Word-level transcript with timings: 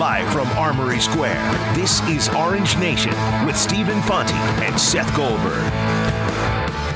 Live 0.00 0.32
from 0.32 0.48
Armory 0.56 0.98
Square, 0.98 1.74
this 1.74 2.00
is 2.08 2.30
Orange 2.30 2.74
Nation 2.78 3.12
with 3.44 3.54
Stephen 3.54 4.00
Fonte 4.00 4.32
and 4.32 4.80
Seth 4.80 5.14
Goldberg. 5.14 5.62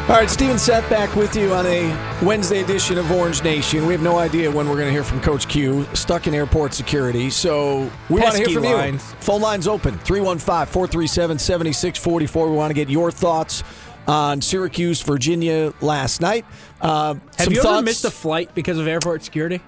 All 0.09 0.17
right, 0.17 0.31
Steven 0.31 0.59
Seth 0.59 0.89
back 0.89 1.15
with 1.15 1.37
you 1.37 1.53
on 1.53 1.67
a 1.67 1.91
Wednesday 2.23 2.63
edition 2.63 2.97
of 2.97 3.11
Orange 3.13 3.45
Nation. 3.45 3.85
We 3.87 3.93
have 3.93 4.01
no 4.01 4.17
idea 4.17 4.51
when 4.51 4.67
we're 4.71 4.77
going 4.77 4.87
to 4.87 4.91
hear 4.93 5.05
from 5.05 5.21
Coach 5.21 5.49
Q, 5.49 5.87
stuck 5.93 6.27
in 6.27 6.33
airport 6.35 6.73
security. 6.73 7.29
So 7.29 7.91
we 8.09 8.23
want 8.23 8.37
to 8.37 8.45
hear 8.49 8.49
from 8.59 8.63
lines. 8.65 9.11
you. 9.13 9.17
Phone 9.21 9.43
lines 9.43 9.69
open 9.69 9.99
315 9.99 10.73
437 10.73 11.39
7644. 11.39 12.49
We 12.51 12.57
want 12.57 12.71
to 12.71 12.75
get 12.75 12.89
your 12.89 13.11
thoughts 13.11 13.63
on 14.09 14.41
Syracuse, 14.41 15.03
Virginia 15.03 15.75
last 15.83 16.23
night. 16.23 16.47
Uh, 16.81 17.13
Have 17.15 17.23
some 17.37 17.53
you 17.53 17.61
thoughts? 17.61 17.77
ever 17.77 17.85
missed 17.85 18.05
a 18.07 18.11
flight 18.11 18.55
because 18.55 18.79
of 18.79 18.87
airport 18.87 19.23
security? 19.23 19.61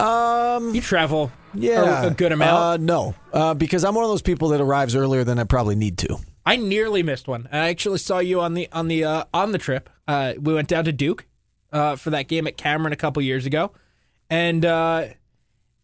Um, 0.00 0.74
you 0.74 0.80
travel 0.80 1.30
yeah, 1.54 2.04
a, 2.04 2.06
a 2.08 2.10
good 2.10 2.32
amount. 2.32 2.62
Uh, 2.62 2.76
no, 2.78 3.14
uh, 3.32 3.54
because 3.54 3.84
I'm 3.84 3.94
one 3.94 4.04
of 4.04 4.10
those 4.10 4.22
people 4.22 4.48
that 4.50 4.60
arrives 4.60 4.94
earlier 4.94 5.24
than 5.24 5.38
I 5.38 5.44
probably 5.44 5.74
need 5.74 5.98
to. 5.98 6.18
I 6.44 6.56
nearly 6.56 7.02
missed 7.02 7.28
one. 7.28 7.48
I 7.52 7.68
actually 7.68 7.98
saw 7.98 8.18
you 8.18 8.40
on 8.40 8.54
the 8.54 8.68
on 8.72 8.88
the 8.88 9.04
uh, 9.04 9.24
on 9.32 9.52
the 9.52 9.58
trip. 9.58 9.90
Uh, 10.08 10.34
we 10.40 10.54
went 10.54 10.68
down 10.68 10.84
to 10.84 10.92
Duke 10.92 11.26
uh, 11.72 11.96
for 11.96 12.10
that 12.10 12.28
game 12.28 12.46
at 12.46 12.56
Cameron 12.56 12.92
a 12.92 12.96
couple 12.96 13.22
years 13.22 13.46
ago, 13.46 13.72
and 14.28 14.64
uh, 14.64 15.06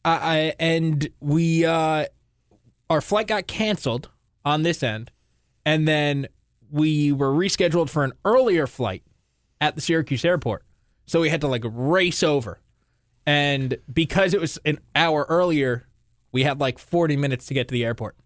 I, 0.04 0.10
I 0.12 0.54
and 0.58 1.08
we 1.20 1.64
uh, 1.64 2.06
our 2.88 3.00
flight 3.00 3.26
got 3.26 3.46
canceled 3.46 4.08
on 4.44 4.62
this 4.62 4.82
end, 4.82 5.10
and 5.64 5.86
then 5.86 6.28
we 6.70 7.12
were 7.12 7.32
rescheduled 7.32 7.90
for 7.90 8.04
an 8.04 8.12
earlier 8.24 8.66
flight 8.66 9.02
at 9.60 9.74
the 9.74 9.80
Syracuse 9.80 10.24
airport. 10.24 10.64
So 11.06 11.20
we 11.20 11.28
had 11.28 11.40
to 11.42 11.46
like 11.48 11.62
race 11.64 12.22
over, 12.22 12.60
and 13.26 13.76
because 13.92 14.32
it 14.32 14.40
was 14.40 14.58
an 14.64 14.78
hour 14.94 15.26
earlier, 15.28 15.86
we 16.32 16.44
had 16.44 16.60
like 16.60 16.78
forty 16.78 17.16
minutes 17.16 17.46
to 17.46 17.54
get 17.54 17.68
to 17.68 17.72
the 17.72 17.84
airport 17.84 18.16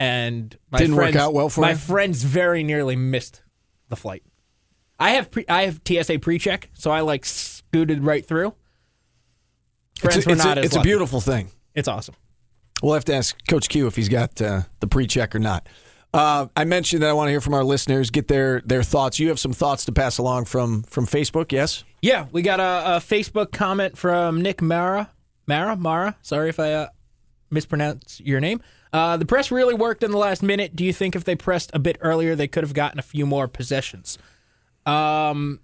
and 0.00 0.56
my 0.70 0.78
Didn't 0.78 0.96
work 0.96 1.04
friends, 1.04 1.16
out 1.16 1.34
well 1.34 1.48
for 1.48 1.60
my 1.60 1.70
you? 1.70 1.76
friends 1.76 2.22
very 2.22 2.62
nearly 2.62 2.96
missed 2.96 3.42
the 3.88 3.96
flight. 3.96 4.22
I 4.98 5.10
have 5.10 5.30
pre- 5.30 5.46
I 5.48 5.62
have 5.64 5.80
TSA 5.86 6.18
pre-check, 6.20 6.70
so 6.74 6.90
I 6.90 7.00
like 7.00 7.24
scooted 7.24 8.04
right 8.04 8.24
through. 8.24 8.54
Friends 9.98 10.16
it's 10.18 10.26
a, 10.26 10.28
were 10.28 10.34
it's 10.34 10.44
not 10.44 10.58
a, 10.58 10.60
as 10.60 10.66
it's 10.66 10.76
a 10.76 10.80
beautiful 10.80 11.20
thing. 11.20 11.50
It's 11.74 11.88
awesome. 11.88 12.14
We'll 12.82 12.94
have 12.94 13.04
to 13.06 13.14
ask 13.14 13.36
Coach 13.48 13.68
Q 13.68 13.86
if 13.86 13.96
he's 13.96 14.08
got 14.08 14.40
uh, 14.42 14.62
the 14.80 14.86
pre-check 14.86 15.34
or 15.34 15.38
not. 15.38 15.68
Uh, 16.14 16.46
I 16.54 16.64
mentioned 16.64 17.02
that 17.02 17.10
I 17.10 17.12
want 17.12 17.26
to 17.26 17.32
hear 17.32 17.40
from 17.40 17.54
our 17.54 17.64
listeners, 17.64 18.10
get 18.10 18.28
their 18.28 18.60
their 18.60 18.84
thoughts. 18.84 19.18
You 19.18 19.28
have 19.30 19.40
some 19.40 19.52
thoughts 19.52 19.84
to 19.86 19.92
pass 19.92 20.16
along 20.16 20.44
from 20.44 20.84
from 20.84 21.06
Facebook, 21.06 21.50
yes? 21.50 21.82
Yeah, 22.02 22.26
we 22.30 22.40
got 22.40 22.60
a, 22.60 22.96
a 22.96 23.00
Facebook 23.00 23.50
comment 23.50 23.98
from 23.98 24.40
Nick 24.40 24.62
Mara. 24.62 25.10
Mara, 25.48 25.74
Mara. 25.74 26.16
Sorry 26.22 26.48
if 26.48 26.60
I 26.60 26.72
uh, 26.72 26.88
mispronounce 27.50 28.20
your 28.20 28.40
name. 28.40 28.62
Uh, 28.92 29.16
the 29.16 29.26
press 29.26 29.50
really 29.50 29.74
worked 29.74 30.04
in 30.04 30.12
the 30.12 30.18
last 30.18 30.40
minute. 30.40 30.76
Do 30.76 30.84
you 30.84 30.92
think 30.92 31.16
if 31.16 31.24
they 31.24 31.34
pressed 31.34 31.72
a 31.74 31.80
bit 31.80 31.96
earlier, 32.00 32.36
they 32.36 32.46
could 32.46 32.62
have 32.62 32.74
gotten 32.74 33.00
a 33.00 33.02
few 33.02 33.26
more 33.26 33.48
possessions? 33.48 34.16
Um, 34.86 35.58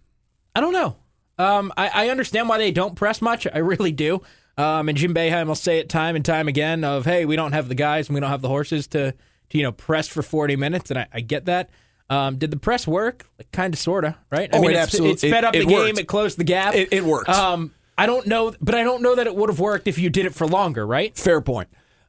I 0.57 0.61
don't 0.61 0.73
know. 0.73 0.97
Um, 1.39 1.73
I, 1.77 2.07
I 2.07 2.09
understand 2.09 2.49
why 2.49 2.59
they 2.59 2.73
don't 2.73 2.97
press 2.97 3.23
much. 3.23 3.47
I 3.47 3.59
really 3.59 3.93
do. 3.93 4.23
Um, 4.59 4.89
and 4.89 4.99
Jim 4.99 5.15
Boeheim 5.15 5.47
will 5.47 5.55
say 5.55 5.79
it 5.79 5.89
time 5.89 6.17
and 6.17 6.25
time 6.25 6.49
again 6.49 6.83
of, 6.83 7.05
hey, 7.05 7.25
we 7.25 7.37
don't 7.37 7.53
have 7.53 7.69
the 7.69 7.77
guys 7.77 8.09
and 8.09 8.15
we 8.15 8.21
don't 8.21 8.31
have 8.31 8.43
the 8.43 8.49
horses 8.49 8.89
to, 8.89 9.15
to 9.51 9.59
you 9.59 9.65
know, 9.65 9.73
press 9.73 10.09
for 10.09 10.23
40 10.23 10.57
minutes. 10.57 10.91
And 10.91 10.99
I, 11.01 11.07
I 11.13 11.21
get 11.21 11.45
that. 11.47 11.71
Um, 12.09 12.39
did 12.39 12.51
the 12.51 12.57
press 12.59 12.89
work? 12.89 13.27
Like, 13.39 13.53
kind 13.53 13.73
of, 13.73 13.79
sort 13.79 14.05
of, 14.05 14.15
right? 14.31 14.49
I 14.53 14.59
Oh, 14.59 14.61
mean, 14.63 14.71
it 14.71 14.75
it's- 14.75 14.87
absolute- 14.89 15.13
it 15.23 15.29
sped 15.31 15.45
up 15.45 15.55
it 15.55 15.61
the 15.61 15.67
game. 15.67 15.79
worked. 15.79 15.99
It 16.01 16.09
closed 16.09 16.39
the 16.39 16.45
gap. 16.45 16.75
It- 16.75 16.89
it 16.93 17.05
worked. 17.05 17.29
Um, 17.29 17.73
I 17.97 18.07
don't 18.07 18.27
know, 18.27 18.53
but 18.61 18.75
I 18.75 18.83
don't 18.83 19.03
know 19.03 19.15
that 19.15 19.27
it 19.27 19.37
would 19.37 19.49
have 19.51 19.61
worked 19.61 19.87
if 19.87 19.99
you 19.99 20.11
did 20.11 20.27
it 20.27 20.35
for 20.35 20.47
longer, 20.47 20.85
right? 20.87 21.17
Fair 21.17 21.41
point. 21.41 21.69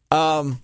Um, 0.09 0.61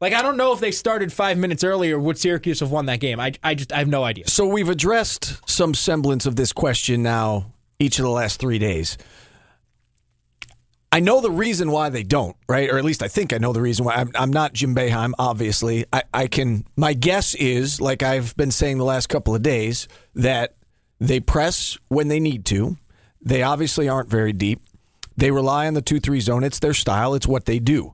Like, 0.00 0.12
I 0.12 0.20
don't 0.22 0.36
know 0.36 0.52
if 0.52 0.60
they 0.60 0.70
started 0.70 1.12
five 1.12 1.38
minutes 1.38 1.64
earlier, 1.64 1.98
would 1.98 2.18
Syracuse 2.18 2.60
have 2.60 2.70
won 2.70 2.86
that 2.86 3.00
game? 3.00 3.18
I, 3.18 3.32
I 3.42 3.54
just, 3.54 3.72
I 3.72 3.78
have 3.78 3.88
no 3.88 4.04
idea. 4.04 4.28
so 4.28 4.44
we've 4.46 4.68
addressed 4.68 5.48
some 5.48 5.72
semblance 5.72 6.26
of 6.26 6.36
this 6.36 6.52
question 6.52 7.02
now 7.02 7.52
each 7.78 7.98
of 7.98 8.02
the 8.04 8.10
last 8.10 8.38
three 8.38 8.58
days. 8.58 8.98
I 10.94 11.00
know 11.00 11.20
the 11.20 11.28
reason 11.28 11.72
why 11.72 11.88
they 11.88 12.04
don't, 12.04 12.36
right? 12.48 12.70
Or 12.70 12.78
at 12.78 12.84
least 12.84 13.02
I 13.02 13.08
think 13.08 13.32
I 13.32 13.38
know 13.38 13.52
the 13.52 13.60
reason 13.60 13.84
why. 13.84 13.94
I'm, 13.96 14.12
I'm 14.14 14.32
not 14.32 14.52
Jim 14.52 14.76
Boeheim, 14.76 15.10
obviously. 15.18 15.86
I, 15.92 16.04
I 16.14 16.26
can. 16.28 16.64
My 16.76 16.94
guess 16.94 17.34
is, 17.34 17.80
like 17.80 18.04
I've 18.04 18.36
been 18.36 18.52
saying 18.52 18.78
the 18.78 18.84
last 18.84 19.08
couple 19.08 19.34
of 19.34 19.42
days, 19.42 19.88
that 20.14 20.54
they 21.00 21.18
press 21.18 21.76
when 21.88 22.06
they 22.06 22.20
need 22.20 22.44
to. 22.44 22.76
They 23.20 23.42
obviously 23.42 23.88
aren't 23.88 24.08
very 24.08 24.32
deep. 24.32 24.60
They 25.16 25.32
rely 25.32 25.66
on 25.66 25.74
the 25.74 25.82
two-three 25.82 26.20
zone. 26.20 26.44
It's 26.44 26.60
their 26.60 26.74
style. 26.74 27.14
It's 27.14 27.26
what 27.26 27.46
they 27.46 27.58
do. 27.58 27.92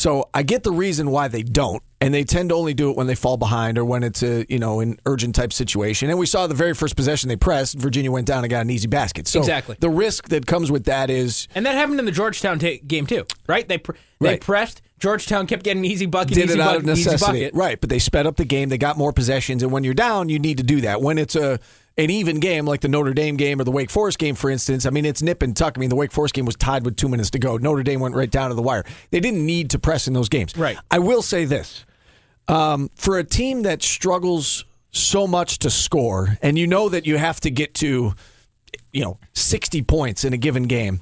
So 0.00 0.30
I 0.32 0.42
get 0.44 0.62
the 0.62 0.72
reason 0.72 1.10
why 1.10 1.28
they 1.28 1.42
don't, 1.42 1.82
and 2.00 2.14
they 2.14 2.24
tend 2.24 2.48
to 2.48 2.54
only 2.54 2.72
do 2.72 2.88
it 2.90 2.96
when 2.96 3.06
they 3.06 3.14
fall 3.14 3.36
behind 3.36 3.76
or 3.76 3.84
when 3.84 4.02
it's 4.02 4.22
a 4.22 4.46
you 4.48 4.58
know 4.58 4.80
an 4.80 4.98
urgent 5.04 5.34
type 5.34 5.52
situation. 5.52 6.08
And 6.08 6.18
we 6.18 6.24
saw 6.24 6.46
the 6.46 6.54
very 6.54 6.72
first 6.72 6.96
possession 6.96 7.28
they 7.28 7.36
pressed, 7.36 7.76
Virginia 7.76 8.10
went 8.10 8.26
down 8.26 8.42
and 8.42 8.50
got 8.50 8.62
an 8.62 8.70
easy 8.70 8.88
basket. 8.88 9.28
So 9.28 9.40
Exactly. 9.40 9.76
the 9.78 9.90
risk 9.90 10.28
that 10.30 10.46
comes 10.46 10.70
with 10.72 10.84
that 10.84 11.10
is 11.10 11.48
And 11.54 11.66
that 11.66 11.74
happened 11.74 11.98
in 12.00 12.06
the 12.06 12.12
Georgetown 12.12 12.58
ta 12.58 12.68
game, 12.86 13.04
too, 13.06 13.26
right? 13.46 13.68
They, 13.68 13.76
pr- 13.76 13.92
they 14.20 14.26
Right. 14.28 14.40
pressed. 14.40 14.80
Georgetown 14.98 15.46
kept 15.46 15.64
getting 15.64 15.84
easy 15.84 16.06
bucket, 16.06 16.32
did 16.34 16.44
easy 16.46 16.54
it 16.54 16.60
out 16.60 16.66
bucket, 16.68 16.80
of 16.80 16.86
necessity, 16.86 17.50
right? 17.52 17.78
But 17.78 17.90
they 17.90 17.98
sped 17.98 18.26
up 18.26 18.36
the 18.36 18.44
game. 18.46 18.70
They 18.70 18.78
got 18.78 18.96
more 18.96 19.12
possessions, 19.12 19.62
and 19.62 19.70
when 19.70 19.84
you're 19.84 19.92
down, 19.94 20.30
you 20.30 20.38
need 20.38 20.56
to 20.56 20.62
do 20.62 20.80
that. 20.80 21.02
When 21.02 21.18
it's 21.18 21.36
a 21.36 21.58
an 22.04 22.10
even 22.10 22.40
game 22.40 22.64
like 22.64 22.80
the 22.80 22.88
Notre 22.88 23.12
Dame 23.12 23.36
game 23.36 23.60
or 23.60 23.64
the 23.64 23.70
Wake 23.70 23.90
Forest 23.90 24.18
game, 24.18 24.34
for 24.34 24.50
instance, 24.50 24.86
I 24.86 24.90
mean 24.90 25.04
it's 25.04 25.22
nip 25.22 25.42
and 25.42 25.56
tuck. 25.56 25.76
I 25.76 25.80
mean 25.80 25.90
the 25.90 25.96
Wake 25.96 26.12
Forest 26.12 26.34
game 26.34 26.44
was 26.46 26.56
tied 26.56 26.84
with 26.84 26.96
two 26.96 27.08
minutes 27.08 27.30
to 27.30 27.38
go. 27.38 27.56
Notre 27.56 27.82
Dame 27.82 28.00
went 28.00 28.14
right 28.14 28.30
down 28.30 28.50
to 28.50 28.54
the 28.54 28.62
wire. 28.62 28.84
They 29.10 29.20
didn't 29.20 29.44
need 29.44 29.70
to 29.70 29.78
press 29.78 30.08
in 30.08 30.14
those 30.14 30.28
games. 30.28 30.56
Right. 30.56 30.78
I 30.90 30.98
will 30.98 31.22
say 31.22 31.44
this: 31.44 31.84
um, 32.48 32.90
for 32.94 33.18
a 33.18 33.24
team 33.24 33.62
that 33.62 33.82
struggles 33.82 34.64
so 34.92 35.26
much 35.26 35.58
to 35.60 35.70
score, 35.70 36.38
and 36.42 36.58
you 36.58 36.66
know 36.66 36.88
that 36.88 37.06
you 37.06 37.16
have 37.16 37.40
to 37.40 37.50
get 37.50 37.74
to, 37.74 38.14
you 38.92 39.04
know, 39.04 39.18
60 39.34 39.82
points 39.82 40.24
in 40.24 40.32
a 40.32 40.36
given 40.36 40.64
game. 40.64 41.00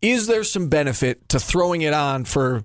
Is 0.00 0.26
there 0.26 0.42
some 0.42 0.68
benefit 0.68 1.28
to 1.28 1.38
throwing 1.38 1.82
it 1.82 1.92
on 1.92 2.24
for 2.24 2.64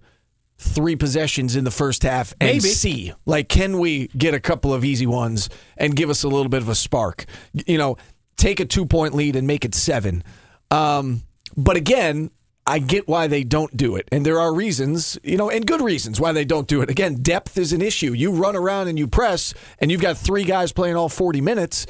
three 0.57 0.95
possessions 0.95 1.55
in 1.55 1.63
the 1.63 1.71
first 1.71 2.03
half 2.03 2.33
and 2.41 2.49
Maybe. 2.49 2.59
see 2.61 3.13
like 3.25 3.47
can 3.47 3.77
we 3.77 4.07
get 4.17 4.33
a 4.33 4.39
couple 4.39 4.73
of 4.73 4.83
easy 4.83 5.05
ones 5.05 5.49
and 5.77 5.95
give 5.95 6.09
us 6.09 6.23
a 6.23 6.27
little 6.27 6.49
bit 6.49 6.63
of 6.63 6.69
a 6.69 6.75
spark 6.75 7.25
you 7.53 7.77
know 7.77 7.97
take 8.37 8.59
a 8.59 8.65
two 8.65 8.85
point 8.85 9.13
lead 9.13 9.35
and 9.35 9.45
make 9.45 9.65
it 9.65 9.75
seven 9.75 10.23
um, 10.71 11.21
but 11.55 11.77
again 11.77 12.31
i 12.65 12.79
get 12.79 13.07
why 13.07 13.27
they 13.27 13.43
don't 13.43 13.77
do 13.77 13.95
it 13.95 14.09
and 14.11 14.25
there 14.25 14.39
are 14.39 14.51
reasons 14.51 15.19
you 15.23 15.37
know 15.37 15.49
and 15.51 15.67
good 15.67 15.81
reasons 15.81 16.19
why 16.19 16.31
they 16.31 16.43
don't 16.43 16.67
do 16.67 16.81
it 16.81 16.89
again 16.89 17.21
depth 17.21 17.55
is 17.59 17.71
an 17.71 17.81
issue 17.81 18.13
you 18.13 18.31
run 18.31 18.55
around 18.55 18.87
and 18.87 18.97
you 18.97 19.05
press 19.05 19.53
and 19.77 19.91
you've 19.91 20.01
got 20.01 20.17
three 20.17 20.43
guys 20.43 20.71
playing 20.71 20.95
all 20.95 21.07
40 21.07 21.39
minutes 21.39 21.85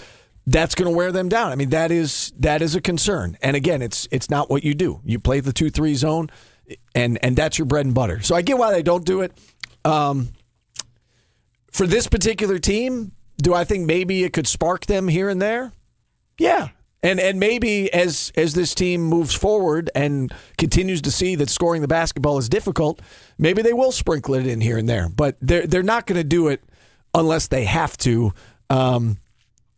that's 0.48 0.76
going 0.76 0.90
to 0.90 0.96
wear 0.96 1.12
them 1.12 1.28
down. 1.28 1.52
I 1.52 1.56
mean, 1.56 1.72
that 1.72 1.92
is 1.92 2.32
that 2.40 2.62
is 2.62 2.74
a 2.74 2.80
concern. 2.80 3.38
And 3.42 3.56
again, 3.58 3.82
it's 3.82 4.08
it's 4.12 4.30
not 4.30 4.50
what 4.50 4.64
you 4.64 4.74
do. 4.74 5.02
You 5.04 5.20
play 5.20 5.42
the 5.42 5.52
two 5.52 5.70
three 5.70 5.94
zone, 5.94 6.30
and 6.96 7.18
and 7.24 7.36
that's 7.36 7.58
your 7.58 7.66
bread 7.66 7.86
and 7.86 7.96
butter. 7.96 8.22
So 8.22 8.36
I 8.36 8.42
get 8.42 8.58
why 8.58 8.72
they 8.72 8.84
don't 8.84 9.06
do 9.06 9.22
it. 9.22 9.38
Um, 9.86 10.30
for 11.72 11.88
this 11.88 12.08
particular 12.08 12.60
team, 12.60 13.12
do 13.38 13.54
I 13.54 13.64
think 13.64 13.86
maybe 13.86 14.24
it 14.24 14.34
could 14.34 14.48
spark 14.48 14.86
them 14.86 15.08
here 15.08 15.30
and 15.30 15.42
there? 15.42 15.72
Yeah. 16.38 16.70
And 17.04 17.20
and 17.20 17.40
maybe 17.40 17.92
as 17.94 18.32
as 18.36 18.54
this 18.54 18.74
team 18.74 19.02
moves 19.02 19.34
forward 19.34 19.90
and 19.94 20.34
continues 20.58 21.02
to 21.04 21.12
see 21.12 21.36
that 21.36 21.50
scoring 21.50 21.82
the 21.82 21.88
basketball 21.88 22.38
is 22.38 22.50
difficult, 22.50 23.02
maybe 23.38 23.62
they 23.62 23.74
will 23.74 23.92
sprinkle 23.92 24.34
it 24.34 24.48
in 24.48 24.62
here 24.62 24.78
and 24.78 24.90
there. 24.90 25.08
But 25.08 25.38
they're 25.40 25.68
they're 25.68 25.84
not 25.84 26.08
going 26.08 26.20
to 26.20 26.28
do 26.28 26.48
it 26.48 26.64
unless 27.14 27.48
they 27.48 27.66
have 27.66 27.98
to. 28.00 28.34
Um, 28.70 29.20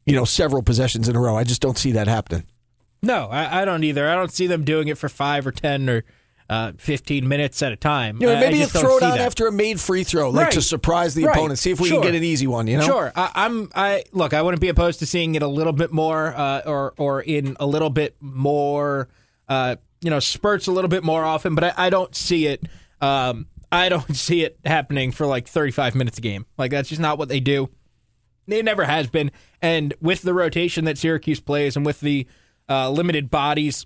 you 0.06 0.16
know, 0.16 0.26
several 0.26 0.64
possessions 0.64 1.08
in 1.08 1.16
a 1.16 1.20
row. 1.20 1.38
I 1.38 1.44
just 1.44 1.62
don't 1.62 1.78
see 1.78 1.92
that 1.92 2.08
happening. 2.08 2.46
No, 3.04 3.28
I, 3.28 3.62
I 3.62 3.66
don't 3.66 3.84
either. 3.84 4.10
I 4.10 4.16
don't 4.16 4.32
see 4.32 4.48
them 4.48 4.64
doing 4.64 4.88
it 4.88 4.98
for 4.98 5.08
five 5.08 5.46
or 5.46 5.52
10 5.52 5.88
or 5.88 6.04
uh, 6.50 6.72
15 6.78 7.28
minutes 7.28 7.62
at 7.62 7.72
a 7.72 7.76
time. 7.76 8.18
You 8.20 8.28
know, 8.28 8.40
maybe 8.40 8.58
you 8.58 8.66
throw 8.66 8.98
it 8.98 9.04
out 9.04 9.20
after 9.20 9.46
a 9.48 9.52
made 9.52 9.80
free 9.80 10.04
throw, 10.04 10.32
like 10.32 10.46
Right. 10.46 10.54
to 10.54 10.62
surprise 10.64 11.14
the 11.14 11.26
Right. 11.26 11.36
opponent. 11.36 11.60
See 11.60 11.70
if 11.72 11.80
we 11.80 11.90
Sure. 11.90 12.02
can 12.02 12.12
get 12.12 12.18
an 12.18 12.24
easy 12.24 12.48
one. 12.48 12.66
You 12.68 12.78
know, 12.80 12.86
Sure, 12.86 13.12
I, 13.16 13.32
I'm. 13.36 13.70
I 13.76 14.04
look. 14.14 14.34
I 14.34 14.42
wouldn't 14.42 14.60
be 14.62 14.70
opposed 14.70 15.00
to 15.00 15.06
seeing 15.06 15.36
it 15.36 15.44
a 15.44 15.48
little 15.48 15.74
bit 15.74 15.92
more, 15.92 16.34
uh, 16.36 16.62
or 16.66 16.94
or 16.98 17.22
in 17.22 17.56
a 17.60 17.68
little 17.68 17.92
bit 17.92 18.16
more, 18.20 19.10
uh, 19.48 19.76
you 20.02 20.10
know, 20.10 20.20
spurts 20.20 20.66
a 20.68 20.72
little 20.72 20.90
bit 20.90 21.04
more 21.04 21.24
often. 21.24 21.54
But 21.56 21.64
I, 21.66 21.74
I 21.86 21.90
don't 21.92 22.16
see 22.16 22.48
it. 22.48 22.64
Um, 23.00 23.46
I 23.72 23.88
don't 23.90 24.16
see 24.16 24.44
it 24.44 24.58
happening 24.66 25.12
for 25.12 25.28
like 25.28 25.48
35 25.48 25.94
minutes 25.94 26.18
a 26.18 26.22
game. 26.22 26.48
Like 26.58 26.72
that's 26.72 26.90
just 26.90 27.02
not 27.02 27.18
what 27.20 27.30
they 27.30 27.40
do. 27.40 27.70
It 28.48 28.66
never 28.66 28.86
has 28.86 29.06
been. 29.08 29.30
And 29.62 29.94
with 30.02 30.24
the 30.24 30.34
rotation 30.34 30.86
that 30.86 30.98
Syracuse 30.98 31.40
plays, 31.40 31.76
and 31.76 31.86
with 31.86 32.00
the 32.00 32.26
uh, 32.68 32.90
limited 32.90 33.30
bodies 33.30 33.86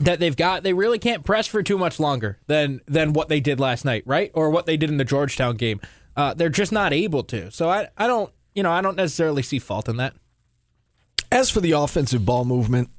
that 0.00 0.18
they've 0.18 0.36
got, 0.36 0.62
they 0.62 0.72
really 0.72 0.98
can't 0.98 1.24
press 1.24 1.46
for 1.46 1.62
too 1.62 1.78
much 1.78 2.00
longer 2.00 2.38
than 2.46 2.80
than 2.86 3.12
what 3.12 3.28
they 3.28 3.40
did 3.40 3.60
last 3.60 3.84
night, 3.84 4.02
right? 4.06 4.30
Or 4.34 4.50
what 4.50 4.66
they 4.66 4.76
did 4.76 4.90
in 4.90 4.96
the 4.96 5.04
Georgetown 5.04 5.56
game. 5.56 5.80
Uh, 6.16 6.34
they're 6.34 6.48
just 6.48 6.72
not 6.72 6.92
able 6.92 7.22
to. 7.24 7.50
So 7.50 7.70
I, 7.70 7.88
I 7.96 8.06
don't, 8.06 8.32
you 8.54 8.62
know, 8.62 8.72
I 8.72 8.80
don't 8.80 8.96
necessarily 8.96 9.42
see 9.42 9.58
fault 9.58 9.88
in 9.88 9.96
that. 9.98 10.14
As 11.30 11.50
for 11.50 11.60
the 11.60 11.72
offensive 11.72 12.24
ball 12.24 12.44
movement, 12.44 12.90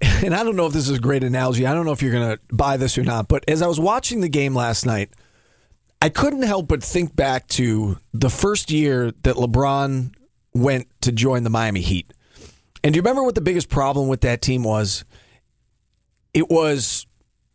and 0.00 0.34
I 0.34 0.42
don't 0.42 0.56
know 0.56 0.66
if 0.66 0.72
this 0.72 0.88
is 0.88 0.96
a 0.96 1.00
great 1.00 1.22
analogy. 1.22 1.66
I 1.66 1.74
don't 1.74 1.86
know 1.86 1.92
if 1.92 2.02
you're 2.02 2.12
going 2.12 2.36
to 2.36 2.54
buy 2.54 2.76
this 2.76 2.98
or 2.98 3.04
not, 3.04 3.28
but 3.28 3.44
as 3.46 3.62
I 3.62 3.66
was 3.66 3.78
watching 3.78 4.20
the 4.20 4.28
game 4.28 4.54
last 4.54 4.84
night, 4.84 5.10
I 6.00 6.08
couldn't 6.08 6.42
help 6.42 6.66
but 6.66 6.82
think 6.82 7.14
back 7.14 7.46
to 7.48 7.98
the 8.12 8.30
first 8.30 8.70
year 8.70 9.12
that 9.22 9.36
LeBron 9.36 10.12
went 10.54 10.88
to 11.02 11.12
join 11.12 11.44
the 11.44 11.50
Miami 11.50 11.80
Heat. 11.80 12.12
And 12.82 12.92
do 12.92 12.96
you 12.96 13.02
remember 13.02 13.22
what 13.22 13.36
the 13.36 13.40
biggest 13.40 13.68
problem 13.68 14.08
with 14.08 14.22
that 14.22 14.42
team 14.42 14.64
was? 14.64 15.04
It 16.34 16.48
was 16.50 17.06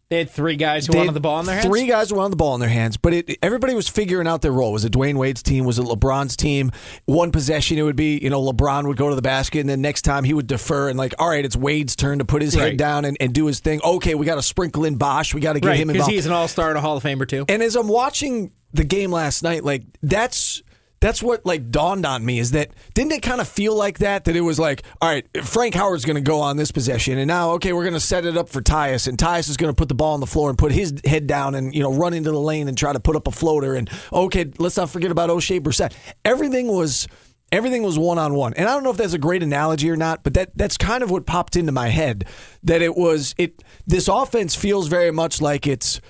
They 0.10 0.20
had 0.20 0.30
three 0.30 0.56
guys 0.56 0.88
who 0.88 0.96
wanted 0.98 1.14
the 1.16 1.20
ball 1.20 1.40
in 1.42 1.46
their 1.46 1.56
hands. 1.56 1.66
Three 1.68 1.86
guys 1.88 2.10
who 2.12 2.16
wanted 2.16 2.32
the 2.32 2.38
ball 2.38 2.54
in 2.54 2.62
their 2.62 2.70
hands, 2.70 2.96
but 2.96 3.14
it, 3.14 3.38
everybody 3.42 3.74
was 3.74 3.90
figuring 3.90 4.28
out 4.28 4.42
their 4.42 4.52
role. 4.54 4.72
Was 4.72 4.86
it 4.86 4.94
Dwyane 4.94 5.16
Wade's 5.18 5.44
team? 5.44 5.66
Was 5.66 5.80
it 5.80 5.84
LeBron's 5.86 6.38
team? 6.38 6.72
One 7.06 7.32
possession, 7.32 7.78
it 7.78 7.82
would 7.82 7.96
be 7.98 8.18
you 8.18 8.30
know 8.30 8.42
LeBron 8.42 8.88
would 8.88 8.96
go 8.98 9.10
to 9.10 9.16
the 9.16 9.22
basket, 9.22 9.60
and 9.60 9.70
then 9.70 9.82
next 9.82 10.04
time 10.04 10.24
he 10.24 10.34
would 10.34 10.48
defer 10.48 10.88
and 10.90 10.98
like, 10.98 11.14
all 11.20 11.28
right, 11.30 11.44
it's 11.44 11.56
Wade's 11.58 11.96
turn 11.96 12.20
to 12.20 12.26
put 12.26 12.42
his 12.42 12.56
Right. 12.56 12.70
head 12.70 12.78
down 12.78 13.04
and, 13.06 13.18
and 13.20 13.34
do 13.34 13.48
his 13.48 13.60
thing. 13.60 13.82
Okay, 13.84 14.16
we 14.16 14.26
got 14.26 14.36
to 14.36 14.42
sprinkle 14.44 14.86
in 14.86 14.96
Bosh. 14.96 15.34
We 15.34 15.42
got 15.42 15.54
to 15.54 15.60
get 15.60 15.68
right, 15.68 15.78
him 15.80 15.88
because 15.88 15.96
involved. 16.02 16.14
he's 16.14 16.26
an 16.26 16.32
all 16.32 16.48
star 16.48 16.70
and 16.70 16.78
a 16.78 16.82
Hall 16.82 16.96
of 16.98 17.04
Famer 17.04 17.28
too. 17.28 17.46
And 17.50 17.62
as 17.62 17.76
I'm 17.76 17.88
watching 17.90 18.52
the 18.74 18.84
game 18.86 19.12
last 19.12 19.44
night, 19.44 19.64
like 19.66 19.84
that's 20.04 20.62
that's 21.00 21.22
what 21.22 21.46
like 21.46 21.70
dawned 21.70 22.06
on 22.06 22.26
me 22.26 22.40
is 22.40 22.52
that 22.52 22.72
didn't 22.94 23.12
it 23.12 23.22
kind 23.22 23.42
of 23.42 23.48
feel 23.48 23.76
like 23.76 24.00
that? 24.00 24.26
That 24.26 24.36
it 24.36 24.42
was 24.42 24.60
like 24.60 24.84
all 25.02 25.10
right 25.10 25.26
Frank 25.44 25.76
Howard's 25.76 26.06
going 26.06 26.16
to 26.16 26.22
go 26.22 26.40
on 26.40 26.58
this 26.58 26.72
possession 26.72 27.18
and 27.18 27.28
now 27.28 27.52
okay 27.52 27.74
we're 27.74 27.84
going 27.84 27.94
to 27.94 28.00
set 28.00 28.26
it 28.26 28.38
up 28.38 28.50
for 28.50 28.62
Tyus 28.62 29.08
and 29.08 29.18
Tyus 29.18 29.50
is 29.50 29.58
going 29.58 29.72
to 29.72 29.76
put 29.76 29.90
the 29.90 29.96
ball 29.96 30.14
on 30.14 30.20
the 30.20 30.28
floor 30.28 30.50
and 30.50 30.58
put 30.58 30.72
his 30.72 30.94
head 31.06 31.28
down 31.28 31.56
and 31.56 31.74
you 31.76 31.84
know 31.84 31.94
run 31.94 32.14
into 32.14 32.32
the 32.32 32.40
lane 32.40 32.68
and 32.68 32.78
try 32.78 32.94
to 32.94 33.00
put 33.00 33.16
up 33.16 33.28
a 33.28 33.32
floater 33.32 33.76
and 33.76 33.90
okay 34.12 34.46
let's 34.58 34.78
not 34.78 34.90
forget 34.90 35.12
about 35.12 35.30
Oshae 35.30 35.60
Brissett. 35.60 35.94
Everything 36.26 36.68
was 36.68 37.08
everything 37.52 37.84
was 37.84 37.98
one 37.98 38.18
on 38.18 38.34
one 38.34 38.54
and 38.56 38.68
I 38.68 38.74
don't 38.74 38.84
know 38.84 38.92
if 38.92 38.98
that's 38.98 39.14
a 39.14 39.20
great 39.20 39.44
analogy 39.44 39.90
or 39.90 39.96
not 39.96 40.24
but 40.24 40.34
that 40.34 40.58
that's 40.58 40.78
kind 40.78 41.04
of 41.04 41.12
what 41.12 41.26
popped 41.26 41.56
into 41.56 41.72
my 41.72 41.90
head 41.90 42.26
that 42.64 42.82
it 42.82 42.96
was 42.96 43.36
it 43.38 43.64
this 43.86 44.08
offense 44.08 44.56
feels 44.56 44.88
very 44.88 45.12
much 45.12 45.42
like 45.42 45.68
it's 45.68 46.02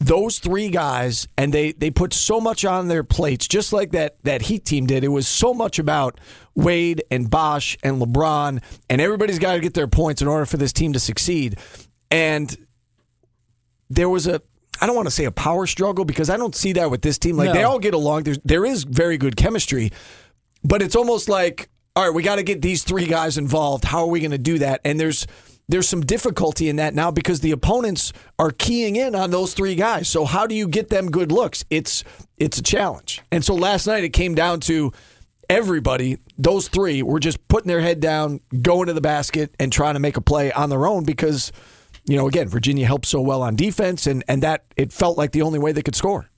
those 0.00 0.38
three 0.38 0.70
guys 0.70 1.28
and 1.36 1.52
they 1.52 1.72
they 1.72 1.90
put 1.90 2.14
so 2.14 2.40
much 2.40 2.64
on 2.64 2.88
their 2.88 3.04
plates 3.04 3.46
just 3.46 3.70
like 3.72 3.92
that 3.92 4.16
that 4.22 4.40
heat 4.42 4.64
team 4.64 4.86
did 4.86 5.04
it 5.04 5.08
was 5.08 5.28
so 5.28 5.52
much 5.52 5.78
about 5.78 6.18
wade 6.54 7.02
and 7.10 7.28
bosh 7.28 7.76
and 7.82 8.00
lebron 8.00 8.62
and 8.88 9.00
everybody's 9.00 9.38
got 9.38 9.54
to 9.54 9.60
get 9.60 9.74
their 9.74 9.86
points 9.86 10.22
in 10.22 10.26
order 10.26 10.46
for 10.46 10.56
this 10.56 10.72
team 10.72 10.94
to 10.94 10.98
succeed 10.98 11.58
and 12.10 12.56
there 13.90 14.08
was 14.08 14.26
a 14.26 14.40
I 14.80 14.86
don't 14.86 14.96
want 14.96 15.06
to 15.08 15.12
say 15.14 15.26
a 15.26 15.30
power 15.30 15.66
struggle 15.66 16.06
because 16.06 16.30
I 16.30 16.38
don't 16.38 16.54
see 16.54 16.72
that 16.72 16.90
with 16.90 17.02
this 17.02 17.18
team. 17.18 17.36
Like 17.36 17.48
No. 17.48 17.52
they 17.52 17.64
all 17.64 17.78
get 17.78 17.92
along. 17.92 18.22
There's 18.22 18.38
there 18.46 18.64
is 18.64 18.84
very 18.84 19.18
good 19.18 19.36
chemistry, 19.36 19.90
but 20.64 20.80
it's 20.80 20.96
almost 20.96 21.28
like 21.28 21.68
all 21.94 22.04
right, 22.04 22.14
we 22.14 22.22
got 22.22 22.36
to 22.36 22.42
get 22.42 22.62
these 22.62 22.82
three 22.84 23.04
guys 23.06 23.36
involved. 23.36 23.84
How 23.84 23.98
are 24.00 24.06
we 24.06 24.20
going 24.20 24.30
to 24.30 24.38
do 24.38 24.60
that? 24.60 24.80
And 24.84 24.98
there's 24.98 25.26
there's 25.70 25.88
some 25.88 26.00
difficulty 26.00 26.68
in 26.68 26.76
that 26.76 26.94
now 26.94 27.10
because 27.10 27.40
the 27.40 27.52
opponents 27.52 28.12
are 28.38 28.50
keying 28.50 28.96
in 28.96 29.14
on 29.14 29.30
those 29.30 29.54
three 29.54 29.74
guys. 29.74 30.08
So 30.08 30.24
how 30.24 30.46
do 30.46 30.54
you 30.54 30.68
get 30.68 30.88
them 30.88 31.10
good 31.10 31.30
looks? 31.30 31.64
It's 31.70 32.04
it's 32.38 32.58
a 32.58 32.62
challenge. 32.62 33.22
And 33.30 33.44
so 33.44 33.54
last 33.54 33.86
night 33.86 34.04
it 34.04 34.10
came 34.10 34.34
down 34.34 34.60
to 34.60 34.92
everybody, 35.48 36.18
those 36.38 36.68
three 36.68 37.02
were 37.02 37.20
just 37.20 37.46
putting 37.48 37.68
their 37.68 37.80
head 37.80 38.00
down, 38.00 38.40
going 38.62 38.86
to 38.86 38.92
the 38.92 39.00
basket 39.00 39.54
and 39.60 39.72
trying 39.72 39.94
to 39.94 40.00
make 40.00 40.16
a 40.16 40.20
play 40.20 40.52
on 40.52 40.70
their 40.70 40.86
own 40.86 41.04
because 41.04 41.52
you 42.06 42.16
know, 42.16 42.26
again, 42.26 42.48
Virginia 42.48 42.86
helped 42.86 43.06
so 43.06 43.20
well 43.20 43.42
on 43.42 43.56
defense 43.56 44.06
and 44.06 44.24
and 44.26 44.42
that 44.42 44.64
it 44.76 44.92
felt 44.92 45.16
like 45.16 45.32
the 45.32 45.42
only 45.42 45.58
way 45.58 45.72
they 45.72 45.82
could 45.82 45.94
score. 45.94 46.28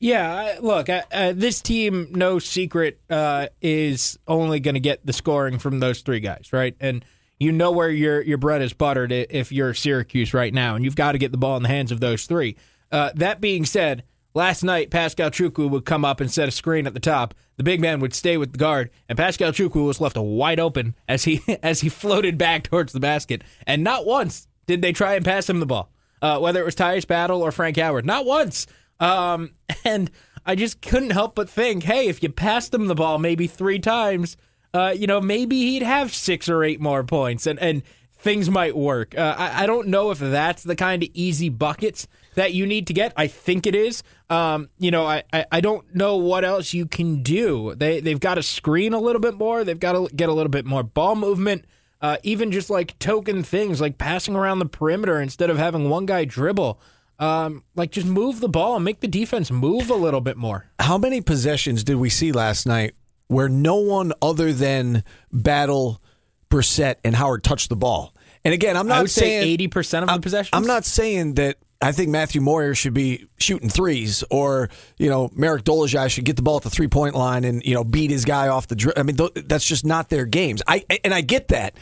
Yeah, 0.00 0.58
look, 0.60 0.88
uh, 0.88 1.32
this 1.34 1.60
team, 1.60 2.08
no 2.12 2.38
secret, 2.38 3.00
uh, 3.10 3.48
is 3.60 4.16
only 4.28 4.60
going 4.60 4.74
to 4.74 4.80
get 4.80 5.04
the 5.04 5.12
scoring 5.12 5.58
from 5.58 5.80
those 5.80 6.02
three 6.02 6.20
guys, 6.20 6.52
right? 6.52 6.76
And 6.78 7.04
you 7.38 7.52
know 7.52 7.70
where 7.70 7.90
your 7.90 8.20
your 8.22 8.38
bread 8.38 8.62
is 8.62 8.72
buttered 8.72 9.12
if 9.12 9.52
you're 9.52 9.74
Syracuse 9.74 10.34
right 10.34 10.52
now, 10.52 10.74
and 10.74 10.84
you've 10.84 10.96
got 10.96 11.12
to 11.12 11.18
get 11.18 11.32
the 11.32 11.38
ball 11.38 11.56
in 11.56 11.62
the 11.62 11.68
hands 11.68 11.92
of 11.92 12.00
those 12.00 12.26
three. 12.26 12.56
Uh, 12.90 13.10
that 13.14 13.40
being 13.40 13.64
said, 13.64 14.04
last 14.34 14.62
night 14.62 14.90
Pascal 14.90 15.30
Chukwu 15.30 15.70
would 15.70 15.84
come 15.84 16.04
up 16.04 16.20
and 16.20 16.30
set 16.30 16.48
a 16.48 16.52
screen 16.52 16.86
at 16.86 16.94
the 16.94 17.00
top. 17.00 17.34
The 17.56 17.64
big 17.64 17.80
man 17.80 18.00
would 18.00 18.14
stay 18.14 18.36
with 18.36 18.52
the 18.52 18.58
guard, 18.58 18.90
and 19.08 19.18
Pascal 19.18 19.52
Chukwu 19.52 19.86
was 19.86 20.00
left 20.00 20.16
wide 20.16 20.60
open 20.60 20.94
as 21.06 21.24
he 21.24 21.40
as 21.62 21.80
he 21.80 21.88
floated 21.88 22.38
back 22.38 22.64
towards 22.64 22.92
the 22.92 23.00
basket. 23.00 23.42
And 23.66 23.84
not 23.84 24.06
once 24.06 24.48
did 24.66 24.82
they 24.82 24.92
try 24.92 25.14
and 25.14 25.24
pass 25.24 25.48
him 25.48 25.60
the 25.60 25.66
ball, 25.66 25.90
uh, 26.22 26.38
whether 26.38 26.60
it 26.60 26.66
was 26.66 26.76
Tyus 26.76 27.06
Battle 27.06 27.42
or 27.42 27.52
Frank 27.52 27.76
Howard. 27.76 28.06
Not 28.06 28.24
once. 28.24 28.66
Um, 29.00 29.52
and 29.84 30.10
I 30.44 30.54
just 30.54 30.80
couldn't 30.80 31.10
help 31.10 31.34
but 31.34 31.48
think, 31.48 31.84
hey, 31.84 32.08
if 32.08 32.22
you 32.22 32.30
passed 32.30 32.74
him 32.74 32.86
the 32.86 32.94
ball 32.94 33.18
maybe 33.18 33.46
three 33.46 33.78
times, 33.78 34.36
uh, 34.74 34.94
you 34.96 35.06
know, 35.06 35.20
maybe 35.20 35.56
he'd 35.56 35.82
have 35.82 36.14
six 36.14 36.48
or 36.48 36.62
eight 36.62 36.80
more 36.80 37.04
points, 37.04 37.46
and 37.46 37.58
and 37.58 37.82
things 38.18 38.50
might 38.50 38.76
work. 38.76 39.16
Uh, 39.16 39.34
I, 39.38 39.64
I 39.64 39.66
don't 39.66 39.88
know 39.88 40.10
if 40.10 40.18
that's 40.18 40.64
the 40.64 40.76
kind 40.76 41.02
of 41.02 41.08
easy 41.14 41.48
buckets 41.48 42.08
that 42.34 42.52
you 42.52 42.66
need 42.66 42.86
to 42.88 42.92
get. 42.92 43.12
I 43.16 43.28
think 43.28 43.66
it 43.66 43.74
is. 43.74 44.02
Um, 44.28 44.70
you 44.78 44.90
know, 44.90 45.06
I, 45.06 45.22
I, 45.32 45.46
I 45.52 45.60
don't 45.60 45.94
know 45.94 46.16
what 46.16 46.44
else 46.44 46.74
you 46.74 46.86
can 46.86 47.22
do. 47.22 47.74
They 47.76 48.00
they've 48.00 48.20
got 48.20 48.34
to 48.34 48.42
screen 48.42 48.92
a 48.92 48.98
little 48.98 49.20
bit 49.20 49.34
more. 49.34 49.64
They've 49.64 49.78
got 49.78 49.92
to 49.92 50.14
get 50.14 50.28
a 50.28 50.32
little 50.32 50.50
bit 50.50 50.66
more 50.66 50.82
ball 50.82 51.16
movement. 51.16 51.64
Uh, 52.00 52.16
even 52.22 52.52
just 52.52 52.70
like 52.70 52.96
token 53.00 53.42
things 53.42 53.80
like 53.80 53.98
passing 53.98 54.36
around 54.36 54.60
the 54.60 54.66
perimeter 54.66 55.20
instead 55.20 55.50
of 55.50 55.58
having 55.58 55.88
one 55.88 56.06
guy 56.06 56.24
dribble. 56.24 56.80
Um, 57.18 57.64
like 57.74 57.90
just 57.90 58.06
move 58.06 58.38
the 58.38 58.48
ball 58.48 58.76
and 58.76 58.84
make 58.84 59.00
the 59.00 59.08
defense 59.08 59.50
move 59.50 59.90
a 59.90 59.94
little 59.94 60.20
bit 60.20 60.36
more. 60.36 60.66
How 60.78 60.96
many 60.96 61.20
possessions 61.20 61.82
did 61.82 61.96
we 61.96 62.08
see 62.08 62.30
last 62.30 62.66
night 62.66 62.94
where 63.28 63.48
no 63.48 63.76
one 63.76 64.12
other 64.20 64.52
than 64.52 65.04
Battle, 65.32 66.02
Brissett, 66.50 66.96
and 67.04 67.14
Howard 67.14 67.44
touched 67.44 67.68
the 67.68 67.76
ball? 67.76 68.14
And 68.44 68.52
again, 68.54 68.76
I'm 68.76 68.86
not 68.88 68.98
I 68.98 69.02
would 69.02 69.10
saying 69.10 69.42
say 69.42 69.48
eighty 69.48 69.68
percent 69.68 70.08
of 70.08 70.14
the 70.14 70.20
possessions. 70.22 70.50
I'm 70.52 70.66
not 70.66 70.84
saying 70.84 71.34
that 71.34 71.58
I 71.80 71.92
think 71.92 72.08
Matthew 72.10 72.40
Moyer 72.40 72.74
should 72.74 72.94
be 72.94 73.26
shooting 73.38 73.68
threes 73.68 74.24
or, 74.30 74.68
you 74.96 75.08
know, 75.08 75.30
Marek 75.34 75.62
Dolezaj 75.64 76.10
should 76.10 76.24
get 76.24 76.34
the 76.36 76.42
ball 76.42 76.56
at 76.56 76.62
the 76.64 76.70
three 76.70 76.88
point 76.88 77.14
line 77.14 77.44
and, 77.44 77.62
you 77.64 77.74
know, 77.74 77.84
beat 77.84 78.10
his 78.10 78.24
guy 78.24 78.48
off 78.48 78.66
the 78.66 78.74
dri 78.76 78.92
I 78.96 79.02
mean, 79.04 79.16
th- 79.16 79.30
that's 79.46 79.64
just 79.64 79.84
not 79.84 80.08
their 80.08 80.24
games. 80.24 80.62
I 80.66 80.84
And 81.04 81.14
I 81.14 81.20
get 81.20 81.48
that. 81.48 81.76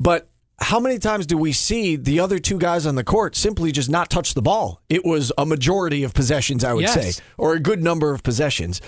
But 0.00 0.28
how 0.58 0.78
many 0.80 0.98
times 0.98 1.26
do 1.26 1.36
we 1.36 1.52
see 1.52 1.96
the 1.96 2.20
other 2.20 2.38
two 2.38 2.56
guys 2.58 2.86
on 2.86 2.94
the 2.94 3.04
court 3.04 3.34
simply 3.36 3.72
just 3.72 3.90
not 3.90 4.08
touch 4.10 4.34
the 4.34 4.42
ball? 4.42 4.80
It 4.88 5.04
was 5.04 5.32
a 5.36 5.44
majority 5.44 6.02
of 6.02 6.14
possessions, 6.14 6.62
I 6.64 6.72
would 6.72 6.82
Yes. 6.82 7.16
say, 7.16 7.22
or 7.36 7.54
a 7.54 7.60
good 7.60 7.82
number 7.82 8.12
of 8.12 8.22
possessions. 8.22 8.80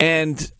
And 0.00 0.50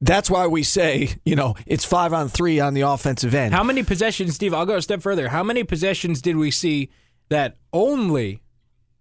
that's 0.00 0.28
why 0.30 0.46
we 0.46 0.62
say, 0.62 1.14
you 1.24 1.36
know, 1.36 1.54
it's 1.66 1.84
five 1.84 2.12
on 2.12 2.28
three 2.28 2.60
on 2.60 2.74
the 2.74 2.82
offensive 2.82 3.34
end. 3.34 3.54
How 3.54 3.62
many 3.64 3.82
possessions, 3.82 4.34
Steve? 4.34 4.52
I'll 4.54 4.66
go 4.66 4.76
a 4.76 4.82
step 4.82 5.02
further. 5.02 5.28
How 5.28 5.42
many 5.42 5.64
possessions 5.64 6.20
did 6.20 6.36
we 6.36 6.50
see 6.50 6.90
that 7.30 7.56
only 7.72 8.42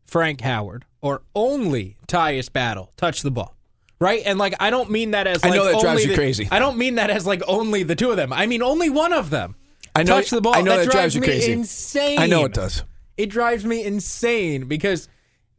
Frank 0.06 0.42
Howard 0.42 0.86
or 1.02 1.24
only 1.36 1.98
Tyus 2.08 2.52
Battle 2.52 2.94
touched 2.98 3.24
the 3.24 3.32
ball? 3.32 3.56
Right, 4.00 4.22
and 4.26 4.38
like 4.38 4.54
I 4.60 4.70
don't 4.70 4.90
mean 4.92 5.12
that 5.12 5.28
as 5.28 5.44
I 5.46 5.50
know 5.52 5.64
that 5.72 5.80
drives 5.80 6.04
you 6.04 6.10
the- 6.10 6.16
crazy. 6.16 6.48
I 6.52 6.60
don't 6.60 6.78
mean 6.78 6.96
that 6.96 7.10
as 7.10 7.26
like 7.26 7.42
only 7.48 7.84
the 7.84 7.96
two 7.96 8.12
of 8.12 8.18
them. 8.18 8.34
I 8.34 8.46
mean 8.48 8.62
only 8.62 8.90
one 8.90 9.14
of 9.14 9.30
them. 9.30 9.56
I 9.96 10.04
know- 10.04 10.16
touched 10.18 10.32
the 10.32 10.42
ball. 10.42 10.56
I 10.56 10.62
know 10.62 10.72
that 10.78 10.84
drives 10.90 10.92
drives 10.92 11.16
you 11.16 11.22
me 11.22 11.28
crazy. 11.28 11.52
insane. 11.54 12.20
I 12.20 12.28
know 12.28 12.44
it 12.46 12.54
does. 12.54 12.84
It 13.16 13.28
drives 13.30 13.64
me 13.64 13.84
insane 13.84 14.66
because 14.66 15.08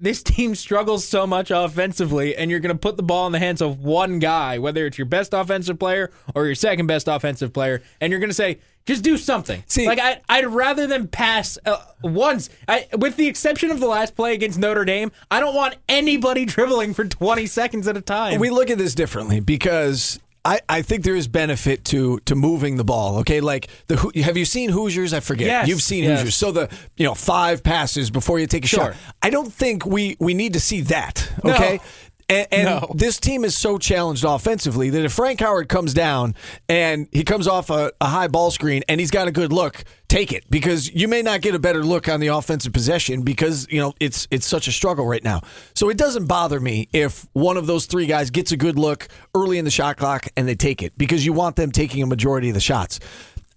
this 0.05 0.23
team 0.23 0.55
struggles 0.55 1.07
so 1.07 1.27
much 1.27 1.51
offensively, 1.51 2.37
and 2.37 2.51
you're 2.51 2.61
going 2.61 2.75
to 2.75 2.79
put 2.79 2.97
the 2.97 3.03
ball 3.03 3.27
in 3.27 3.33
the 3.33 3.39
hands 3.39 3.61
of 3.61 3.81
one 3.81 4.19
guy, 4.19 4.59
whether 4.59 4.87
it's 4.87 4.99
your 4.99 5.07
best 5.07 5.33
offensive 5.33 5.79
player 5.79 6.11
or 6.35 6.47
your 6.47 6.55
second 6.55 6.87
best 6.87 7.09
offensive 7.09 7.53
player, 7.53 7.83
and 8.01 8.11
you're 8.11 8.21
going 8.21 8.31
to 8.31 8.35
say, 8.35 8.59
just 8.87 9.03
do 9.03 9.17
something. 9.17 9.63
See- 9.67 9.87
like 9.87 9.99
I, 9.99 10.21
I'd 10.29 10.47
rather 10.47 10.87
than 10.87 11.09
pass 11.09 11.59
uh, 11.65 11.79
once. 12.03 12.51
I, 12.69 12.87
with 12.97 13.17
the 13.17 13.27
exception 13.29 13.71
of 13.71 13.81
the 13.81 13.87
last 13.87 14.15
play 14.15 14.35
against 14.35 14.59
Notre 14.59 14.85
Dame, 14.85 15.11
I 15.31 15.41
don't 15.41 15.55
want 15.55 15.77
anybody 15.89 16.45
dribbling 16.45 16.93
for 16.93 17.05
20 17.05 17.47
seconds 17.47 17.89
at 17.89 17.97
a 17.97 18.03
time. 18.03 18.41
We 18.41 18.51
look 18.51 18.71
at 18.71 18.79
this 18.79 18.95
differently 18.95 19.41
because 19.41 20.21
I, 20.47 20.61
I 20.69 20.83
think 20.83 21.05
there 21.05 21.17
is 21.17 21.27
benefit 21.27 21.85
to 21.87 22.19
to 22.27 22.35
moving 22.35 22.77
the 22.77 22.85
ball. 22.85 23.19
Okay, 23.21 23.41
like 23.41 23.69
the 23.87 23.97
have 24.23 24.37
you 24.37 24.45
seen 24.45 24.69
Hoosiers? 24.71 25.15
I 25.15 25.21
forget. 25.21 25.47
Yes, 25.47 25.69
You've 25.69 25.81
seen 25.83 26.05
yes. 26.05 26.19
Hoosiers. 26.21 26.37
So 26.37 26.53
the 26.53 26.69
you 26.97 27.07
know 27.07 27.15
five 27.15 27.63
passes 27.63 28.11
before 28.11 28.39
you 28.39 28.47
take 28.47 28.65
a 28.65 28.69
Sure. 28.69 28.93
shot. 28.93 28.97
I 29.23 29.31
don't 29.31 29.51
think 29.53 29.87
we 29.87 30.17
we 30.21 30.35
need 30.35 30.53
to 30.53 30.61
see 30.61 30.83
that. 30.83 31.31
Okay. 31.45 31.77
No. 31.77 31.83
And, 32.29 32.47
and 32.51 32.65
No. 32.65 32.93
this 32.95 33.21
team 33.21 33.45
is 33.45 33.55
so 33.57 33.77
challenged 33.77 34.25
offensively 34.25 34.89
that 34.91 35.05
if 35.05 35.13
Frank 35.13 35.41
Howard 35.41 35.69
comes 35.69 35.93
down 35.93 36.35
and 36.69 37.07
he 37.13 37.23
comes 37.23 37.47
off 37.47 37.69
a, 37.69 37.93
a 38.01 38.07
high 38.07 38.29
ball 38.29 38.51
screen 38.51 38.83
and 38.89 38.99
he's 38.99 39.11
got 39.11 39.29
a 39.29 39.31
good 39.31 39.53
look, 39.53 39.85
take 40.09 40.33
it 40.33 40.45
because 40.51 40.91
you 40.95 41.07
may 41.07 41.21
not 41.21 41.43
get 41.43 41.55
a 41.55 41.59
better 41.59 41.85
look 41.85 42.09
on 42.09 42.21
the 42.21 42.29
offensive 42.29 42.73
possession 42.73 43.23
because 43.23 43.67
you 43.71 43.79
know 43.79 43.93
it's 44.01 44.27
it's 44.31 44.47
such 44.47 44.69
a 44.69 44.73
struggle 44.73 45.07
right 45.07 45.23
now. 45.23 45.43
So 45.75 45.91
it 45.91 45.99
doesn't 45.99 46.27
bother 46.27 46.61
me 46.61 46.89
if 46.95 47.27
one 47.35 47.57
of 47.59 47.67
those 47.67 47.85
three 47.87 48.07
guys 48.07 48.31
gets 48.31 48.53
a 48.53 48.57
good 48.57 48.79
look 48.79 49.09
early 49.35 49.59
in 49.59 49.65
the 49.67 49.71
shot 49.71 49.99
clock 49.99 50.27
and 50.37 50.49
they 50.49 50.55
take 50.55 50.83
it 50.83 50.97
because 50.97 51.27
you 51.27 51.35
want 51.35 51.57
them 51.57 51.71
taking 51.73 52.03
a 52.03 52.07
majority 52.07 52.49
of 52.49 52.55
the 52.55 52.61
shots. 52.61 53.01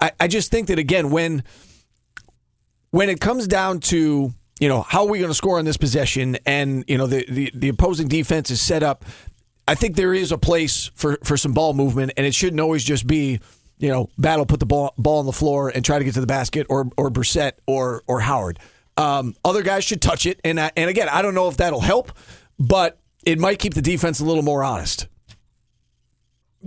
I, 0.02 0.12
I 0.20 0.28
just 0.28 0.52
think 0.52 0.68
that 0.68 0.78
again 0.78 1.10
when 1.10 1.44
when 2.92 3.10
it 3.10 3.20
comes 3.20 3.48
down 3.48 3.80
to 3.80 4.34
you 4.60 4.68
know 4.68 4.82
how 4.82 5.02
are 5.02 5.10
we 5.10 5.20
going 5.20 5.30
to 5.30 5.36
score 5.36 5.60
on 5.60 5.66
this 5.66 5.78
possession 5.78 6.38
and 6.46 6.84
you 6.88 6.98
know 6.98 7.08
the, 7.08 7.26
the 7.30 7.52
the 7.54 7.70
opposing 7.70 8.08
defense 8.08 8.50
is 8.50 8.60
set 8.62 8.84
up 8.84 9.06
i 9.68 9.76
think 9.76 9.96
there 9.96 10.14
is 10.14 10.32
a 10.32 10.38
place 10.38 10.90
for 10.96 11.18
for 11.24 11.38
some 11.38 11.54
ball 11.54 11.74
movement 11.74 12.12
and 12.18 12.26
it 12.26 12.34
shouldn't 12.34 12.60
always 12.60 12.84
just 12.84 13.06
be 13.06 13.40
you 13.80 13.90
know, 13.90 14.10
Battle 14.18 14.46
put 14.46 14.60
the 14.60 14.66
ball, 14.66 14.94
ball 14.98 15.20
on 15.20 15.26
the 15.26 15.32
floor 15.32 15.70
and 15.70 15.86
try 15.86 16.00
to 16.00 16.06
get 16.06 16.14
to 16.16 16.22
the 16.22 16.28
basket, 16.28 16.68
or 16.70 16.90
or 16.98 17.10
Brissett 17.10 17.54
or 17.66 18.04
or 18.08 18.20
Howard. 18.20 18.60
Um, 18.98 19.36
other 19.46 19.62
guys 19.62 19.84
should 19.84 20.02
touch 20.02 20.26
it, 20.26 20.40
and 20.44 20.60
I, 20.60 20.72
and 20.76 20.90
again, 20.90 21.08
I 21.10 21.22
don't 21.22 21.36
know 21.36 21.48
if 21.48 21.58
that'll 21.58 21.82
help, 21.82 22.12
but 22.58 23.00
it 23.24 23.38
might 23.38 23.60
keep 23.60 23.76
the 23.76 23.82
defense 23.82 24.20
a 24.20 24.26
little 24.26 24.44
more 24.44 24.64
honest. 24.64 25.08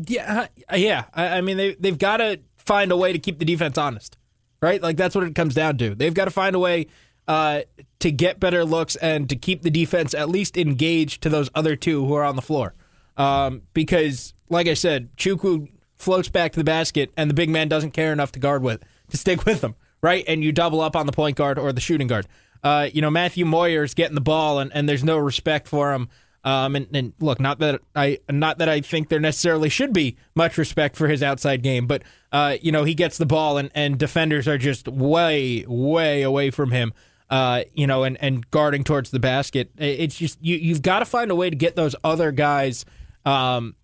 Yeah, 0.06 0.46
uh, 0.72 0.76
yeah. 0.76 1.04
I, 1.12 1.38
I 1.38 1.40
mean, 1.40 1.56
they 1.56 1.74
they've 1.74 1.98
got 1.98 2.18
to 2.18 2.40
find 2.56 2.92
a 2.92 2.96
way 2.96 3.12
to 3.12 3.18
keep 3.18 3.38
the 3.38 3.44
defense 3.44 3.76
honest, 3.76 4.16
right? 4.62 4.80
Like 4.80 4.96
that's 4.96 5.14
what 5.14 5.24
it 5.24 5.34
comes 5.34 5.54
down 5.54 5.78
to. 5.78 5.94
They've 5.94 6.14
got 6.14 6.26
to 6.26 6.30
find 6.30 6.54
a 6.54 6.60
way 6.60 6.86
uh, 7.30 7.62
to 8.00 8.10
get 8.10 8.40
better 8.40 8.64
looks 8.64 8.96
and 8.96 9.28
to 9.28 9.36
keep 9.36 9.62
the 9.62 9.70
defense 9.70 10.14
at 10.14 10.28
least 10.28 10.56
engaged 10.56 11.22
to 11.22 11.28
those 11.28 11.48
other 11.54 11.76
two 11.76 12.04
who 12.04 12.12
are 12.14 12.24
on 12.24 12.34
the 12.34 12.42
floor. 12.42 12.74
Um, 13.16 13.62
because, 13.72 14.34
like 14.48 14.66
I 14.66 14.74
said, 14.74 15.16
Chukwu 15.16 15.68
floats 15.94 16.28
back 16.28 16.50
to 16.52 16.58
the 16.58 16.64
basket, 16.64 17.12
and 17.16 17.30
the 17.30 17.34
big 17.34 17.48
man 17.48 17.68
doesn't 17.68 17.92
care 17.92 18.12
enough 18.12 18.32
to 18.32 18.40
guard 18.40 18.64
with 18.64 18.82
to 19.10 19.16
stick 19.16 19.46
with 19.46 19.60
them, 19.60 19.76
right? 20.02 20.24
And 20.26 20.42
you 20.42 20.50
double 20.50 20.80
up 20.80 20.96
on 20.96 21.06
the 21.06 21.12
point 21.12 21.36
guard 21.36 21.56
or 21.56 21.72
the 21.72 21.80
shooting 21.80 22.08
guard. 22.08 22.26
Uh, 22.64 22.88
you 22.92 23.00
know, 23.00 23.10
Matthew 23.10 23.44
Moyer 23.44 23.84
is 23.84 23.94
getting 23.94 24.16
the 24.16 24.20
ball, 24.20 24.58
and, 24.58 24.72
and 24.74 24.88
there's 24.88 25.04
no 25.04 25.16
respect 25.16 25.68
for 25.68 25.92
him. 25.92 26.08
Um, 26.42 26.74
and, 26.74 26.88
and 26.92 27.12
look, 27.20 27.38
not 27.38 27.60
that 27.60 27.80
I 27.94 28.18
not 28.28 28.58
that 28.58 28.68
I 28.68 28.80
think 28.80 29.08
there 29.08 29.20
necessarily 29.20 29.68
should 29.68 29.92
be 29.92 30.16
much 30.34 30.58
respect 30.58 30.96
for 30.96 31.06
his 31.06 31.22
outside 31.22 31.62
game, 31.62 31.86
but 31.86 32.02
uh, 32.32 32.56
you 32.60 32.72
know, 32.72 32.82
he 32.82 32.94
gets 32.94 33.18
the 33.18 33.26
ball, 33.26 33.56
and, 33.56 33.70
and 33.72 33.98
defenders 33.98 34.48
are 34.48 34.58
just 34.58 34.88
way 34.88 35.64
way 35.68 36.22
away 36.22 36.50
from 36.50 36.72
him. 36.72 36.92
Uh, 37.30 37.62
you 37.74 37.86
know, 37.86 38.02
and, 38.02 38.16
and 38.20 38.50
guarding 38.50 38.82
towards 38.82 39.12
the 39.12 39.20
basket. 39.20 39.70
It's 39.78 40.16
just 40.16 40.38
you 40.42 40.56
you've 40.56 40.82
got 40.82 40.98
to 40.98 41.04
find 41.04 41.30
a 41.30 41.34
way 41.36 41.48
to 41.48 41.54
get 41.54 41.76
those 41.76 41.94
other 42.02 42.32
guys 42.32 42.84
um, 43.24 43.76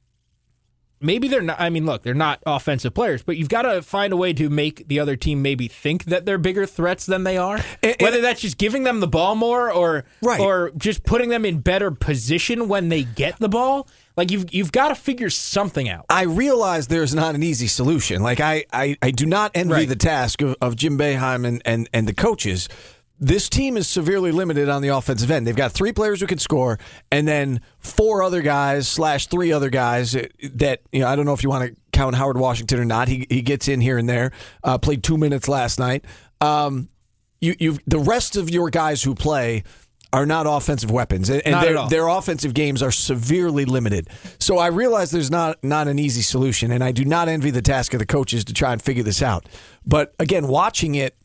maybe 1.00 1.29
they're 1.29 1.43
not. 1.43 1.61
I 1.61 1.71
mean, 1.71 1.87
look, 1.87 2.03
they're 2.03 2.15
not 2.15 2.43
offensive 2.47 2.95
players, 2.95 3.23
but 3.23 3.37
you've 3.37 3.49
got 3.49 3.62
to 3.62 3.83
find 3.83 4.12
a 4.12 4.17
way 4.17 4.33
to 4.35 4.49
make 4.49 4.88
the 4.88 5.00
other 5.00 5.17
team 5.17 5.43
maybe 5.43 5.69
think 5.69 6.05
that 6.05 6.26
they're 6.26 6.38
bigger 6.38 6.67
threats 6.67 7.07
than 7.07 7.25
they 7.25 7.37
are. 7.37 7.61
And, 7.83 7.97
Whether 8.00 8.21
that's 8.21 8.41
just 8.41 8.59
giving 8.59 8.85
them 8.85 9.00
the 9.00 9.07
ball 9.07 9.35
more, 9.35 9.71
or 9.71 10.05
right. 10.23 10.41
or 10.41 10.73
just 10.76 11.05
putting 11.05 11.29
them 11.29 11.45
in 11.45 11.61
better 11.61 11.91
position 11.91 12.69
when 12.69 12.88
they 12.88 13.05
get 13.05 13.38
the 13.38 13.49
ball. 13.49 13.88
Like 14.17 14.31
you've 14.31 14.53
you've 14.53 14.73
got 14.73 14.88
to 14.88 14.95
figure 14.95 15.29
something 15.29 15.88
out. 15.88 16.07
I 16.09 16.23
realize 16.23 16.87
there's 16.87 17.15
not 17.15 17.35
an 17.35 17.43
easy 17.43 17.67
solution. 17.67 18.23
Like 18.23 18.41
I 18.41 18.65
I, 18.73 18.97
I 19.03 19.11
do 19.11 19.26
not 19.26 19.53
envy 19.55 19.73
right. 19.73 19.88
the 19.88 19.97
task 19.97 20.41
of, 20.41 20.57
of 20.61 20.76
Jim 20.76 20.99
Boeheim 20.99 21.47
and, 21.47 21.61
and 21.67 21.88
and 21.93 22.09
the 22.09 22.15
coaches 22.15 22.69
this 23.19 23.49
team 23.49 23.77
is 23.77 23.89
severely 23.89 24.31
limited 24.31 24.69
on 24.69 24.83
the 24.83 24.89
offensive 24.89 25.31
end. 25.31 25.47
They've 25.47 25.57
got 25.57 25.73
three 25.73 25.93
players 25.93 26.21
who 26.21 26.27
can 26.27 26.39
score, 26.39 26.79
and 27.11 27.27
then 27.27 27.61
four 27.79 28.23
other 28.23 28.43
guys 28.43 28.89
slash 28.89 29.29
three 29.29 29.53
other 29.53 29.71
guys 29.71 30.13
that 30.13 30.83
you 30.93 31.01
know. 31.01 31.09
I 31.09 31.17
don't 31.17 31.25
know 31.25 31.33
if 31.33 31.43
you 31.43 31.49
want 31.49 31.75
to 31.75 31.81
count 31.93 32.15
Howard 32.17 32.39
Washington 32.39 32.79
or 32.79 32.85
not. 32.85 33.09
He 33.09 33.27
he 33.29 33.43
gets 33.43 33.69
in 33.69 33.81
here 33.81 33.99
and 33.99 34.09
there. 34.09 34.33
Uh, 34.63 34.79
played 34.79 35.03
two 35.03 35.17
minutes 35.17 35.49
last 35.49 35.79
night. 35.79 36.05
Um, 36.41 36.89
you 37.41 37.55
you 37.59 37.79
the 37.87 37.99
rest 37.99 38.37
of 38.37 38.51
your 38.51 38.71
guys 38.71 39.03
who 39.03 39.15
play 39.15 39.65
are 40.13 40.27
not 40.27 40.47
offensive 40.47 40.91
weapons, 40.91 41.29
and, 41.31 41.47
and 41.47 41.63
their 41.63 41.89
their 41.89 42.09
offensive 42.09 42.55
games 42.55 42.83
are 42.83 42.93
severely 42.93 43.65
limited. 43.65 44.09
So 44.39 44.59
I 44.59 44.69
realize 44.69 45.11
there's 45.11 45.31
not 45.31 45.63
not 45.65 45.89
an 45.89 45.99
easy 45.99 46.23
solution, 46.23 46.71
and 46.71 46.85
I 46.85 46.93
do 46.93 47.05
not 47.05 47.29
envy 47.29 47.51
the 47.51 47.63
task 47.63 47.95
of 47.95 47.99
the 47.99 48.07
coaches 48.07 48.45
to 48.45 48.53
try 48.53 48.73
and 48.73 48.81
figure 48.81 49.03
this 49.03 49.23
out. 49.23 49.47
But 49.85 50.15
again, 50.19 50.49
watching 50.49 50.95
it 50.95 51.17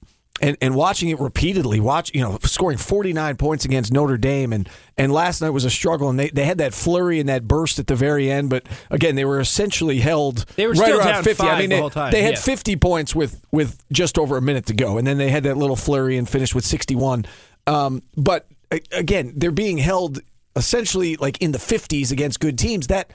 and, 0.42 0.58
and 0.60 0.76
watching 0.76 1.10
it 1.10 1.20
repeatedly, 1.20 1.80
watch 1.80 2.14
you 2.14 2.22
know 2.22 2.38
scoring 2.44 2.78
49 2.78 3.38
points 3.38 3.64
against 3.64 3.94
Notre 3.94 4.18
Dame, 4.18 4.52
and 4.52 4.68
and 4.98 5.12
last 5.14 5.42
night 5.42 5.52
was 5.52 5.66
a 5.66 5.70
struggle, 5.70 6.10
and 6.10 6.20
they, 6.20 6.30
they 6.30 6.46
had 6.46 6.58
that 6.58 6.74
flurry 6.74 7.20
and 7.20 7.30
that 7.30 7.48
burst 7.48 7.80
at 7.80 7.88
the 7.88 7.96
very 7.96 8.30
end, 8.30 8.50
but 8.50 8.68
again 8.90 9.16
they 9.16 9.26
were 9.26 9.40
essentially 9.40 10.00
held 10.00 10.46
they 10.56 10.68
were 10.68 10.74
right 10.74 10.94
around 10.94 11.24
50. 11.24 11.44
I 11.44 11.60
mean 11.60 11.70
the 11.70 11.90
they, 11.90 12.12
they, 12.12 12.24
had 12.24 12.34
yeah. 12.34 12.42
50 12.42 12.76
points 12.78 13.16
with 13.16 13.46
with 13.52 13.84
just 13.92 14.18
over 14.18 14.36
a 14.38 14.42
minute 14.42 14.66
to 14.68 14.74
go, 14.74 14.98
and 14.98 15.06
then 15.06 15.18
they 15.18 15.30
had 15.30 15.44
that 15.44 15.58
little 15.58 15.76
flurry 15.76 16.18
and 16.18 16.28
finished 16.28 16.56
with 16.56 16.66
61. 16.66 17.26
Um, 17.68 18.02
but 18.18 18.48
again, 18.92 19.34
they're 19.36 19.52
being 19.52 19.78
held 19.78 20.20
essentially 20.56 21.16
like 21.18 21.42
in 21.42 21.52
the 21.52 21.58
50s 21.58 22.12
against 22.12 22.40
good 22.40 22.58
teams. 22.58 22.88
That 22.88 23.12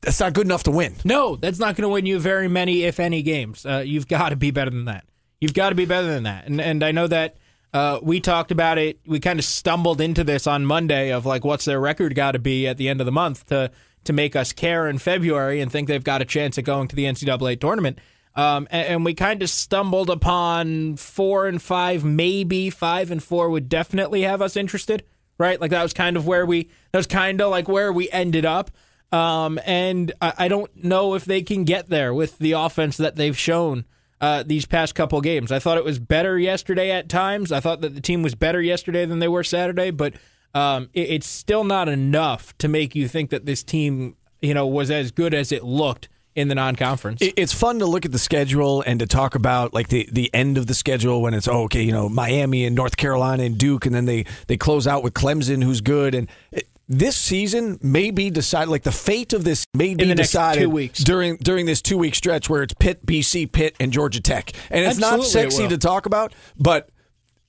that's 0.00 0.20
not 0.20 0.32
good 0.32 0.46
enough 0.46 0.62
to 0.64 0.70
win. 0.70 0.94
No, 1.04 1.36
that's 1.36 1.58
not 1.58 1.76
going 1.76 1.82
to 1.82 1.88
win 1.88 2.06
you 2.06 2.18
very 2.18 2.48
many, 2.48 2.84
if 2.84 3.00
any, 3.00 3.22
games. 3.22 3.66
Uh, 3.66 3.82
you've 3.84 4.08
got 4.08 4.30
to 4.30 4.36
be 4.36 4.50
better 4.50 4.70
than 4.70 4.84
that. 4.86 5.04
You've 5.40 5.54
got 5.54 5.70
to 5.70 5.74
be 5.74 5.84
better 5.84 6.08
than 6.08 6.24
that. 6.24 6.46
And 6.46 6.60
and 6.60 6.82
I 6.82 6.92
know 6.92 7.06
that 7.06 7.36
uh, 7.72 8.00
we 8.02 8.20
talked 8.20 8.50
about 8.50 8.78
it. 8.78 9.00
We 9.06 9.20
kind 9.20 9.38
of 9.38 9.44
stumbled 9.44 10.00
into 10.00 10.24
this 10.24 10.46
on 10.46 10.64
Monday 10.64 11.12
of 11.12 11.26
like, 11.26 11.44
what's 11.44 11.64
their 11.64 11.80
record 11.80 12.14
got 12.14 12.32
to 12.32 12.38
be 12.38 12.66
at 12.66 12.76
the 12.76 12.88
end 12.88 13.00
of 13.00 13.06
the 13.06 13.12
month 13.12 13.46
to 13.46 13.70
to 14.04 14.12
make 14.12 14.34
us 14.34 14.52
care 14.52 14.88
in 14.88 14.98
February 14.98 15.60
and 15.60 15.70
think 15.70 15.86
they've 15.88 16.02
got 16.02 16.22
a 16.22 16.24
chance 16.24 16.56
at 16.56 16.64
going 16.64 16.88
to 16.88 16.96
the 16.96 17.04
NCAA 17.04 17.60
tournament. 17.60 17.98
Um, 18.34 18.68
and, 18.70 18.86
and, 18.86 19.04
we 19.04 19.14
kind 19.14 19.42
of 19.42 19.50
stumbled 19.50 20.08
upon 20.10 20.96
four 20.96 21.48
and 21.48 21.60
five, 21.60 22.04
maybe 22.04 22.70
five 22.70 23.10
and 23.10 23.20
four 23.20 23.50
would 23.50 23.68
definitely 23.68 24.22
have 24.22 24.40
us 24.40 24.56
interested, 24.56 25.02
right? 25.38 25.60
Like 25.60 25.72
that 25.72 25.82
was 25.82 25.92
kind 25.92 26.16
of 26.16 26.24
where 26.26 26.46
we 26.46 26.70
that 26.92 26.98
was 26.98 27.08
kind 27.08 27.40
of 27.40 27.50
like 27.50 27.68
where 27.68 27.92
we 27.92 28.08
ended 28.10 28.44
up. 28.44 28.70
Um, 29.10 29.58
and 29.66 30.12
I, 30.20 30.32
I 30.38 30.48
don't 30.48 30.84
know 30.84 31.14
if 31.14 31.24
they 31.24 31.42
can 31.42 31.64
get 31.64 31.88
there 31.88 32.14
with 32.14 32.38
the 32.38 32.52
offense 32.52 32.96
that 32.98 33.16
they've 33.16 33.36
shown 33.36 33.86
uh, 34.20 34.42
these 34.46 34.66
past 34.66 34.94
couple 34.94 35.20
games. 35.20 35.52
I 35.52 35.58
thought 35.58 35.78
it 35.78 35.84
was 35.84 35.98
better 35.98 36.38
yesterday 36.38 36.90
at 36.90 37.08
times. 37.08 37.52
I 37.52 37.60
thought 37.60 37.80
that 37.82 37.94
the 37.94 38.00
team 38.00 38.22
was 38.22 38.34
better 38.34 38.60
yesterday 38.60 39.04
than 39.04 39.18
they 39.18 39.28
were 39.28 39.44
Saturday, 39.44 39.90
but 39.90 40.14
um, 40.54 40.88
it, 40.92 41.10
it's 41.10 41.26
still 41.26 41.64
not 41.64 41.88
enough 41.88 42.56
to 42.58 42.68
make 42.68 42.94
you 42.94 43.08
think 43.08 43.30
that 43.30 43.46
this 43.46 43.62
team, 43.62 44.16
you 44.40 44.54
know, 44.54 44.66
was 44.66 44.90
as 44.90 45.10
good 45.10 45.34
as 45.34 45.52
it 45.52 45.64
looked 45.64 46.08
in 46.34 46.46
the 46.46 46.54
non-conference. 46.54 47.20
It's 47.20 47.52
fun 47.52 47.80
to 47.80 47.86
look 47.86 48.04
at 48.04 48.12
the 48.12 48.18
schedule 48.18 48.82
and 48.86 49.00
to 49.00 49.06
talk 49.06 49.34
about 49.34 49.74
like 49.74 49.88
the, 49.88 50.08
the 50.12 50.32
end 50.32 50.56
of 50.56 50.68
the 50.68 50.74
schedule 50.74 51.20
when 51.20 51.34
it's 51.34 51.48
oh, 51.48 51.64
okay, 51.64 51.82
you 51.82 51.90
know, 51.90 52.08
Miami 52.08 52.64
and 52.64 52.76
North 52.76 52.96
Carolina 52.96 53.42
and 53.42 53.58
Duke, 53.58 53.86
and 53.86 53.94
then 53.94 54.04
they 54.04 54.24
they 54.46 54.56
close 54.56 54.86
out 54.86 55.02
with 55.02 55.14
Clemson, 55.14 55.64
who's 55.64 55.80
good, 55.80 56.14
and 56.14 56.28
it, 56.52 56.68
this 56.88 57.16
season 57.16 57.78
may 57.82 58.10
be 58.10 58.30
decided. 58.30 58.70
Like 58.70 58.82
the 58.82 58.92
fate 58.92 59.32
of 59.32 59.44
this 59.44 59.64
may 59.74 59.94
be 59.94 60.14
decided 60.14 60.70
during 60.94 61.36
during 61.36 61.66
this 61.66 61.82
two 61.82 61.98
week 61.98 62.14
stretch 62.14 62.48
where 62.48 62.62
it's 62.62 62.74
Pitt, 62.74 63.04
BC, 63.04 63.52
Pitt, 63.52 63.76
and 63.78 63.92
Georgia 63.92 64.20
Tech, 64.20 64.52
and 64.70 64.84
it's 64.84 64.96
Absolutely 64.96 65.18
not 65.18 65.26
sexy 65.26 65.64
it 65.64 65.70
to 65.70 65.78
talk 65.78 66.06
about, 66.06 66.34
but 66.58 66.88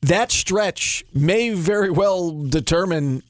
that 0.02 0.32
stretch 0.32 1.04
may 1.14 1.52
very 1.52 1.90
well 1.90 2.32
determine 2.44 3.24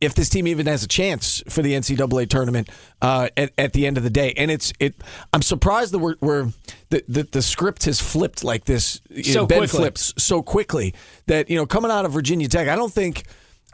if 0.00 0.14
this 0.14 0.28
team 0.28 0.46
even 0.46 0.66
has 0.66 0.84
a 0.84 0.88
chance 0.88 1.42
for 1.48 1.62
the 1.62 1.72
NCAA 1.72 2.28
tournament 2.28 2.68
uh, 3.00 3.28
at, 3.36 3.50
at, 3.56 3.72
the 3.72 3.86
end 3.86 3.96
of 3.96 4.02
the 4.02 4.10
day. 4.10 4.34
And 4.36 4.50
it's 4.50 4.72
it. 4.78 4.94
I'm 5.32 5.40
surprised 5.40 5.92
that 5.92 6.00
we're, 6.00 6.16
we're 6.20 6.52
the, 6.90 7.02
the, 7.08 7.22
the 7.22 7.40
script 7.42 7.86
has 7.86 7.98
flipped 8.00 8.44
like 8.44 8.66
this. 8.66 9.00
So 9.22 9.40
know, 9.40 9.46
ben 9.46 9.58
quickly. 9.60 9.78
flips 9.78 10.14
so 10.18 10.42
quickly 10.42 10.94
that 11.26 11.48
you 11.48 11.56
know 11.56 11.66
coming 11.66 11.90
out 11.90 12.04
of 12.04 12.12
Virginia 12.12 12.48
Tech, 12.48 12.68
I 12.68 12.76
don't 12.76 12.92
think 12.92 13.24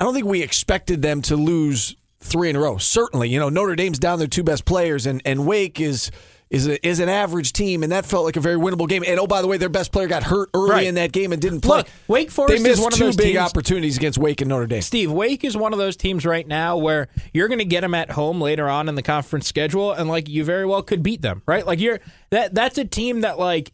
I 0.02 0.04
don't 0.04 0.14
think 0.14 0.26
we 0.26 0.42
expected 0.42 1.00
them 1.00 1.22
to 1.22 1.36
lose 1.36 1.94
three 2.18 2.50
in 2.50 2.56
a 2.56 2.58
row. 2.58 2.76
Certainly, 2.76 3.28
you 3.28 3.38
know 3.38 3.50
Notre 3.50 3.76
Dame's 3.76 4.00
down 4.00 4.18
their 4.18 4.26
two 4.26 4.42
best 4.42 4.64
players, 4.64 5.06
and 5.06 5.22
and 5.24 5.46
Wake 5.46 5.80
is 5.80 6.10
is 6.50 6.66
a, 6.66 6.84
is 6.84 6.98
an 6.98 7.08
average 7.08 7.52
team, 7.52 7.84
and 7.84 7.92
that 7.92 8.04
felt 8.04 8.24
like 8.24 8.34
a 8.34 8.40
very 8.40 8.56
winnable 8.56 8.88
game. 8.88 9.04
And 9.06 9.20
oh, 9.20 9.28
by 9.28 9.42
the 9.42 9.46
way, 9.46 9.58
their 9.58 9.68
best 9.68 9.92
player 9.92 10.08
got 10.08 10.24
hurt 10.24 10.50
early 10.54 10.70
right. 10.70 10.86
in 10.88 10.96
that 10.96 11.12
game 11.12 11.30
and 11.30 11.40
didn't 11.40 11.60
play. 11.60 11.76
Look, 11.78 11.88
Wake 12.08 12.32
Forest 12.32 12.52
they 12.52 12.68
missed 12.68 12.80
is 12.80 12.80
one 12.80 12.92
of 12.92 12.98
two 12.98 13.04
those 13.04 13.16
big 13.16 13.34
teams, 13.34 13.38
opportunities 13.38 13.96
against 13.96 14.18
Wake 14.18 14.40
and 14.40 14.48
Notre 14.48 14.66
Dame. 14.66 14.82
Steve, 14.82 15.12
Wake 15.12 15.44
is 15.44 15.56
one 15.56 15.72
of 15.72 15.78
those 15.78 15.96
teams 15.96 16.26
right 16.26 16.48
now 16.48 16.78
where 16.78 17.06
you're 17.32 17.46
going 17.46 17.60
to 17.60 17.64
get 17.64 17.82
them 17.82 17.94
at 17.94 18.10
home 18.10 18.40
later 18.40 18.68
on 18.68 18.88
in 18.88 18.96
the 18.96 19.04
conference 19.04 19.46
schedule, 19.46 19.92
and 19.92 20.08
like 20.08 20.28
you 20.28 20.42
very 20.42 20.66
well 20.66 20.82
could 20.82 21.04
beat 21.04 21.22
them, 21.22 21.42
right? 21.46 21.64
Like 21.64 21.78
you're 21.78 22.00
that 22.30 22.56
that's 22.56 22.76
a 22.76 22.84
team 22.84 23.20
that 23.20 23.38
like 23.38 23.72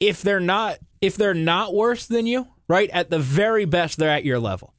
if 0.00 0.22
they're 0.22 0.40
not 0.40 0.78
if 1.00 1.14
they're 1.14 1.34
not 1.34 1.72
worse 1.72 2.06
than 2.06 2.26
you, 2.26 2.48
right? 2.66 2.90
At 2.90 3.10
the 3.10 3.20
very 3.20 3.64
best, 3.64 3.96
they're 3.96 4.10
at 4.10 4.24
your 4.24 4.40
level 4.40 4.74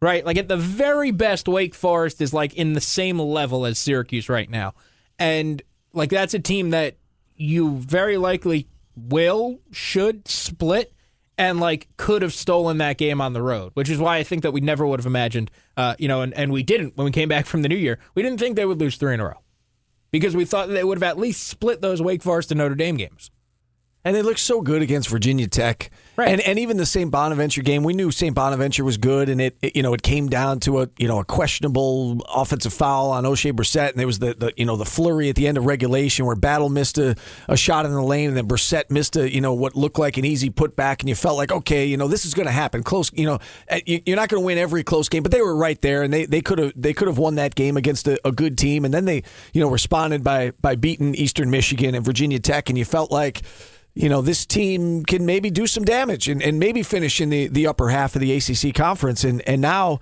right? 0.00 0.24
Like 0.24 0.36
at 0.36 0.48
the 0.48 0.56
very 0.56 1.10
best, 1.10 1.48
Wake 1.48 1.74
Forest 1.74 2.20
is 2.20 2.32
like 2.32 2.54
in 2.54 2.72
the 2.74 2.80
same 2.80 3.18
level 3.18 3.66
as 3.66 3.78
Syracuse 3.78 4.28
right 4.28 4.48
now. 4.48 4.74
And 5.18 5.62
like 5.92 6.10
that's 6.10 6.34
a 6.34 6.38
team 6.38 6.70
that 6.70 6.96
you 7.36 7.76
very 7.78 8.16
likely 8.16 8.68
will, 8.96 9.60
should 9.72 10.28
split 10.28 10.92
and 11.38 11.60
like 11.60 11.88
could 11.96 12.22
have 12.22 12.32
stolen 12.32 12.78
that 12.78 12.98
game 12.98 13.20
on 13.20 13.32
the 13.32 13.42
road, 13.42 13.72
which 13.74 13.90
is 13.90 13.98
why 13.98 14.16
I 14.16 14.22
think 14.22 14.42
that 14.42 14.52
we 14.52 14.60
never 14.60 14.86
would 14.86 15.00
have 15.00 15.06
imagined, 15.06 15.50
uh, 15.76 15.94
you 15.98 16.08
know, 16.08 16.22
and, 16.22 16.32
and 16.34 16.52
we 16.52 16.62
didn't 16.62 16.96
when 16.96 17.04
we 17.04 17.10
came 17.10 17.28
back 17.28 17.46
from 17.46 17.62
the 17.62 17.68
new 17.68 17.76
year. 17.76 17.98
We 18.14 18.22
didn't 18.22 18.38
think 18.38 18.56
they 18.56 18.64
would 18.64 18.80
lose 18.80 18.96
three 18.96 19.14
in 19.14 19.20
a 19.20 19.24
row 19.24 19.40
because 20.10 20.34
we 20.34 20.44
thought 20.44 20.68
they 20.68 20.84
would 20.84 20.98
have 20.98 21.02
at 21.02 21.18
least 21.18 21.46
split 21.46 21.82
those 21.82 22.00
Wake 22.00 22.22
Forest 22.22 22.50
and 22.50 22.58
Notre 22.58 22.74
Dame 22.74 22.96
games. 22.96 23.30
And 24.06 24.14
they 24.14 24.22
looked 24.22 24.38
so 24.38 24.60
good 24.62 24.82
against 24.82 25.08
Virginia 25.08 25.48
Tech. 25.48 25.90
Right. 26.14 26.28
And 26.28 26.40
and 26.42 26.60
even 26.60 26.76
the 26.76 26.86
St. 26.86 27.10
Bonaventure 27.10 27.60
game, 27.60 27.82
we 27.82 27.92
knew 27.92 28.12
St. 28.12 28.34
Bonaventure 28.34 28.84
was 28.84 28.96
good, 28.98 29.28
and 29.28 29.40
it, 29.40 29.58
it, 29.60 29.74
you 29.74 29.82
know 29.82 29.92
it 29.94 30.02
came 30.02 30.28
down 30.28 30.60
to 30.60 30.80
a 30.82 30.88
you 30.96 31.08
know 31.08 31.18
a 31.18 31.24
questionable 31.24 32.22
offensive 32.32 32.72
foul 32.72 33.10
on 33.10 33.24
Oshae 33.24 33.52
Brissett, 33.52 33.90
and 33.90 33.98
there 33.98 34.06
was 34.06 34.20
the, 34.20 34.32
the 34.32 34.52
you 34.56 34.64
know 34.64 34.76
the 34.76 34.84
flurry 34.84 35.28
at 35.28 35.34
the 35.34 35.46
end 35.48 35.58
of 35.58 35.66
regulation 35.66 36.24
where 36.24 36.36
Battle 36.36 36.68
missed 36.68 36.98
a, 36.98 37.16
a 37.48 37.56
shot 37.56 37.84
in 37.84 37.92
the 37.92 38.00
lane, 38.00 38.28
and 38.28 38.36
then 38.36 38.46
Brissett 38.46 38.90
missed 38.90 39.16
a 39.16 39.28
you 39.28 39.40
know 39.40 39.52
what 39.54 39.74
looked 39.74 39.98
like 39.98 40.16
an 40.18 40.24
easy 40.24 40.50
putback, 40.50 41.00
and 41.00 41.08
you 41.08 41.16
felt 41.16 41.36
like 41.36 41.50
okay, 41.50 41.84
you 41.84 41.96
know 41.96 42.06
this 42.08 42.24
is 42.24 42.32
going 42.32 42.46
to 42.46 42.52
happen. 42.52 42.82
Close, 42.84 43.10
you 43.12 43.26
know 43.26 43.38
eh, 43.68 43.80
you- 43.84 44.02
you're 44.06 44.16
not 44.16 44.28
going 44.28 44.40
to 44.40 44.46
win 44.46 44.56
every 44.56 44.84
close 44.84 45.08
game, 45.10 45.24
but 45.24 45.32
they 45.32 45.42
were 45.42 45.56
right 45.56 45.82
there, 45.82 46.02
and 46.04 46.14
they 46.14 46.26
they 46.26 46.40
could 46.40 46.58
have 46.60 46.72
they 46.76 46.94
could 46.94 47.08
have 47.08 47.18
won 47.18 47.34
that 47.34 47.56
game 47.56 47.76
against 47.76 48.06
a, 48.06 48.18
a 48.24 48.30
good 48.30 48.56
team, 48.56 48.84
and 48.86 48.94
then 48.94 49.04
they 49.04 49.22
you 49.52 49.60
know 49.60 49.68
responded 49.68 50.22
by 50.22 50.52
by 50.62 50.76
beating 50.76 51.14
Eastern 51.16 51.50
Michigan 51.50 51.94
and 51.94 52.04
Virginia 52.04 52.38
Tech, 52.38 52.70
and 52.70 52.78
you 52.78 52.84
felt 52.86 53.10
like 53.10 53.42
you 53.96 54.10
know, 54.10 54.20
this 54.20 54.44
team 54.44 55.04
can 55.04 55.24
maybe 55.24 55.48
do 55.48 55.66
some 55.66 55.82
damage 55.82 56.28
and, 56.28 56.42
and 56.42 56.58
maybe 56.58 56.82
finish 56.82 57.18
in 57.18 57.30
the, 57.30 57.48
the 57.48 57.66
upper 57.66 57.88
half 57.88 58.14
of 58.14 58.20
the 58.20 58.30
ACC 58.36 58.74
conference. 58.74 59.24
And, 59.24 59.40
and 59.48 59.62
now, 59.62 60.00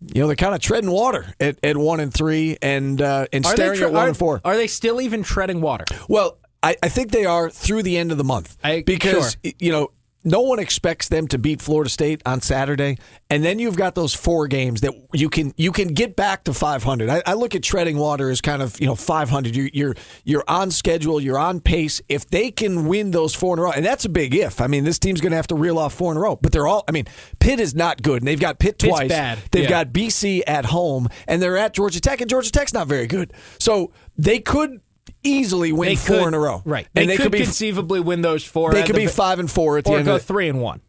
you 0.00 0.22
know, 0.22 0.28
they're 0.28 0.34
kind 0.36 0.54
of 0.54 0.62
treading 0.62 0.90
water 0.90 1.34
at, 1.38 1.58
at 1.62 1.76
one 1.76 2.00
and 2.00 2.12
three 2.12 2.56
and 2.62 3.02
uh, 3.02 3.26
and 3.30 3.44
Are 3.44 3.52
staring 3.52 3.78
tre- 3.78 3.88
at 3.88 3.92
one 3.92 4.04
are, 4.04 4.08
and 4.08 4.16
four. 4.16 4.40
Are 4.46 4.56
they 4.56 4.66
still 4.66 4.98
even 5.02 5.22
treading 5.22 5.60
water? 5.60 5.84
Well, 6.08 6.38
I, 6.62 6.76
I 6.82 6.88
think 6.88 7.10
they 7.10 7.26
are 7.26 7.50
through 7.50 7.82
the 7.82 7.98
end 7.98 8.12
of 8.12 8.18
the 8.18 8.24
month 8.24 8.56
I- 8.64 8.82
because 8.86 9.36
sure. 9.44 9.52
you 9.58 9.72
know 9.72 9.90
no 10.28 10.40
one 10.42 10.58
expects 10.58 11.08
them 11.08 11.26
to 11.28 11.38
beat 11.38 11.60
Florida 11.62 11.88
State 11.90 12.22
on 12.26 12.40
Saturday, 12.40 12.98
and 13.30 13.44
then 13.44 13.58
you've 13.58 13.76
got 13.76 13.94
those 13.94 14.14
four 14.14 14.46
games 14.46 14.80
that 14.82 14.92
you 15.12 15.28
can 15.30 15.52
you 15.56 15.72
can 15.72 15.88
get 15.88 16.16
back 16.16 16.44
to 16.44 16.52
500. 16.52 17.08
I, 17.08 17.22
I 17.26 17.34
look 17.34 17.54
at 17.54 17.62
treading 17.62 17.96
water 17.98 18.30
as 18.30 18.40
kind 18.40 18.62
of 18.62 18.80
you 18.80 18.86
know 18.86 18.94
500. 18.94 19.56
You're, 19.56 19.70
you're 19.72 19.94
you're 20.24 20.44
on 20.46 20.70
schedule, 20.70 21.20
you're 21.20 21.38
on 21.38 21.60
pace. 21.60 22.00
If 22.08 22.28
they 22.28 22.50
can 22.50 22.86
win 22.86 23.10
those 23.10 23.34
four 23.34 23.54
in 23.54 23.58
a 23.58 23.62
row, 23.62 23.72
and 23.72 23.84
that's 23.84 24.04
a 24.04 24.08
big 24.08 24.34
if. 24.34 24.60
I 24.60 24.66
mean, 24.66 24.84
this 24.84 24.98
team's 24.98 25.20
going 25.20 25.30
to 25.32 25.36
have 25.36 25.46
to 25.48 25.54
reel 25.54 25.78
off 25.78 25.94
four 25.94 26.12
in 26.12 26.18
a 26.18 26.20
row, 26.20 26.36
but 26.36 26.52
they're 26.52 26.66
all. 26.66 26.84
I 26.88 26.92
mean, 26.92 27.06
Pitt 27.40 27.60
is 27.60 27.74
not 27.74 28.02
good, 28.02 28.22
and 28.22 28.28
they've 28.28 28.38
got 28.40 28.58
Pitt 28.58 28.78
Pitt's 28.78 28.90
twice. 28.92 29.08
bad. 29.08 29.38
They've 29.50 29.64
Yeah. 29.64 29.70
got 29.70 29.92
BC 29.92 30.42
at 30.46 30.66
home, 30.66 31.08
and 31.26 31.40
they're 31.42 31.56
at 31.56 31.74
Georgia 31.74 32.00
Tech, 32.00 32.20
and 32.20 32.28
Georgia 32.30 32.50
Tech's 32.52 32.72
not 32.72 32.86
very 32.86 33.06
good. 33.06 33.32
So 33.58 33.92
they 34.16 34.40
could 34.40 34.80
easily 35.22 35.72
win 35.72 35.90
They 35.90 35.96
four 35.96 36.16
could, 36.18 36.28
in 36.28 36.34
a 36.34 36.38
row, 36.38 36.62
Right. 36.64 36.86
And 36.94 37.08
they, 37.08 37.16
they, 37.16 37.22
could, 37.22 37.32
be 37.32 37.38
conceivably 37.38 38.00
win 38.00 38.22
those 38.22 38.44
four. 38.44 38.72
they 38.72 38.82
could 38.82 38.94
the 38.96 39.00
be 39.00 39.06
ve- 39.06 39.12
five 39.12 39.38
and 39.38 39.50
four 39.50 39.78
at 39.78 39.84
the 39.84 39.92
end. 39.92 40.02
or 40.08 40.12
go 40.12 40.18
three 40.18 40.48
and 40.48 40.60
one. 40.60 40.80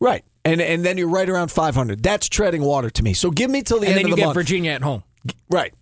right, 0.00 0.24
and 0.44 0.60
and 0.60 0.84
then 0.84 0.96
you're 0.98 1.08
right 1.08 1.28
around 1.28 1.50
500. 1.50 2.02
That's 2.02 2.28
treading 2.28 2.62
water 2.62 2.90
to 2.90 3.02
me. 3.02 3.12
So 3.14 3.30
give 3.30 3.50
me 3.50 3.62
till 3.62 3.78
the 3.80 3.86
And 3.86 3.96
end 3.96 3.98
then 3.98 4.04
of 4.06 4.08
you 4.10 4.14
the 4.16 4.20
get 4.20 4.26
month. 4.26 4.34
Virginia 4.36 4.70
at 4.72 4.82
home. 4.82 5.02
Right, 5.50 5.74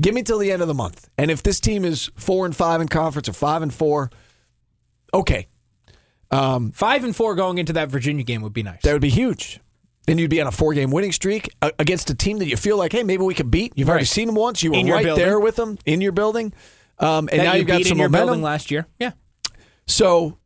give 0.00 0.14
me 0.14 0.22
till 0.22 0.38
the 0.38 0.50
end 0.52 0.62
of 0.62 0.68
the 0.68 0.74
month. 0.74 1.08
And 1.18 1.30
if 1.30 1.42
this 1.42 1.60
team 1.60 1.84
is 1.84 2.10
four 2.16 2.46
and 2.46 2.54
five 2.56 2.80
in 2.80 2.88
conference 2.88 3.28
or 3.28 3.32
five 3.34 3.62
and 3.62 3.72
four, 3.72 4.10
okay, 5.12 5.48
Five 6.30 7.04
and 7.04 7.14
four 7.14 7.34
going 7.34 7.58
into 7.58 7.72
that 7.74 7.88
Virginia 7.90 8.24
game 8.24 8.42
would 8.42 8.52
be 8.52 8.62
nice. 8.62 8.82
that 8.82 8.92
would 8.92 9.02
be 9.02 9.08
huge. 9.10 9.60
Then 10.06 10.18
you'd 10.18 10.30
be 10.30 10.40
on 10.40 10.46
a 10.46 10.52
four 10.52 10.72
game 10.74 10.90
winning 10.90 11.12
streak 11.12 11.48
uh, 11.62 11.70
against 11.78 12.10
a 12.10 12.14
team 12.14 12.38
that 12.38 12.46
you 12.46 12.56
feel 12.56 12.76
like, 12.76 12.92
hey, 12.92 13.02
maybe 13.02 13.22
we 13.24 13.34
could 13.34 13.50
beat. 13.50 13.72
You've 13.74 13.88
already 13.88 14.04
seen 14.04 14.26
them 14.26 14.36
once. 14.36 14.62
You 14.62 14.70
were 14.72 14.78
right 14.84 15.04
building. 15.04 15.24
there 15.24 15.40
with 15.40 15.56
them 15.56 15.78
in 15.84 16.00
your 16.00 16.12
building. 16.12 16.52
Um, 16.98 17.28
and 17.30 17.40
that 17.40 17.44
now 17.44 17.52
you 17.52 17.58
you've 17.58 17.68
got 17.68 17.84
some 17.84 17.98
momentum. 17.98 18.42
last 18.42 18.70
year. 18.70 18.86
Yeah. 18.98 19.12
So, 19.86 20.38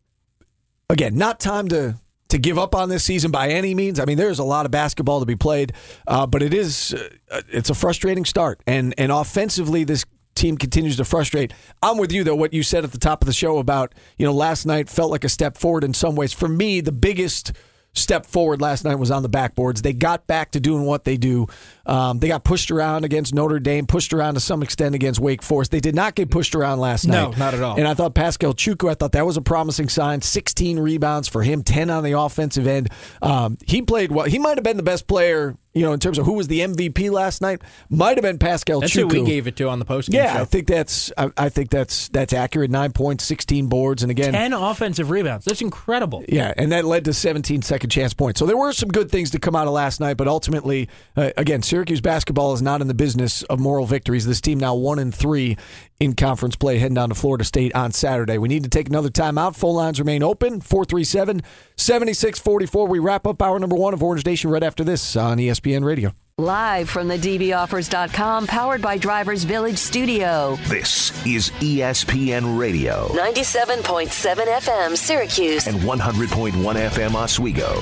again, 0.89 1.17
not 1.17 1.41
time 1.41 1.69
to 1.69 1.97
to 2.29 2.39
give 2.39 2.59
up 2.59 2.75
on 2.75 2.89
this 2.89 3.05
season 3.05 3.31
by 3.31 3.49
any 3.49 3.75
means. 3.75 3.99
I 3.99 4.05
mean, 4.05 4.17
there's 4.17 4.39
a 4.39 4.45
lot 4.45 4.65
of 4.65 4.71
basketball 4.71 5.21
to 5.21 5.27
be 5.27 5.37
played, 5.37 5.73
uh, 6.07 6.27
but 6.27 6.43
it 6.43 6.55
is 6.55 6.95
uh, 7.31 7.43
it's 7.49 7.71
a 7.71 7.75
frustrating 7.75 8.25
start, 8.25 8.61
and 8.67 8.95
and 8.99 9.13
offensively, 9.13 9.85
this 9.85 10.05
team 10.35 10.57
continues 10.57 10.97
to 10.97 11.05
frustrate. 11.05 11.53
I'm 11.83 11.99
with 11.99 12.13
you 12.13 12.25
though. 12.25 12.37
What 12.37 12.53
you 12.53 12.63
said 12.63 12.85
at 12.85 12.93
the 12.93 12.99
top 12.99 13.23
of 13.23 13.27
the 13.27 13.33
show 13.33 13.59
about 13.59 13.95
you 14.17 14.27
know 14.27 14.33
last 14.33 14.67
night 14.67 14.89
felt 14.89 15.11
like 15.11 15.25
a 15.25 15.29
step 15.29 15.57
forward 15.57 15.85
in 15.85 15.95
some 15.95 16.17
ways. 16.17 16.33
For 16.33 16.49
me, 16.49 16.81
the 16.81 16.93
biggest 16.93 17.53
step 17.93 18.25
forward 18.25 18.61
last 18.61 18.85
night 18.85 18.95
was 18.95 19.11
on 19.11 19.23
the 19.23 19.29
backboards. 19.29 19.83
They 19.83 19.93
got 19.93 20.27
back 20.27 20.53
to 20.53 20.61
doing 20.61 20.85
what 20.85 21.05
they 21.05 21.17
do. 21.17 21.47
Um, 21.87 22.21
they 22.21 22.29
got 22.29 22.45
pushed 22.45 22.71
around 22.71 23.05
against 23.05 23.35
Notre 23.35 23.59
Dame, 23.59 23.87
pushed 23.87 24.13
around 24.13 24.35
to 24.35 24.41
some 24.41 24.63
extent 24.63 24.95
against 24.95 25.19
Wake 25.19 25.43
Forest. 25.43 25.71
They 25.73 25.81
did 25.81 25.95
not 25.95 26.15
get 26.15 26.31
pushed 26.31 26.55
around 26.55 26.79
last 26.79 27.07
No, 27.07 27.31
night. 27.31 27.39
not 27.39 27.55
at 27.55 27.63
all. 27.63 27.77
And 27.77 27.89
I 27.89 27.95
thought 27.95 28.15
Pascal 28.15 28.55
Chukwu, 28.55 28.91
I 28.91 28.95
thought 28.95 29.13
that 29.13 29.27
was 29.27 29.37
a 29.37 29.43
promising 29.43 29.89
sign. 29.89 30.21
16 30.23 30.79
rebounds 30.79 31.27
for 31.29 31.43
him, 31.43 31.63
10 31.63 31.91
on 31.91 32.05
the 32.05 32.13
offensive 32.13 32.67
end. 32.67 32.91
Um, 33.23 33.59
he 33.67 33.83
played 33.83 34.13
well. 34.13 34.27
He 34.27 34.39
might 34.39 34.57
have 34.57 34.65
been 34.65 34.77
the 34.77 34.83
best 34.85 35.07
player, 35.09 35.57
you 35.73 35.83
know, 35.83 35.93
in 35.93 36.01
terms 36.01 36.19
of 36.19 36.27
who 36.27 36.33
was 36.33 36.49
the 36.49 36.61
MVP 36.61 37.11
last 37.11 37.41
night. 37.41 37.63
Might 37.89 38.17
have 38.17 38.23
been 38.23 38.39
Pascal 38.39 38.81
That's 38.81 38.93
Chukwu. 38.93 39.13
who 39.13 39.23
we 39.23 39.27
gave 39.27 39.47
it 39.47 39.57
to 39.57 39.69
on 39.69 39.79
the 39.79 39.85
post 39.85 40.13
yeah, 40.13 40.35
show. 40.35 40.41
I 40.41 40.45
think 40.45 40.67
that's 40.67 41.13
I, 41.17 41.31
I 41.37 41.49
think 41.49 41.71
that's 41.71 42.09
that's 42.09 42.33
accurate. 42.33 42.71
Nine 42.71 42.93
points, 42.93 43.25
16 43.25 43.69
boards, 43.69 44.03
and 44.03 44.11
again, 44.11 44.33
Ten 44.33 44.53
offensive 44.53 45.11
rebounds. 45.11 45.45
That's 45.45 45.61
incredible. 45.61 46.25
yeah, 46.29 46.53
and 46.57 46.73
that 46.73 46.85
led 46.85 47.05
to 47.05 47.13
17 47.13 47.63
second 47.63 47.91
chance 47.91 48.15
points. 48.15 48.39
So 48.41 48.47
there 48.47 48.57
were 48.57 48.73
some 48.73 48.89
good 48.89 49.11
things 49.11 49.31
to 49.31 49.39
come 49.39 49.55
out 49.55 49.67
of 49.67 49.73
last 49.73 50.01
night, 50.01 50.17
but 50.17 50.27
ultimately, 50.27 50.89
uh, 51.17 51.31
again, 51.37 51.63
Syracuse 51.63 52.01
basketball 52.01 52.53
is 52.53 52.63
not 52.63 52.81
in 52.81 52.89
the 52.89 52.95
business 52.95 53.43
of 53.45 53.61
moral 53.61 53.87
victories. 53.87 54.27
This 54.27 54.41
team 54.41 54.59
now 54.59 54.75
one 54.75 54.99
and 54.99 55.15
three 55.15 55.57
in 56.01 56.15
conference 56.15 56.57
play, 56.57 56.79
heading 56.79 56.95
down 56.95 57.11
to 57.11 57.15
Florida 57.15 57.45
State 57.45 57.75
on 57.75 57.93
Saturday. 57.93 58.39
We 58.39 58.49
need 58.49 58.65
to 58.65 58.71
take 58.71 58.89
another 58.89 59.11
timeout. 59.11 59.55
Full 59.55 59.75
lines 59.75 59.99
remain 59.99 60.23
open 60.23 60.63
437 60.63 61.43
7644. 61.77 62.87
We 62.89 62.99
wrap 62.99 63.27
up 63.27 63.41
hour 63.43 63.59
number 63.59 63.77
one 63.77 63.93
of 63.93 64.03
Orange 64.03 64.25
Nation 64.25 64.51
right 64.51 64.63
after 64.63 64.83
this 64.83 65.15
on 65.15 65.39
E 65.39 65.51
ESPN 65.61 65.85
Radio. 65.85 66.13
Live 66.39 66.89
from 66.89 67.09
the 67.09 67.19
DBOffers.com, 67.19 68.47
powered 68.47 68.81
by 68.81 68.97
Drivers 68.97 69.45
Village 69.45 69.77
Studio. 69.77 70.57
This 70.69 71.11
is 71.27 71.51
ESPN 71.61 72.59
Radio 72.59 73.09
97.7 73.09 74.09
FM, 74.47 74.97
Syracuse. 74.97 75.67
and 75.67 75.79
100.1 75.81 76.53
FM 76.53 77.15
Oswego. 77.15 77.75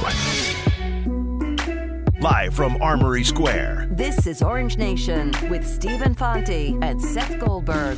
Live 2.21 2.53
from 2.53 2.83
Armory 2.83 3.23
Square. 3.23 3.87
This 3.93 4.27
is 4.27 4.43
Orange 4.43 4.77
Nation 4.77 5.33
with 5.49 5.65
Stephen 5.65 6.15
Fonte 6.17 6.77
and 6.83 7.01
Seth 7.01 7.39
Goldberg. 7.39 7.97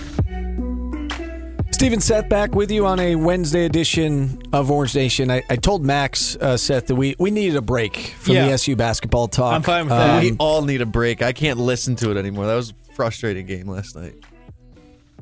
Stephen 1.81 1.99
Seth 1.99 2.29
back 2.29 2.55
with 2.55 2.71
you 2.71 2.85
on 2.85 3.01
a 3.01 3.14
Wednesday 3.16 3.64
edition 3.64 4.43
of 4.53 4.71
Orange 4.71 4.95
Nation. 4.95 5.31
I, 5.31 5.43
I 5.49 5.57
told 5.57 5.83
Max, 5.83 6.37
uh, 6.37 6.59
Seth, 6.59 6.88
that 6.88 6.95
we, 6.95 7.16
we 7.19 7.31
needed 7.31 7.57
a 7.57 7.62
break 7.62 7.97
from 8.19 8.35
Yeah. 8.35 8.49
the 8.49 8.53
SU 8.53 8.77
basketball 8.77 9.29
talk. 9.29 9.55
I'm 9.55 9.62
fine 9.62 9.85
with 9.85 9.93
Um, 9.95 9.99
that. 9.99 10.23
we 10.23 10.37
all 10.38 10.61
need 10.61 10.83
a 10.83 10.87
break. 10.87 11.23
I 11.23 11.33
can't 11.33 11.59
listen 11.59 11.97
to 11.97 12.11
it 12.11 12.19
anymore. 12.19 12.47
That 12.47 12.57
was 12.57 12.75
a 12.90 12.93
frustrating 12.93 13.47
game 13.47 13.66
last 13.66 13.97
night. 13.97 14.12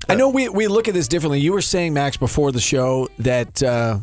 I 0.08 0.16
know 0.16 0.30
we, 0.30 0.48
we 0.48 0.66
look 0.66 0.88
at 0.88 0.94
this 0.94 1.06
differently. 1.06 1.38
You 1.38 1.52
were 1.52 1.60
saying, 1.62 1.94
Max, 1.94 2.16
before 2.16 2.50
the 2.50 2.58
show 2.60 3.08
that 3.20 3.62
uh, 3.62 4.00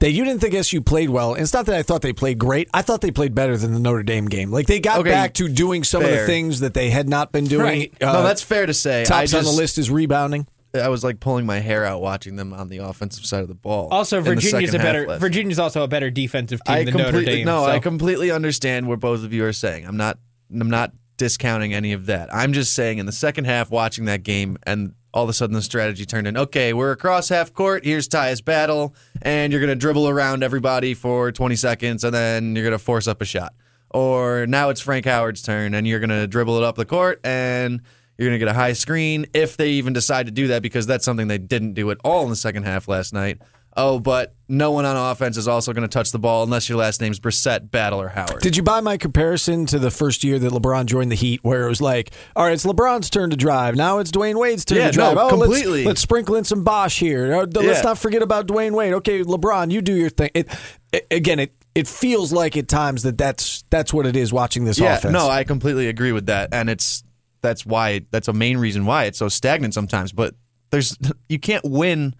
that 0.00 0.10
you 0.10 0.24
didn't 0.24 0.40
think 0.40 0.54
SU 0.54 0.80
played 0.80 1.08
well. 1.10 1.34
And 1.34 1.42
it's 1.44 1.52
not 1.52 1.66
that 1.66 1.76
I 1.76 1.84
thought 1.84 2.02
they 2.02 2.12
played 2.12 2.38
great. 2.38 2.68
I 2.74 2.82
thought 2.82 3.00
they 3.00 3.12
played 3.12 3.32
better 3.32 3.56
than 3.56 3.72
the 3.72 3.78
Notre 3.78 4.02
Dame 4.02 4.26
game. 4.26 4.50
Like 4.50 4.66
they 4.66 4.80
got 4.80 4.98
Okay, 4.98 5.10
back 5.10 5.34
to 5.34 5.48
doing 5.48 5.84
some 5.84 6.02
of 6.02 6.10
the 6.10 6.26
things 6.26 6.58
that 6.60 6.74
they 6.74 6.90
had 6.90 7.08
not 7.08 7.30
been 7.30 7.44
doing. 7.44 7.62
Right. 7.62 7.94
Uh, 8.02 8.12
no, 8.12 8.22
that's 8.24 8.42
fair 8.42 8.66
to 8.66 8.74
say. 8.74 9.02
I 9.02 9.04
tops 9.04 9.30
just, 9.30 9.34
on 9.46 9.54
the 9.54 9.56
list 9.56 9.78
is 9.78 9.88
rebounding. 9.88 10.48
I 10.74 10.88
was 10.88 11.02
like 11.02 11.20
pulling 11.20 11.46
my 11.46 11.60
hair 11.60 11.84
out 11.84 12.00
watching 12.00 12.36
them 12.36 12.52
on 12.52 12.68
the 12.68 12.78
offensive 12.78 13.24
side 13.24 13.42
of 13.42 13.48
the 13.48 13.54
ball. 13.54 13.88
Also, 13.90 14.20
Virginia's 14.20 14.74
a 14.74 14.78
better. 14.78 15.18
Virginia's 15.18 15.58
also 15.58 15.82
a 15.82 15.88
better 15.88 16.10
defensive 16.10 16.62
team 16.64 16.74
I 16.74 16.84
than 16.84 16.94
Notre 16.94 17.04
completely 17.04 17.36
Dame. 17.36 17.46
no, 17.46 17.64
so. 17.64 17.70
I 17.70 17.78
completely 17.78 18.30
understand 18.30 18.88
what 18.88 19.00
both 19.00 19.24
of 19.24 19.32
you 19.32 19.44
are 19.44 19.52
saying. 19.52 19.86
I'm 19.86 19.96
not 19.96 20.18
I'm 20.50 20.70
not 20.70 20.92
discounting 21.16 21.72
any 21.72 21.92
of 21.92 22.06
that. 22.06 22.32
I'm 22.34 22.52
just 22.52 22.74
saying 22.74 22.98
in 22.98 23.06
the 23.06 23.12
second 23.12 23.46
half 23.46 23.70
watching 23.70 24.04
that 24.06 24.22
game 24.22 24.58
and 24.64 24.94
all 25.14 25.22
of 25.24 25.30
a 25.30 25.32
sudden 25.32 25.54
the 25.54 25.62
strategy 25.62 26.04
turned 26.04 26.26
in, 26.26 26.36
okay, 26.36 26.74
we're 26.74 26.92
across 26.92 27.30
half 27.30 27.54
court, 27.54 27.86
here's 27.86 28.06
Tyus 28.06 28.44
Battle, 28.44 28.94
and 29.22 29.50
you're 29.50 29.62
gonna 29.62 29.74
dribble 29.74 30.08
around 30.08 30.42
everybody 30.42 30.92
for 30.92 31.32
20 31.32 31.56
seconds 31.56 32.04
and 32.04 32.14
then 32.14 32.54
you're 32.54 32.64
gonna 32.64 32.78
force 32.78 33.08
up 33.08 33.22
a 33.22 33.24
shot. 33.24 33.54
Or 33.90 34.46
now 34.46 34.68
it's 34.68 34.80
Frank 34.82 35.06
Howard's 35.06 35.40
turn 35.40 35.72
and 35.72 35.86
you're 35.86 36.00
gonna 36.00 36.26
dribble 36.26 36.58
it 36.58 36.64
up 36.64 36.76
the 36.76 36.84
court 36.84 37.20
and 37.24 37.80
you're 38.18 38.28
going 38.28 38.38
to 38.38 38.44
get 38.44 38.48
a 38.50 38.58
high 38.58 38.72
screen 38.72 39.26
if 39.34 39.56
they 39.56 39.70
even 39.72 39.92
decide 39.92 40.26
to 40.26 40.32
do 40.32 40.48
that 40.48 40.62
because 40.62 40.86
that's 40.86 41.04
something 41.04 41.28
they 41.28 41.38
didn't 41.38 41.74
do 41.74 41.90
at 41.90 41.98
all 42.04 42.24
in 42.24 42.30
the 42.30 42.36
second 42.36 42.62
half 42.64 42.88
last 42.88 43.12
night. 43.12 43.38
Oh, 43.78 44.00
but 44.00 44.34
no 44.48 44.70
one 44.72 44.86
on 44.86 44.96
offense 44.96 45.36
is 45.36 45.46
also 45.46 45.74
going 45.74 45.82
to 45.82 45.88
touch 45.88 46.10
the 46.10 46.18
ball 46.18 46.42
unless 46.42 46.66
your 46.66 46.78
last 46.78 46.98
name's 47.02 47.20
Brissett, 47.20 47.70
Battle, 47.70 48.00
or 48.00 48.08
Howard. 48.08 48.40
Did 48.40 48.56
you 48.56 48.62
buy 48.62 48.80
my 48.80 48.96
comparison 48.96 49.66
to 49.66 49.78
the 49.78 49.90
first 49.90 50.24
year 50.24 50.38
that 50.38 50.50
LeBron 50.50 50.86
joined 50.86 51.12
the 51.12 51.14
Heat, 51.14 51.40
where 51.42 51.66
it 51.66 51.68
was 51.68 51.82
like, 51.82 52.10
all 52.34 52.44
right, 52.46 52.54
it's 52.54 52.64
LeBron's 52.64 53.10
turn 53.10 53.28
to 53.28 53.36
drive. 53.36 53.76
Now 53.76 53.98
it's 53.98 54.10
Dwyane 54.10 54.36
Wade's 54.40 54.64
turn 54.64 54.78
Yeah, 54.78 54.86
to 54.86 54.92
drive. 54.92 55.16
no, 55.16 55.20
oh, 55.20 55.36
let's- 55.36 55.52
completely. 55.52 55.84
Let's, 55.84 56.00
sprinkle 56.00 56.36
in 56.36 56.44
some 56.44 56.64
Bosh 56.64 56.98
here. 56.98 57.34
Uh, 57.34 57.46
Let's 57.52 57.80
Yeah. 57.80 57.82
not 57.82 57.98
forget 57.98 58.22
about 58.22 58.46
Dwyane 58.46 58.72
Wade. 58.72 58.94
Okay, 58.94 59.22
LeBron, 59.22 59.70
you 59.70 59.82
do 59.82 59.92
your 59.92 60.08
thing. 60.08 60.30
It, 60.34 60.48
it- 60.92 61.06
again, 61.10 61.38
it 61.38 61.52
it 61.74 61.86
feels 61.86 62.32
like 62.32 62.56
at 62.56 62.68
times 62.68 63.02
that 63.02 63.18
that's 63.18 63.62
that's 63.68 63.92
what 63.92 64.06
it 64.06 64.16
is 64.16 64.32
watching 64.32 64.64
this 64.64 64.78
yeah, 64.78 64.94
offense. 64.96 65.12
no, 65.12 65.28
I 65.28 65.44
completely 65.44 65.88
agree 65.88 66.12
with 66.12 66.24
that, 66.26 66.48
and 66.54 66.70
it's 66.70 67.04
that's 67.46 67.64
why 67.64 68.00
that's 68.10 68.28
a 68.28 68.32
main 68.32 68.58
reason 68.58 68.86
why 68.86 69.04
it's 69.04 69.18
so 69.18 69.28
stagnant 69.28 69.72
sometimes. 69.72 70.12
But 70.12 70.34
there's 70.70 70.96
you 71.28 71.38
can't 71.38 71.64
win 71.64 72.14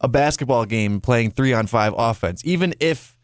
a 0.00 0.08
basketball 0.08 0.64
game 0.64 1.00
playing 1.00 1.32
three 1.32 1.52
on 1.52 1.66
five 1.66 1.92
offense, 1.96 2.42
even 2.44 2.74
if 2.80 3.16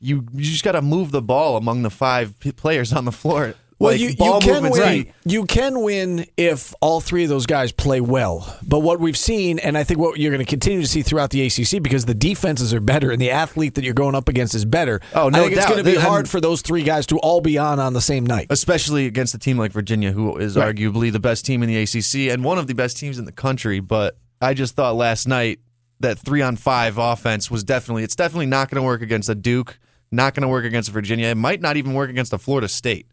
you 0.00 0.26
you 0.32 0.42
just 0.42 0.64
got 0.64 0.72
to 0.72 0.82
move 0.82 1.12
the 1.12 1.22
ball 1.22 1.56
among 1.56 1.82
the 1.82 1.90
five 1.90 2.38
p- 2.40 2.52
players 2.52 2.92
on 2.92 3.04
the 3.04 3.12
floor. 3.12 3.54
Well, 3.80 3.92
like 3.92 4.00
you, 4.00 4.08
you 4.08 4.38
can 4.42 4.70
win. 4.70 5.04
key. 5.04 5.12
You 5.24 5.46
can 5.46 5.80
win 5.80 6.26
if 6.36 6.74
all 6.82 7.00
three 7.00 7.22
of 7.24 7.30
those 7.30 7.46
guys 7.46 7.72
play 7.72 8.02
well. 8.02 8.58
But 8.62 8.80
what 8.80 9.00
we've 9.00 9.16
seen, 9.16 9.58
and 9.58 9.76
I 9.78 9.84
think 9.84 9.98
what 9.98 10.20
you're 10.20 10.30
going 10.30 10.44
to 10.44 10.48
continue 10.48 10.82
to 10.82 10.86
see 10.86 11.00
throughout 11.02 11.30
the 11.30 11.46
ACC, 11.46 11.82
because 11.82 12.04
the 12.04 12.12
defenses 12.14 12.74
are 12.74 12.80
better 12.80 13.10
and 13.10 13.18
the 13.20 13.30
athlete 13.30 13.76
that 13.76 13.84
you're 13.84 13.94
going 13.94 14.14
up 14.14 14.28
against 14.28 14.54
is 14.54 14.66
better. 14.66 15.00
Oh, 15.14 15.30
no 15.30 15.38
I 15.38 15.42
think 15.44 15.56
it's 15.56 15.64
going 15.66 15.78
to 15.78 15.90
be 15.90 15.96
hard 15.96 16.28
for 16.28 16.42
those 16.42 16.60
three 16.60 16.82
guys 16.82 17.06
to 17.06 17.18
all 17.20 17.40
be 17.40 17.56
on 17.56 17.80
on 17.80 17.94
the 17.94 18.02
same 18.02 18.26
night. 18.26 18.48
especially 18.50 19.06
against 19.06 19.34
a 19.34 19.38
team 19.38 19.56
like 19.56 19.72
Virginia, 19.72 20.12
who 20.12 20.36
is 20.36 20.56
Right. 20.56 20.76
arguably 20.76 21.10
the 21.10 21.18
best 21.18 21.46
team 21.46 21.62
in 21.62 21.68
the 21.68 21.78
ACC 21.82 22.30
and 22.32 22.44
one 22.44 22.58
of 22.58 22.66
the 22.66 22.74
best 22.74 22.98
teams 22.98 23.18
in 23.18 23.24
the 23.24 23.32
country. 23.32 23.80
But 23.80 24.18
I 24.42 24.52
just 24.52 24.74
thought 24.76 24.94
last 24.94 25.26
night 25.26 25.58
that 26.00 26.18
three 26.18 26.42
on 26.42 26.56
five 26.56 26.98
offense 26.98 27.50
was 27.50 27.64
definitely 27.64 28.04
it's 28.04 28.14
definitely 28.16 28.46
not 28.46 28.68
going 28.70 28.80
to 28.82 28.84
work 28.86 29.00
against 29.00 29.30
a 29.30 29.34
Duke, 29.34 29.78
not 30.12 30.34
going 30.34 30.42
to 30.42 30.48
work 30.48 30.66
against 30.66 30.90
Virginia. 30.90 31.28
It 31.28 31.36
might 31.36 31.62
not 31.62 31.78
even 31.78 31.94
work 31.94 32.10
against 32.10 32.34
a 32.34 32.38
Florida 32.38 32.68
State. 32.68 33.06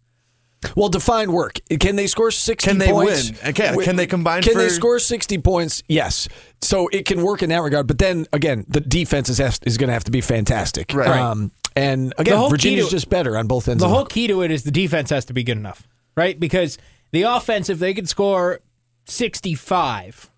Well, 0.75 0.89
define 0.89 1.31
work. 1.31 1.59
Can 1.79 1.95
they 1.97 2.07
score 2.07 2.31
60 2.31 2.67
Can 2.67 2.79
they 2.79 2.87
points? 2.91 3.31
win? 3.43 3.53
Can- 3.53 3.79
can 3.79 3.95
they 3.95 4.07
combine 4.07 4.41
Can 4.41 4.57
they 4.57 4.69
score 4.69 4.97
60 4.99 5.37
points? 5.37 5.83
Yes. 5.87 6.27
So 6.61 6.87
it 6.87 7.05
can 7.05 7.21
work 7.21 7.43
in 7.43 7.49
that 7.49 7.61
regard. 7.61 7.85
But 7.87 7.99
then, 7.99 8.25
again, 8.33 8.65
the 8.67 8.81
defense 8.81 9.29
is, 9.29 9.39
is 9.39 9.77
going 9.77 9.87
to 9.87 9.93
have 9.93 10.03
to 10.05 10.11
be 10.11 10.21
fantastic. 10.21 10.93
Right. 10.93 11.07
Um, 11.19 11.51
and 11.75 12.13
again, 12.17 12.37
whole 12.37 12.47
key 12.47 12.53
Virginia's 12.53 12.85
to- 12.87 12.91
just 12.91 13.07
better 13.09 13.37
on 13.37 13.45
both 13.47 13.67
ends 13.67 13.81
The 13.81 13.85
of 13.87 13.91
whole 13.91 14.05
key 14.05 14.25
to 14.27 14.41
it 14.41 14.49
is 14.49 14.63
the 14.63 14.71
defense 14.71 15.11
has 15.11 15.25
to 15.25 15.33
be 15.33 15.43
good 15.43 15.57
enough, 15.57 15.87
right? 16.15 16.39
Because 16.39 16.79
the 17.11 17.21
offense, 17.21 17.69
if 17.69 17.77
they 17.77 17.93
can 17.93 18.07
score 18.07 18.59
65 19.05 20.31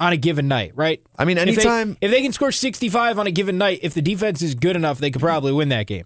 on 0.00 0.12
a 0.12 0.16
given 0.16 0.48
night, 0.48 0.72
right? 0.74 1.00
I 1.18 1.24
mean, 1.24 1.38
If 1.38 1.44
they- 1.46 1.52
anytime- 1.52 1.96
if 2.00 2.10
they, 2.10 2.22
can 2.22 2.32
score 2.32 2.50
65 2.50 3.18
on 3.18 3.26
a 3.26 3.30
given 3.30 3.56
night, 3.58 3.80
if 3.82 3.94
the 3.94 4.02
defense 4.02 4.42
is 4.42 4.54
good 4.56 4.74
enough, 4.74 4.98
they 4.98 5.10
could 5.10 5.20
probably 5.22 5.52
win 5.52 5.68
that 5.68 5.86
game. 5.86 6.04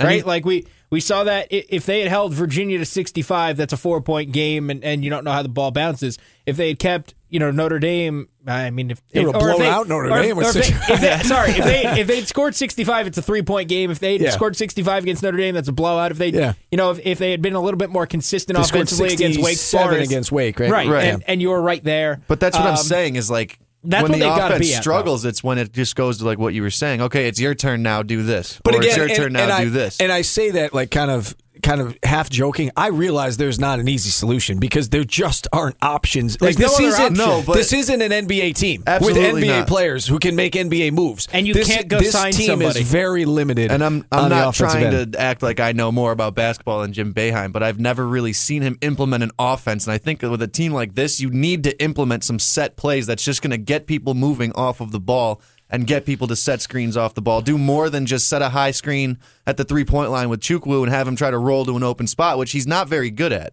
Any- 0.00 0.08
Right? 0.16 0.26
like 0.26 0.44
we 0.44 0.66
we 0.90 0.98
saw 1.00 1.22
that 1.24 1.46
if 1.50 1.86
they 1.86 2.00
had 2.00 2.08
held 2.08 2.34
Virginia 2.34 2.76
to 2.78 2.84
65, 2.84 3.56
that's 3.56 3.72
a 3.72 3.76
4-point 3.76 4.32
game 4.32 4.70
and, 4.70 4.82
and 4.82 5.04
you 5.04 5.10
don't 5.10 5.22
know 5.22 5.30
how 5.30 5.42
the 5.42 5.48
ball 5.48 5.70
bounces. 5.70 6.18
If 6.46 6.56
they 6.56 6.66
had 6.66 6.80
kept, 6.80 7.14
you 7.28 7.38
know, 7.38 7.52
Notre 7.52 7.78
Dame, 7.78 8.28
I 8.44 8.70
mean 8.70 8.90
if 8.90 9.00
They 9.12 9.20
if, 9.20 9.26
would've 9.28 9.40
blown 9.40 9.60
they- 9.60 9.68
out 9.68 9.86
Notre 9.86 10.10
or 10.10 10.18
if- 10.18 10.24
Dame 10.24 10.36
with 10.36 10.46
or 10.56 10.58
if 10.58 10.66
they- 10.88 10.94
if 10.94 11.00
they- 11.00 11.18
sorry, 11.28 11.50
if 11.52 11.64
they 11.64 12.00
if 12.00 12.06
they'd 12.08 12.26
scored 12.26 12.56
65, 12.56 13.06
it's 13.06 13.18
a 13.18 13.22
3-point 13.22 13.68
game. 13.68 13.90
If 13.92 14.00
they 14.00 14.14
had 14.14 14.20
Yeah. 14.22 14.30
scored 14.30 14.56
65 14.56 15.04
against 15.04 15.22
Notre 15.22 15.36
Dame, 15.38 15.54
that's 15.54 15.68
a 15.68 15.72
blowout. 15.72 16.10
If 16.10 16.18
they 16.18 16.30
Yeah. 16.30 16.54
you 16.72 16.76
know, 16.78 16.90
if, 16.90 16.98
if 17.06 17.18
they 17.20 17.30
had 17.30 17.40
been 17.42 17.54
a 17.54 17.60
little 17.60 17.78
bit 17.78 17.90
more 17.90 18.06
consistent 18.06 18.56
They 18.56 18.62
offensively 18.64 19.12
against 19.14 19.38
Wake 19.38 19.58
67 19.58 19.88
Forest, 19.90 20.10
against 20.10 20.32
Wake, 20.32 20.58
right? 20.58 20.70
right, 20.72 20.88
Right. 20.88 21.04
And, 21.04 21.22
and 21.28 21.40
you 21.40 21.50
were 21.50 21.62
right 21.62 21.84
there. 21.84 22.20
But 22.26 22.40
that's 22.40 22.56
what 22.58 22.66
I'm 22.66 22.72
Um, 22.72 22.76
saying 22.78 23.14
is 23.14 23.30
like 23.30 23.60
that's 23.82 24.08
when 24.08 24.18
the 24.18 24.32
offense 24.32 24.66
be 24.66 24.74
at, 24.74 24.82
struggles, 24.82 25.24
it's 25.24 25.42
when 25.42 25.58
it 25.58 25.72
just 25.72 25.96
goes 25.96 26.18
to 26.18 26.24
like 26.24 26.38
what 26.38 26.54
you 26.54 26.62
were 26.62 26.70
saying. 26.70 27.00
Okay, 27.02 27.28
it's 27.28 27.40
your 27.40 27.54
turn 27.54 27.82
now. 27.82 28.02
Do 28.02 28.22
this. 28.22 28.60
But 28.62 28.74
or 28.74 28.78
again, 28.78 28.88
it's 28.88 28.96
your 28.96 29.06
and, 29.06 29.16
turn 29.16 29.32
now. 29.32 29.42
and 29.44 29.52
I, 29.52 29.64
do 29.64 29.70
this. 29.70 30.00
And 30.00 30.12
I 30.12 30.22
say 30.22 30.50
that 30.50 30.74
like 30.74 30.90
kind 30.90 31.10
of 31.10 31.34
kind 31.62 31.80
of 31.80 31.96
half 32.02 32.28
joking. 32.30 32.70
I 32.76 32.88
realize 32.88 33.36
there's 33.36 33.58
not 33.58 33.80
an 33.80 33.88
easy 33.88 34.10
solution 34.10 34.58
because 34.58 34.88
there 34.88 35.04
just 35.04 35.46
aren't 35.52 35.76
options. 35.82 36.36
There's 36.36 36.56
like 36.58 36.64
this 36.68 36.78
no 36.78 36.86
other 36.86 36.94
isn't 36.94 37.04
option. 37.04 37.16
No, 37.16 37.42
but- 37.46 37.56
this 37.56 37.72
isn't 37.72 38.02
an 38.02 38.10
NBA 38.10 38.54
team 38.54 38.82
Absolutely 38.86 39.32
with 39.32 39.44
NBA 39.44 39.58
not. 39.60 39.68
players 39.68 40.06
who 40.06 40.18
can 40.18 40.36
make 40.36 40.54
NBA 40.54 40.92
moves. 40.92 41.28
And 41.32 41.46
you 41.46 41.54
this, 41.54 41.68
can't 41.68 41.88
go 41.88 41.98
this 41.98 42.12
sign 42.12 42.32
team 42.32 42.46
somebody. 42.46 42.80
is 42.80 42.90
very 42.90 43.24
limited. 43.24 43.70
And 43.70 43.82
I'm 43.84 44.06
I'm 44.12 44.24
on 44.24 44.28
the 44.30 44.36
not 44.36 44.48
offensive 44.48 44.80
trying 44.80 44.94
end. 44.94 45.12
to 45.14 45.20
act 45.20 45.42
like 45.42 45.60
I 45.60 45.72
know 45.72 45.92
more 45.92 46.12
about 46.12 46.34
basketball 46.34 46.82
than 46.82 46.92
Jim 46.92 47.12
Boeheim, 47.14 47.52
but 47.52 47.62
I've 47.62 47.78
never 47.80 48.06
really 48.06 48.32
seen 48.32 48.62
him 48.62 48.78
implement 48.80 49.22
an 49.22 49.30
offense. 49.38 49.86
And 49.86 49.92
I 49.94 49.98
think 49.98 50.22
with 50.22 50.42
a 50.42 50.48
team 50.48 50.72
like 50.72 50.94
this, 50.94 51.20
you 51.20 51.30
need 51.30 51.64
to 51.64 51.82
implement 51.82 52.24
some 52.24 52.38
set 52.38 52.76
plays 52.76 53.06
that's 53.06 53.24
just 53.24 53.42
going 53.42 53.50
to 53.52 53.58
get 53.58 53.86
people 53.86 54.14
moving 54.14 54.52
off 54.52 54.80
of 54.80 54.92
the 54.92 55.00
ball 55.00 55.40
and 55.70 55.86
get 55.86 56.04
people 56.04 56.26
to 56.26 56.36
set 56.36 56.60
screens 56.60 56.96
off 56.96 57.14
the 57.14 57.22
ball. 57.22 57.40
Do 57.40 57.56
more 57.56 57.88
than 57.88 58.04
just 58.06 58.28
set 58.28 58.42
a 58.42 58.48
high 58.50 58.72
screen 58.72 59.18
at 59.46 59.56
the 59.56 59.64
three 59.64 59.84
point 59.84 60.10
line 60.10 60.28
with 60.28 60.40
Chukwu 60.40 60.82
and 60.82 60.90
have 60.92 61.06
him 61.08 61.16
try 61.16 61.30
to 61.30 61.38
roll 61.38 61.64
to 61.64 61.76
an 61.76 61.82
open 61.82 62.06
spot, 62.06 62.38
which 62.38 62.52
he's 62.52 62.66
not 62.66 62.88
very 62.88 63.10
good 63.10 63.32
at. 63.32 63.52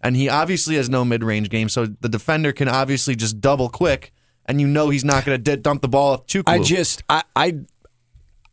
And 0.00 0.16
he 0.16 0.28
obviously 0.28 0.76
has 0.76 0.88
no 0.88 1.04
mid 1.04 1.22
range 1.24 1.50
game, 1.50 1.68
so 1.68 1.86
the 1.86 2.08
defender 2.08 2.52
can 2.52 2.68
obviously 2.68 3.16
just 3.16 3.40
double 3.40 3.68
quick, 3.68 4.12
and 4.46 4.60
you 4.60 4.66
know 4.66 4.90
he's 4.90 5.04
not 5.04 5.24
going 5.24 5.42
to 5.42 5.56
dump 5.56 5.82
the 5.82 5.88
ball 5.88 6.12
off 6.14 6.26
Chukwu. 6.26 6.44
I 6.46 6.60
just 6.60 7.02
I 7.08 7.22
I 7.36 7.54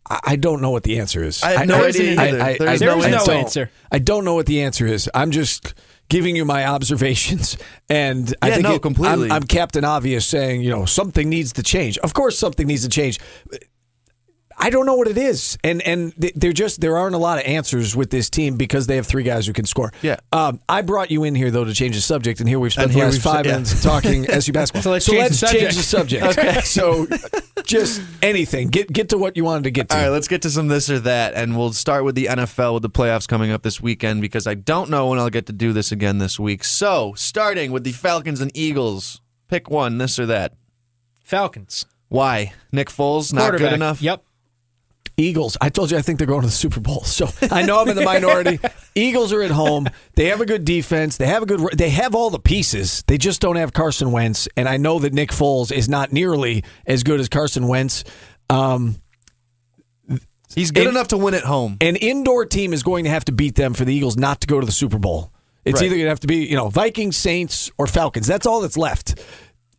I 0.08 0.36
don't 0.36 0.62
know 0.62 0.70
what 0.70 0.84
the 0.84 1.00
answer 1.00 1.24
is. 1.24 1.42
I 1.42 1.52
have 1.52 1.68
no 1.68 1.84
I- 1.84 1.88
idea 1.88 2.20
I-. 2.20 2.24
I- 2.26 2.58
There's 2.58 2.82
I 2.82 2.86
no 2.86 3.02
don't- 3.02 3.04
answer. 3.06 3.32
I 3.32 3.34
don't- 3.36 3.44
answer. 3.44 3.72
I 3.92 4.00
don't 4.00 4.26
know 4.26 4.36
what 4.36 4.46
the 4.46 4.62
answer 4.62 4.86
is. 4.86 5.10
I'm 5.14 5.32
just 5.32 5.74
giving 6.10 6.36
you 6.36 6.46
my 6.46 6.66
observations, 6.66 7.58
and 7.90 8.34
I 8.42 8.52
think 8.52 8.64
no, 8.64 8.76
it- 8.76 8.82
completely. 8.82 9.26
I'm, 9.30 9.38
I'm 9.38 9.44
Captain 9.44 9.84
Obvious 9.84 10.26
saying 10.26 10.62
you 10.62 10.70
know 10.70 10.86
something 10.86 11.30
needs 11.30 11.54
to 11.54 11.64
change. 11.64 11.98
Of 12.00 12.14
course, 12.14 12.38
something 12.38 12.68
needs 12.68 12.84
to 12.84 12.90
change. 12.90 13.20
I 14.58 14.70
don't 14.70 14.86
know 14.86 14.96
what 14.96 15.08
it 15.10 15.18
is, 15.18 15.58
and 15.64 15.82
and 15.82 16.14
th- 16.20 16.34
there 16.36 16.54
just 16.54 16.80
there 16.80 16.98
aren't 16.98 17.14
a 17.14 17.18
lot 17.20 17.38
of 17.40 17.46
answers 17.46 17.94
with 17.96 18.10
this 18.10 18.30
team 18.30 18.56
because 18.56 18.88
they 18.88 18.96
have 18.96 19.06
three 19.06 19.24
guys 19.24 19.46
who 19.48 19.54
can 19.54 19.66
score. 19.66 19.92
Yeah. 20.02 20.16
Um, 20.32 20.62
I 20.70 20.82
brought 20.82 21.12
you 21.12 21.24
in 21.26 21.36
here 21.36 21.52
though 21.52 21.66
to 21.66 21.74
change 21.74 21.96
the 21.96 22.02
subject, 22.02 22.40
and 22.40 22.48
here 22.48 22.58
we've 22.58 22.72
spent 22.72 22.92
And 22.92 22.96
the 22.96 23.04
last 23.04 23.12
we've- 23.14 23.22
five 23.22 23.46
yeah. 23.46 23.52
minutes 23.54 23.84
talking 23.84 24.26
SU 24.30 24.54
basketball. 24.54 24.82
So 24.84 24.92
let's 24.92 25.06
change 25.06 25.40
the 25.42 25.48
change 25.48 25.76
the 25.76 25.84
subject. 25.84 26.24
subject. 26.34 26.38
okay. 26.40 26.62
So 26.62 27.06
just 27.64 28.02
anything. 28.22 28.70
Get 28.70 28.92
get 28.92 29.10
to 29.10 29.18
what 29.18 29.36
you 29.36 29.44
wanted 29.44 29.66
to 29.66 29.72
get 29.72 29.90
to. 29.90 29.96
All 29.98 30.04
right, 30.04 30.10
let's 30.10 30.28
get 30.30 30.42
to 30.44 30.50
some 30.50 30.68
this 30.70 30.90
or 30.90 31.00
that, 31.00 31.34
and 31.34 31.58
we'll 31.58 31.74
start 31.74 32.06
with 32.06 32.16
the 32.16 32.26
NFL 32.28 32.74
with 32.76 32.84
the 32.84 32.90
playoffs 32.90 33.28
coming 33.28 33.52
up 33.52 33.62
this 33.62 33.82
weekend 33.82 34.22
because 34.22 34.48
I 34.48 34.54
don't 34.54 34.90
know 34.90 35.08
when 35.08 35.20
I'll 35.20 35.30
get 35.30 35.48
to 35.48 35.54
do 35.54 35.74
this 35.74 35.92
again 35.92 36.18
this 36.20 36.40
week. 36.40 36.64
So, 36.64 37.14
starting 37.18 37.72
with 37.72 37.84
the 37.84 37.92
Falcons 37.92 38.40
and 38.42 38.52
Eagles, 38.56 39.20
pick 39.50 39.70
one, 39.70 39.98
this 39.98 40.18
or 40.18 40.26
that. 40.28 40.54
Falcons. 41.24 41.86
Why? 42.08 42.54
Nick 42.72 42.90
Foles 42.90 43.34
not 43.34 43.58
good 43.58 43.74
enough? 43.74 44.02
Yep. 44.02 44.24
Eagles. 45.18 45.58
I 45.62 45.70
told 45.70 45.92
you 45.92 45.98
I 45.98 46.02
think 46.02 46.18
they're 46.20 46.28
going 46.28 46.42
to 46.42 46.48
the 46.48 46.52
Super 46.52 46.80
Bowl. 46.80 47.04
So 47.04 47.30
I 47.52 47.62
know 47.64 47.80
I'm 47.82 47.88
in 47.90 47.96
the 47.96 48.04
minority. 48.16 48.60
Eagles 48.96 49.32
are 49.34 49.42
at 49.42 49.52
home. 49.52 49.88
They 50.16 50.26
have 50.28 50.42
a 50.42 50.46
good 50.46 50.66
defense. 50.66 51.18
They 51.18 51.28
have 51.28 51.44
a 51.44 51.46
good. 51.46 51.62
They 51.78 51.90
have 51.90 52.16
all 52.16 52.30
the 52.30 52.40
pieces. 52.40 53.04
They 53.08 53.18
just 53.18 53.42
don't 53.42 53.56
have 53.56 53.74
Carson 53.74 54.12
Wentz. 54.12 54.48
And 54.58 54.68
I 54.68 54.78
know 54.78 55.00
that 55.00 55.14
Nick 55.14 55.30
Foles 55.32 55.72
is 55.72 55.88
not 55.90 56.12
nearly 56.12 56.64
as 56.86 57.04
good 57.04 57.20
as 57.20 57.30
Carson 57.30 57.68
Wentz. 57.68 58.04
Um, 58.50 58.96
He's 60.56 60.72
good 60.72 60.88
And- 60.88 60.96
enough 60.96 61.10
to 61.10 61.18
win 61.18 61.34
at 61.34 61.44
home. 61.44 61.76
an 61.82 61.98
indoor 61.98 62.46
team 62.46 62.72
is 62.72 62.82
going 62.82 63.04
to 63.04 63.10
have 63.10 63.26
to 63.26 63.34
beat 63.34 63.56
them 63.56 63.74
for 63.74 63.84
the 63.84 63.94
Eagles 63.94 64.16
not 64.16 64.40
to 64.42 64.48
go 64.48 64.60
to 64.60 64.66
the 64.66 64.72
Super 64.72 64.98
Bowl. 64.98 65.32
It's 65.66 65.82
Right. 65.82 65.88
either 65.88 65.96
going 65.96 66.06
to 66.06 66.10
have 66.10 66.20
to 66.22 66.28
be 66.28 66.46
you 66.46 66.56
know 66.56 66.70
Vikings, 66.70 67.18
Saints, 67.18 67.72
or 67.78 67.88
Falcons. 67.88 68.26
That's 68.28 68.46
all 68.46 68.62
that's 68.62 68.78
left. 68.78 69.20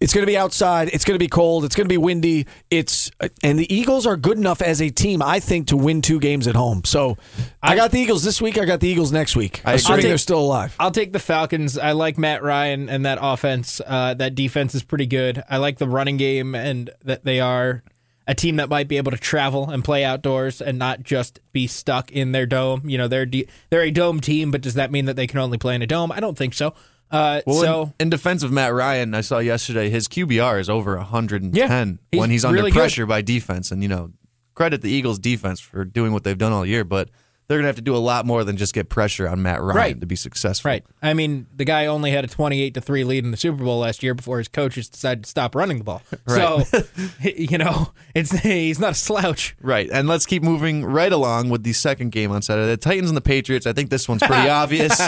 It's 0.06 0.14
going 0.14 0.22
to 0.22 0.30
be 0.30 0.36
outside. 0.36 0.90
It's 0.92 1.04
going 1.04 1.16
to 1.16 1.18
be 1.18 1.26
cold. 1.26 1.64
It's 1.64 1.74
going 1.74 1.86
to 1.86 1.92
be 1.92 1.96
windy. 1.96 2.46
It's 2.70 3.10
and 3.42 3.58
the 3.58 3.74
Eagles 3.74 4.06
are 4.06 4.16
good 4.16 4.38
enough 4.38 4.62
as 4.62 4.80
a 4.80 4.88
team, 4.88 5.20
I 5.20 5.40
think, 5.40 5.66
to 5.66 5.76
win 5.76 6.00
two 6.00 6.20
games 6.20 6.46
at 6.46 6.54
home. 6.54 6.84
So 6.84 7.18
I, 7.60 7.74
got 7.74 7.90
the 7.90 7.98
Eagles 7.98 8.22
this 8.22 8.40
week. 8.40 8.56
I 8.56 8.66
got 8.66 8.78
the 8.78 8.86
Eagles 8.86 9.10
next 9.10 9.34
week, 9.34 9.62
I 9.64 9.72
assuming 9.72 10.02
take- 10.02 10.10
they're 10.10 10.18
still 10.18 10.38
alive. 10.38 10.76
I'll 10.78 10.92
take 10.92 11.12
the 11.12 11.18
Falcons. 11.18 11.76
I 11.76 11.90
like 11.90 12.18
Matt 12.18 12.44
Ryan 12.44 12.88
and 12.88 13.04
that 13.04 13.18
offense. 13.20 13.80
Uh, 13.84 14.14
that 14.14 14.36
defense 14.36 14.76
is 14.76 14.84
pretty 14.84 15.06
good. 15.06 15.42
I 15.50 15.56
like 15.56 15.78
the 15.78 15.88
running 15.88 16.18
game 16.18 16.54
and 16.54 16.88
that 17.02 17.24
they 17.24 17.40
are 17.40 17.82
a 18.28 18.34
team 18.36 18.56
that 18.56 18.68
might 18.68 18.86
be 18.86 18.98
able 18.98 19.10
to 19.10 19.18
travel 19.18 19.70
and 19.70 19.82
play 19.82 20.04
outdoors 20.04 20.62
and 20.62 20.78
not 20.78 21.02
just 21.02 21.40
be 21.50 21.66
stuck 21.66 22.12
in 22.12 22.30
their 22.30 22.46
dome. 22.46 22.88
You 22.88 22.96
know, 22.96 23.08
they're 23.08 23.26
de- 23.26 23.48
they're 23.70 23.82
a 23.82 23.90
dome 23.90 24.20
team, 24.20 24.52
but 24.52 24.60
does 24.60 24.74
that 24.74 24.92
mean 24.92 25.06
that 25.06 25.16
they 25.16 25.26
can 25.26 25.40
only 25.40 25.58
play 25.58 25.74
in 25.74 25.82
a 25.82 25.86
dome? 25.88 26.12
I 26.12 26.20
don't 26.20 26.38
think 26.38 26.54
so. 26.54 26.74
Uh, 27.10 27.40
Well, 27.46 27.60
so 27.60 27.82
in, 27.82 27.92
in 28.06 28.10
defense 28.10 28.42
of 28.42 28.50
Matt 28.52 28.72
Ryan, 28.74 29.14
I 29.14 29.20
saw 29.20 29.38
yesterday 29.38 29.88
his 29.90 30.08
QBR 30.08 30.58
is 30.60 30.68
over 30.68 30.96
110 30.96 31.52
Yeah, 31.54 31.84
he's 32.10 32.18
when 32.20 32.30
he's 32.30 32.44
under 32.44 32.56
really 32.58 32.70
good. 32.70 32.78
pressure 32.78 33.06
by 33.06 33.22
defense. 33.22 33.70
And, 33.70 33.82
you 33.82 33.88
know, 33.88 34.12
credit 34.54 34.82
the 34.82 34.90
Eagles 34.90 35.18
defense 35.18 35.60
for 35.60 35.84
doing 35.84 36.12
what 36.12 36.24
they've 36.24 36.38
done 36.38 36.52
all 36.52 36.66
year, 36.66 36.82
but 36.84 37.08
they're 37.48 37.58
going 37.58 37.62
to 37.64 37.68
have 37.68 37.76
to 37.76 37.82
do 37.82 37.94
a 37.94 37.98
lot 37.98 38.26
more 38.26 38.42
than 38.42 38.56
just 38.56 38.74
get 38.74 38.88
pressure 38.88 39.28
on 39.28 39.40
Matt 39.40 39.60
Ryan 39.62 39.76
Right. 39.76 40.00
to 40.00 40.06
be 40.06 40.16
successful. 40.16 40.68
Right. 40.68 40.84
I 41.00 41.14
mean, 41.14 41.46
the 41.54 41.64
guy 41.64 41.86
only 41.86 42.10
had 42.10 42.24
a 42.24 42.26
28 42.26 42.74
to 42.74 42.80
3 42.80 43.04
lead 43.04 43.24
in 43.24 43.30
the 43.30 43.36
Super 43.36 43.62
Bowl 43.62 43.78
last 43.78 44.02
year 44.02 44.14
before 44.14 44.38
his 44.38 44.48
coaches 44.48 44.88
decided 44.88 45.22
to 45.24 45.30
stop 45.30 45.54
running 45.54 45.78
the 45.78 45.84
ball. 45.84 46.02
Right. 46.26 46.66
So, 46.66 46.82
you 47.22 47.56
know, 47.58 47.92
it's 48.16 48.32
he's 48.40 48.80
not 48.80 48.92
a 48.92 48.94
slouch. 48.96 49.54
Right. 49.60 49.88
And 49.92 50.08
let's 50.08 50.26
keep 50.26 50.42
moving 50.42 50.84
right 50.84 51.12
along 51.12 51.50
with 51.50 51.62
the 51.62 51.72
second 51.72 52.10
game 52.10 52.32
on 52.32 52.42
Saturday. 52.42 52.66
The 52.66 52.76
Titans 52.78 53.10
and 53.10 53.16
the 53.16 53.20
Patriots. 53.20 53.64
I 53.64 53.72
think 53.72 53.90
this 53.90 54.08
one's 54.08 54.24
pretty 54.24 54.48
obvious. 54.48 55.00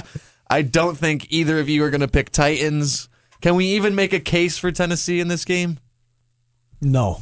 I 0.51 0.63
don't 0.63 0.97
think 0.97 1.27
either 1.31 1.59
of 1.61 1.69
you 1.69 1.85
are 1.85 1.91
going 1.91 2.01
to 2.01 2.09
pick 2.09 2.31
Titans. 2.31 3.09
Can 3.41 3.55
we 3.55 3.67
even 3.67 3.95
make 3.95 4.13
a 4.13 4.21
case 4.21 4.59
for 4.59 4.73
Tennessee 4.73 5.21
in 5.21 5.29
this 5.29 5.45
game? 5.45 5.79
No. 6.81 7.21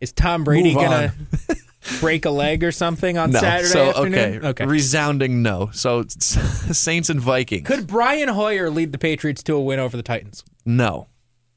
Is 0.00 0.12
Tom 0.12 0.44
Brady 0.44 0.74
Move 0.74 0.84
going 0.84 1.10
to 1.48 1.56
break 2.00 2.24
a 2.24 2.30
leg 2.30 2.62
or 2.62 2.70
something 2.70 3.18
on 3.18 3.32
No. 3.32 3.40
Saturday 3.40 3.68
so, 3.68 3.88
afternoon? 3.88 4.36
okay. 4.38 4.46
Okay. 4.48 4.66
Resounding 4.66 5.42
no. 5.42 5.70
So, 5.72 6.04
Saints 6.08 7.10
and 7.10 7.20
Vikings. 7.20 7.66
Could 7.66 7.86
Brian 7.86 8.28
Hoyer 8.28 8.70
lead 8.70 8.92
the 8.92 8.98
Patriots 8.98 9.42
to 9.44 9.54
a 9.54 9.60
win 9.60 9.78
over 9.80 9.96
the 9.96 10.02
Titans? 10.02 10.44
No. 10.64 11.08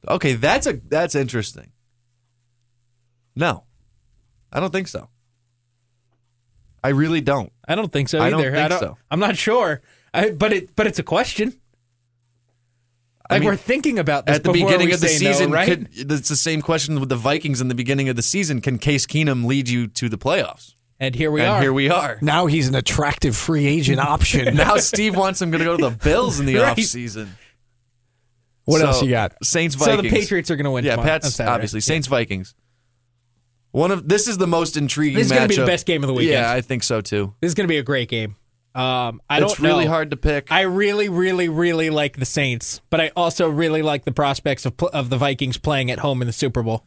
Okay, 0.08 0.34
that's 0.34 0.66
a 0.66 0.74
that's 0.74 1.14
interesting. 1.14 1.72
No. 3.36 3.66
I 4.52 4.60
don't 4.60 4.74
think 4.74 4.88
so. 4.88 5.10
I 6.84 6.90
really 6.90 7.22
don't. 7.22 7.52
I 7.68 7.76
don't 7.76 7.92
think 7.92 8.10
so 8.10 8.20
either. 8.20 8.56
I 8.56 8.68
don't 8.68 8.80
think 8.80 8.92
so. 8.92 8.98
I'm 9.12 9.20
not 9.20 9.38
sure. 9.38 9.82
I, 10.14 10.32
but 10.32 10.52
it 10.54 10.76
but 10.76 10.88
it's 10.88 11.00
a 11.00 11.04
question. 11.04 11.54
I 13.30 13.36
Like 13.36 13.42
mean, 13.42 13.50
we're 13.50 13.56
thinking 13.56 13.98
about 13.98 14.26
this 14.26 14.36
At 14.38 14.44
the 14.44 14.52
beginning 14.52 14.92
of 14.94 15.00
the 15.00 15.08
say 15.08 15.24
no, 15.24 15.32
season, 15.32 15.52
right? 15.52 15.68
could, 15.68 15.88
it's 15.94 16.28
the 16.28 16.36
same 16.36 16.62
question 16.62 17.00
with 17.00 17.08
the 17.08 17.16
Vikings 17.16 17.62
in 17.62 17.70
the 17.70 17.76
beginning 17.76 18.10
of 18.10 18.18
the 18.18 18.22
season. 18.22 18.60
Can 18.60 18.78
Case 18.78 19.06
Keenum 19.06 19.46
lead 19.46 19.70
you 19.70 19.88
to 19.88 20.10
the 20.10 20.18
playoffs? 20.18 20.74
And 21.00 21.16
here 21.16 21.32
we 21.32 21.40
and 21.42 21.50
are. 21.50 21.62
here 21.62 21.72
we 21.74 21.90
are. 21.90 22.18
Now 22.22 22.48
he's 22.48 22.68
an 22.68 22.76
attractive 22.76 23.36
free 23.38 23.66
agent 23.68 24.00
option. 24.16 24.56
Now 24.56 24.76
Steve 24.78 25.16
wants 25.16 25.42
him 25.42 25.50
going 25.50 25.60
to 25.60 25.66
go 25.66 25.78
to 25.78 25.90
the 25.90 26.04
Bills 26.04 26.40
in 26.42 26.46
the 26.46 26.56
Right. 26.58 26.76
offseason. 26.78 27.30
what 28.66 28.82
So, 28.82 28.88
else 28.88 29.02
you 29.02 29.12
got? 29.12 29.34
Saints 29.46 29.76
Vikings. 29.76 29.86
so 29.92 29.96
Vikings. 29.96 30.14
the 30.14 30.20
Patriots 30.20 30.52
are 30.52 30.56
going 30.58 30.66
to 30.66 30.72
win. 30.72 30.84
Yeah, 30.84 30.92
tomorrow- 30.98 31.10
Pats 31.10 31.34
Saturday. 31.34 31.54
obviously. 31.54 31.80
Saints 31.80 32.08
Vikings. 32.08 32.54
One 33.72 33.92
of 33.92 34.10
this 34.10 34.28
is 34.28 34.38
the 34.38 34.48
most 34.48 34.76
intriguing. 34.76 35.16
This 35.18 35.28
is 35.28 35.32
gonna 35.32 35.48
be 35.48 35.56
the 35.56 35.66
best 35.66 35.86
game 35.86 36.04
of 36.04 36.08
the 36.08 36.14
weekend. 36.14 36.34
Yeah, 36.34 36.52
I 36.52 36.60
think 36.60 36.84
so 36.84 37.00
too. 37.00 37.34
This 37.40 37.48
is 37.52 37.56
going 37.56 37.64
to 37.66 37.72
be 37.72 37.78
a 37.78 37.84
great 37.84 38.10
game. 38.10 38.36
Um, 38.74 39.22
I 39.30 39.42
it's 39.42 39.56
don't 39.56 39.68
really 39.68 39.86
know. 39.86 39.92
hard 39.92 40.12
to 40.12 40.18
pick. 40.18 40.52
I 40.52 40.62
really, 40.62 41.10
really, 41.10 41.50
really 41.50 41.90
like 41.90 42.18
the 42.18 42.26
Saints, 42.26 42.82
but 42.90 43.02
I 43.02 43.12
also 43.16 43.50
really 43.50 43.82
like 43.82 44.06
the 44.06 44.12
prospects 44.14 44.66
of 44.66 44.74
of 44.94 45.10
the 45.10 45.18
Vikings 45.18 45.58
playing 45.58 45.92
at 45.92 46.00
home 46.00 46.22
in 46.22 46.28
the 46.28 46.34
Super 46.34 46.64
Bowl. 46.64 46.86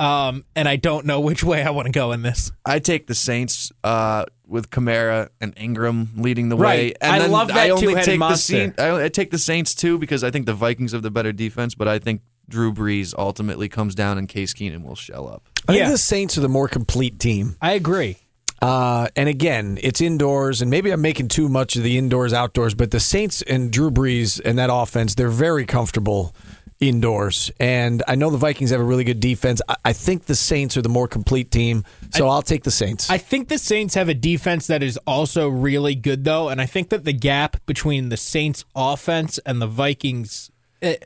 Um, 0.00 0.44
and 0.54 0.68
I 0.68 0.76
don't 0.76 1.06
know 1.06 1.20
which 1.20 1.42
way 1.42 1.62
I 1.62 1.70
want 1.70 1.86
to 1.86 1.92
go 1.92 2.12
in 2.12 2.22
this. 2.22 2.52
I 2.64 2.78
take 2.78 3.08
the 3.08 3.16
Saints 3.16 3.72
uh, 3.82 4.26
with 4.46 4.70
Kamara 4.70 5.30
and 5.40 5.52
Ingram 5.56 6.10
leading 6.16 6.50
the 6.50 6.56
way. 6.56 6.94
And 7.00 7.12
I 7.16 7.18
then 7.18 7.32
love 7.32 7.48
that 7.48 7.56
I 7.56 7.70
only 7.70 7.82
two-headed 7.82 8.04
take 8.04 8.14
the 8.14 8.18
monster. 8.18 8.52
Saint- 8.52 8.78
I, 8.80 9.06
I 9.06 9.08
take 9.08 9.32
the 9.32 9.38
Saints 9.38 9.74
too 9.74 9.98
because 9.98 10.22
I 10.22 10.30
think 10.30 10.46
the 10.46 10.54
Vikings 10.54 10.92
have 10.92 11.02
the 11.02 11.10
better 11.10 11.32
defense, 11.32 11.74
but 11.74 11.88
I 11.88 11.98
think 11.98 12.20
Drew 12.48 12.72
Brees 12.72 13.12
ultimately 13.18 13.68
comes 13.68 13.96
down 13.96 14.18
and 14.18 14.28
Case 14.28 14.54
Keenum 14.54 14.84
will 14.84 14.94
shell 14.94 15.26
up. 15.26 15.48
I 15.66 15.72
think 15.72 15.90
the 15.90 15.98
Saints 15.98 16.38
are 16.38 16.42
the 16.42 16.48
more 16.48 16.68
complete 16.68 17.18
team. 17.18 17.56
I 17.60 17.72
agree. 17.72 18.18
Uh, 18.60 19.08
and 19.14 19.28
again, 19.28 19.78
it's 19.82 20.00
indoors, 20.00 20.60
and 20.60 20.70
maybe 20.70 20.90
I'm 20.90 21.00
making 21.00 21.28
too 21.28 21.48
much 21.48 21.76
of 21.76 21.82
the 21.82 21.96
indoors 21.96 22.32
outdoors, 22.32 22.74
but 22.74 22.90
the 22.90 23.00
Saints 23.00 23.42
and 23.42 23.70
Drew 23.70 23.90
Brees 23.90 24.40
and 24.44 24.58
that 24.58 24.70
offense, 24.72 25.14
they're 25.14 25.28
very 25.28 25.64
comfortable 25.64 26.34
indoors. 26.80 27.50
And 27.58 28.02
I 28.06 28.14
know 28.14 28.30
the 28.30 28.38
Vikings 28.38 28.70
have 28.70 28.80
a 28.80 28.84
really 28.84 29.04
good 29.04 29.20
defense. 29.20 29.60
I, 29.68 29.76
I 29.86 29.92
think 29.92 30.24
the 30.24 30.34
Saints 30.34 30.76
are 30.76 30.82
the 30.82 30.88
more 30.88 31.08
complete 31.08 31.50
team, 31.50 31.84
so 32.10 32.28
I, 32.28 32.34
will 32.34 32.42
take 32.42 32.64
the 32.64 32.70
Saints. 32.70 33.10
I 33.10 33.18
think 33.18 33.48
the 33.48 33.58
Saints 33.58 33.94
have 33.94 34.08
a 34.08 34.14
defense 34.14 34.66
that 34.68 34.82
is 34.82 34.98
also 35.06 35.48
really 35.48 35.94
good, 35.94 36.24
though, 36.24 36.48
and 36.48 36.60
I 36.60 36.66
think 36.66 36.90
that 36.90 37.04
the 37.04 37.12
gap 37.12 37.64
between 37.66 38.08
the 38.08 38.16
Saints' 38.16 38.64
offense 38.74 39.38
and 39.38 39.60
the 39.60 39.66
Vikings, 39.66 40.50
eh, 40.82 40.96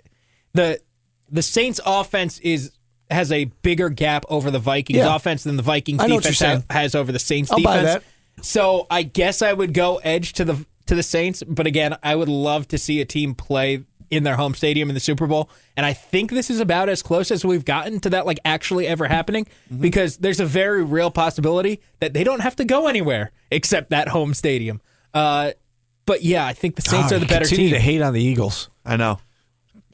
the 0.53 0.81
the 1.31 1.43
Saints' 1.43 1.81
offense 1.87 2.39
is 2.41 2.73
has 3.13 3.31
a 3.33 3.45
bigger 3.63 3.89
gap 3.89 4.25
over 4.29 4.51
the 4.51 4.59
Vikings' 4.59 4.99
Yeah. 4.99 5.15
offense 5.15 5.45
than 5.45 5.57
the 5.57 5.63
Vikings' 5.63 6.01
I 6.03 6.07
know 6.07 6.17
what 6.17 6.25
defense 6.25 6.65
ha- 6.71 6.75
has 6.79 6.95
over 6.95 7.13
the 7.13 7.19
Saints' 7.19 7.51
I'll 7.51 7.61
buy 7.63 7.79
defense. 7.83 8.05
that. 8.37 8.45
So 8.45 8.87
I 8.91 9.03
guess 9.03 9.43
I 9.43 9.53
would 9.53 9.75
go 9.75 9.97
edge 9.99 10.33
to 10.35 10.45
the 10.45 10.65
to 10.87 10.95
the 10.95 11.03
Saints, 11.03 11.43
but 11.47 11.67
again, 11.67 11.97
I 12.03 12.17
would 12.17 12.29
love 12.29 12.67
to 12.69 12.79
see 12.79 13.01
a 13.01 13.05
team 13.05 13.35
play 13.35 13.85
in 14.11 14.25
their 14.25 14.37
home 14.37 14.53
stadium 14.55 14.91
in 14.91 14.95
the 14.95 15.01
Super 15.01 15.27
Bowl, 15.27 15.49
and 15.77 15.87
I 15.87 15.93
think 15.95 16.31
this 16.33 16.51
is 16.51 16.61
about 16.61 16.89
as 16.91 17.03
close 17.03 17.31
as 17.31 17.45
we've 17.47 17.65
gotten 17.65 17.99
to 18.01 18.11
that 18.11 18.27
like 18.27 18.39
actually 18.45 18.87
ever 18.87 19.07
happening 19.07 19.45
Mm-hmm. 19.73 19.81
because 19.81 20.19
there's 20.19 20.41
a 20.41 20.45
very 20.45 20.83
real 20.85 21.11
possibility 21.11 21.81
that 22.01 22.13
they 22.13 22.25
don't 22.25 22.41
have 22.41 22.57
to 22.57 22.65
go 22.65 22.89
anywhere 22.89 23.31
except 23.51 23.89
that 23.91 24.09
home 24.09 24.35
stadium. 24.35 24.81
Uh, 25.15 25.53
but 26.05 26.23
yeah, 26.23 26.45
I 26.45 26.53
think 26.53 26.75
the 26.77 26.83
Saints 26.83 27.13
Oh, 27.13 27.17
are 27.17 27.19
the 27.21 27.27
better 27.27 27.45
continue 27.47 27.69
team. 27.71 27.75
to 27.75 27.81
hate 27.81 28.03
on 28.03 28.13
the 28.13 28.23
Eagles. 28.23 28.69
I 28.85 28.97
know. 28.97 29.19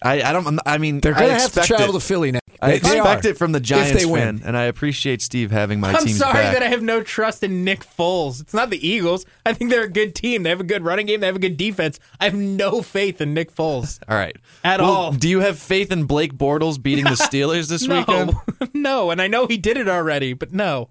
I, 0.02 0.22
I 0.22 0.32
don't. 0.32 0.58
I 0.64 0.78
mean, 0.78 1.00
They're 1.00 1.12
going 1.12 1.28
to 1.28 1.34
have 1.40 1.52
to 1.52 1.62
travel 1.62 1.90
it. 1.96 2.00
to 2.00 2.04
Philly 2.04 2.32
next. 2.32 2.47
I 2.60 2.72
They- 2.72 2.78
they 2.80 2.96
expect 2.98 3.24
are, 3.24 3.28
it 3.28 3.38
from 3.38 3.52
the 3.52 3.60
Giants 3.60 3.92
they 3.92 4.04
win. 4.06 4.38
fan, 4.38 4.48
and 4.48 4.56
I 4.56 4.64
appreciate 4.64 5.22
Steve 5.22 5.50
having 5.50 5.78
my 5.80 5.92
I'm 5.92 6.04
team's 6.04 6.18
sorry 6.18 6.34
back. 6.34 6.54
that 6.54 6.62
I 6.62 6.68
have 6.68 6.82
no 6.82 7.02
trust 7.02 7.42
in 7.44 7.62
Nick 7.64 7.84
Foles. 7.84 8.40
It's 8.40 8.52
not 8.54 8.70
the 8.70 8.86
Eagles. 8.86 9.24
I 9.46 9.52
think 9.52 9.70
they're 9.70 9.84
a 9.84 9.88
good 9.88 10.14
team. 10.14 10.42
They 10.42 10.50
have 10.50 10.60
a 10.60 10.64
good 10.64 10.84
running 10.84 11.06
game. 11.06 11.20
They 11.20 11.26
have 11.26 11.36
a 11.36 11.40
good 11.40 11.56
defense. 11.56 12.00
I 12.20 12.24
have 12.24 12.34
no 12.34 12.82
faith 12.82 13.20
in 13.20 13.32
Nick 13.34 13.54
Foles. 13.54 14.00
all 14.08 14.16
right, 14.16 14.36
At 14.64 14.80
Well, 14.80 14.90
all. 14.90 15.12
Do 15.12 15.28
you 15.28 15.40
have 15.40 15.58
faith 15.58 15.92
in 15.92 16.04
Blake 16.04 16.34
Bortles 16.34 16.82
beating 16.82 17.04
the 17.04 17.10
Steelers 17.12 17.68
this 17.68 17.86
no, 17.86 17.98
weekend? 17.98 18.34
no, 18.74 19.10
and 19.10 19.22
I 19.22 19.28
know 19.28 19.46
he 19.46 19.56
did 19.56 19.76
it 19.76 19.88
already, 19.88 20.32
but 20.32 20.52
no. 20.52 20.88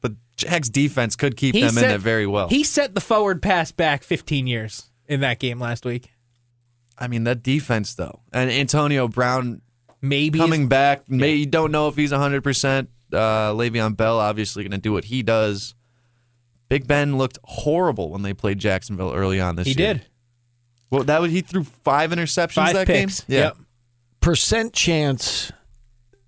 The 0.00 0.16
Jags 0.36 0.70
defense 0.70 1.16
could 1.16 1.36
keep 1.36 1.54
He 1.54 1.60
them 1.62 1.70
set, 1.74 1.84
in 1.84 1.90
it 1.90 1.98
very 2.00 2.26
well. 2.26 2.48
He 2.48 2.64
set 2.64 2.94
the 2.94 3.00
forward 3.00 3.42
pass 3.42 3.72
back 3.72 4.02
15 4.04 4.46
years 4.46 4.90
in 5.06 5.20
that 5.20 5.38
game 5.38 5.58
last 5.60 5.84
week. 5.84 6.10
I 6.98 7.06
mean, 7.08 7.24
that 7.24 7.42
defense 7.42 7.94
though, 7.94 8.20
and 8.32 8.50
Antonio 8.50 9.06
Brown 9.06 9.60
Maybe 10.00 10.38
coming 10.38 10.60
he's- 10.62 10.68
back. 10.68 11.08
May 11.10 11.34
you 11.34 11.46
don't 11.46 11.72
know 11.72 11.88
if 11.88 11.96
he's 11.96 12.12
100. 12.12 12.42
percent 12.42 12.90
uh, 13.12 13.52
Le'Veon 13.52 13.96
Bell 13.96 14.18
obviously 14.20 14.62
going 14.62 14.72
to 14.72 14.78
do 14.78 14.92
what 14.92 15.04
he 15.04 15.22
does. 15.22 15.74
Big 16.68 16.86
Ben 16.86 17.16
looked 17.16 17.38
horrible 17.44 18.10
when 18.10 18.20
they 18.22 18.34
played 18.34 18.58
Jacksonville 18.58 19.12
early 19.14 19.40
on 19.40 19.56
this 19.56 19.66
he 19.66 19.72
year. 19.72 19.88
He 19.88 19.94
did 19.94 20.06
Well, 20.90 21.04
that 21.04 21.20
was 21.20 21.32
he 21.32 21.40
threw 21.40 21.64
five 21.64 22.10
interceptions 22.10 22.54
five 22.56 22.74
that 22.74 22.86
picks. 22.86 23.20
game. 23.22 23.36
Yeah. 23.38 23.44
Yep. 23.44 23.56
Percent 24.20 24.72
chance 24.74 25.50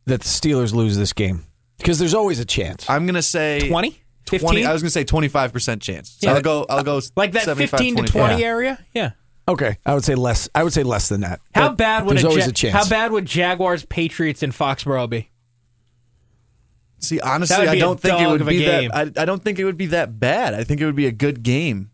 that 0.06 0.20
the 0.22 0.26
Steelers 0.26 0.72
lose 0.72 0.96
this 0.96 1.12
game 1.12 1.44
because 1.76 1.98
there's 1.98 2.14
always 2.14 2.38
a 2.38 2.44
chance. 2.46 2.88
I'm 2.88 3.04
going 3.04 3.14
to 3.16 3.22
say 3.22 3.68
20? 3.68 3.90
15? 4.28 4.40
20 4.40 4.64
I 4.64 4.72
was 4.72 4.80
going 4.80 4.86
to 4.88 4.92
say 4.92 5.04
25 5.04 5.52
percent 5.52 5.82
chance. 5.82 6.16
So 6.20 6.28
Yeah. 6.30 6.36
I'll 6.36 6.40
go. 6.42 6.64
I'll 6.70 6.82
go 6.82 7.00
like 7.16 7.32
that 7.32 7.44
15 7.56 7.96
to 7.96 8.02
25. 8.02 8.12
20 8.30 8.44
area? 8.44 8.78
Yeah. 8.94 9.10
Okay, 9.48 9.78
I 9.84 9.94
would 9.94 10.04
say 10.04 10.14
less. 10.14 10.48
I 10.54 10.62
would 10.62 10.72
say 10.72 10.82
less 10.84 11.08
than 11.08 11.22
that. 11.22 11.40
How 11.54 11.68
But 11.70 11.78
bad 11.78 12.04
would 12.06 12.16
there's 12.16 12.24
a, 12.24 12.28
always 12.28 12.44
Ja- 12.44 12.50
a 12.50 12.52
chance? 12.52 12.74
How 12.74 12.88
bad 12.88 13.10
would 13.12 13.24
Jaguars, 13.24 13.84
Patriots, 13.84 14.42
and 14.42 14.52
Foxborough 14.52 15.08
be? 15.10 15.30
See, 16.98 17.16
That 17.16 17.26
honestly, 17.26 17.58
would 17.58 17.68
I 17.68 17.72
be 17.72 17.78
a 17.78 17.80
don't 17.80 17.98
think 18.00 18.20
it 18.20 18.22
dog 18.22 18.32
would 18.32 18.40
of 18.42 18.46
a 18.48 18.50
be 18.50 18.58
game. 18.58 18.90
that. 18.92 19.18
I, 19.18 19.22
I 19.22 19.24
don't 19.24 19.42
think 19.42 19.58
it 19.58 19.64
would 19.64 19.78
be 19.78 19.86
that 19.86 20.20
bad. 20.20 20.54
I 20.54 20.64
think 20.64 20.80
it 20.80 20.84
would 20.86 20.94
be 20.96 21.06
a 21.06 21.12
good 21.12 21.42
game. 21.42 21.90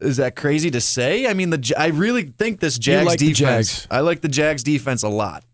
Is 0.00 0.18
that 0.18 0.36
crazy 0.36 0.70
to 0.70 0.80
say? 0.80 1.26
I 1.26 1.34
mean, 1.34 1.50
the 1.50 1.58
Ja- 1.62 1.78
I 1.78 1.86
really 1.88 2.24
think 2.24 2.60
this 2.60 2.78
Jags 2.78 3.06
like 3.06 3.18
the 3.18 3.32
defense. 3.32 3.80
Jags. 3.82 3.86
I 3.90 4.00
like 4.00 4.20
the 4.20 4.28
Jags 4.28 4.62
defense 4.62 5.02
a 5.02 5.08
lot. 5.08 5.44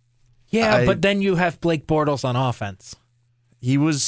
Yeah, 0.49 0.77
I- 0.77 0.87
but 0.87 1.03
then 1.03 1.23
you 1.23 1.37
have 1.37 1.61
Blake 1.61 1.87
Bortles 1.87 2.25
on 2.25 2.37
offense. 2.37 2.97
He 3.61 3.79
was. 3.79 4.03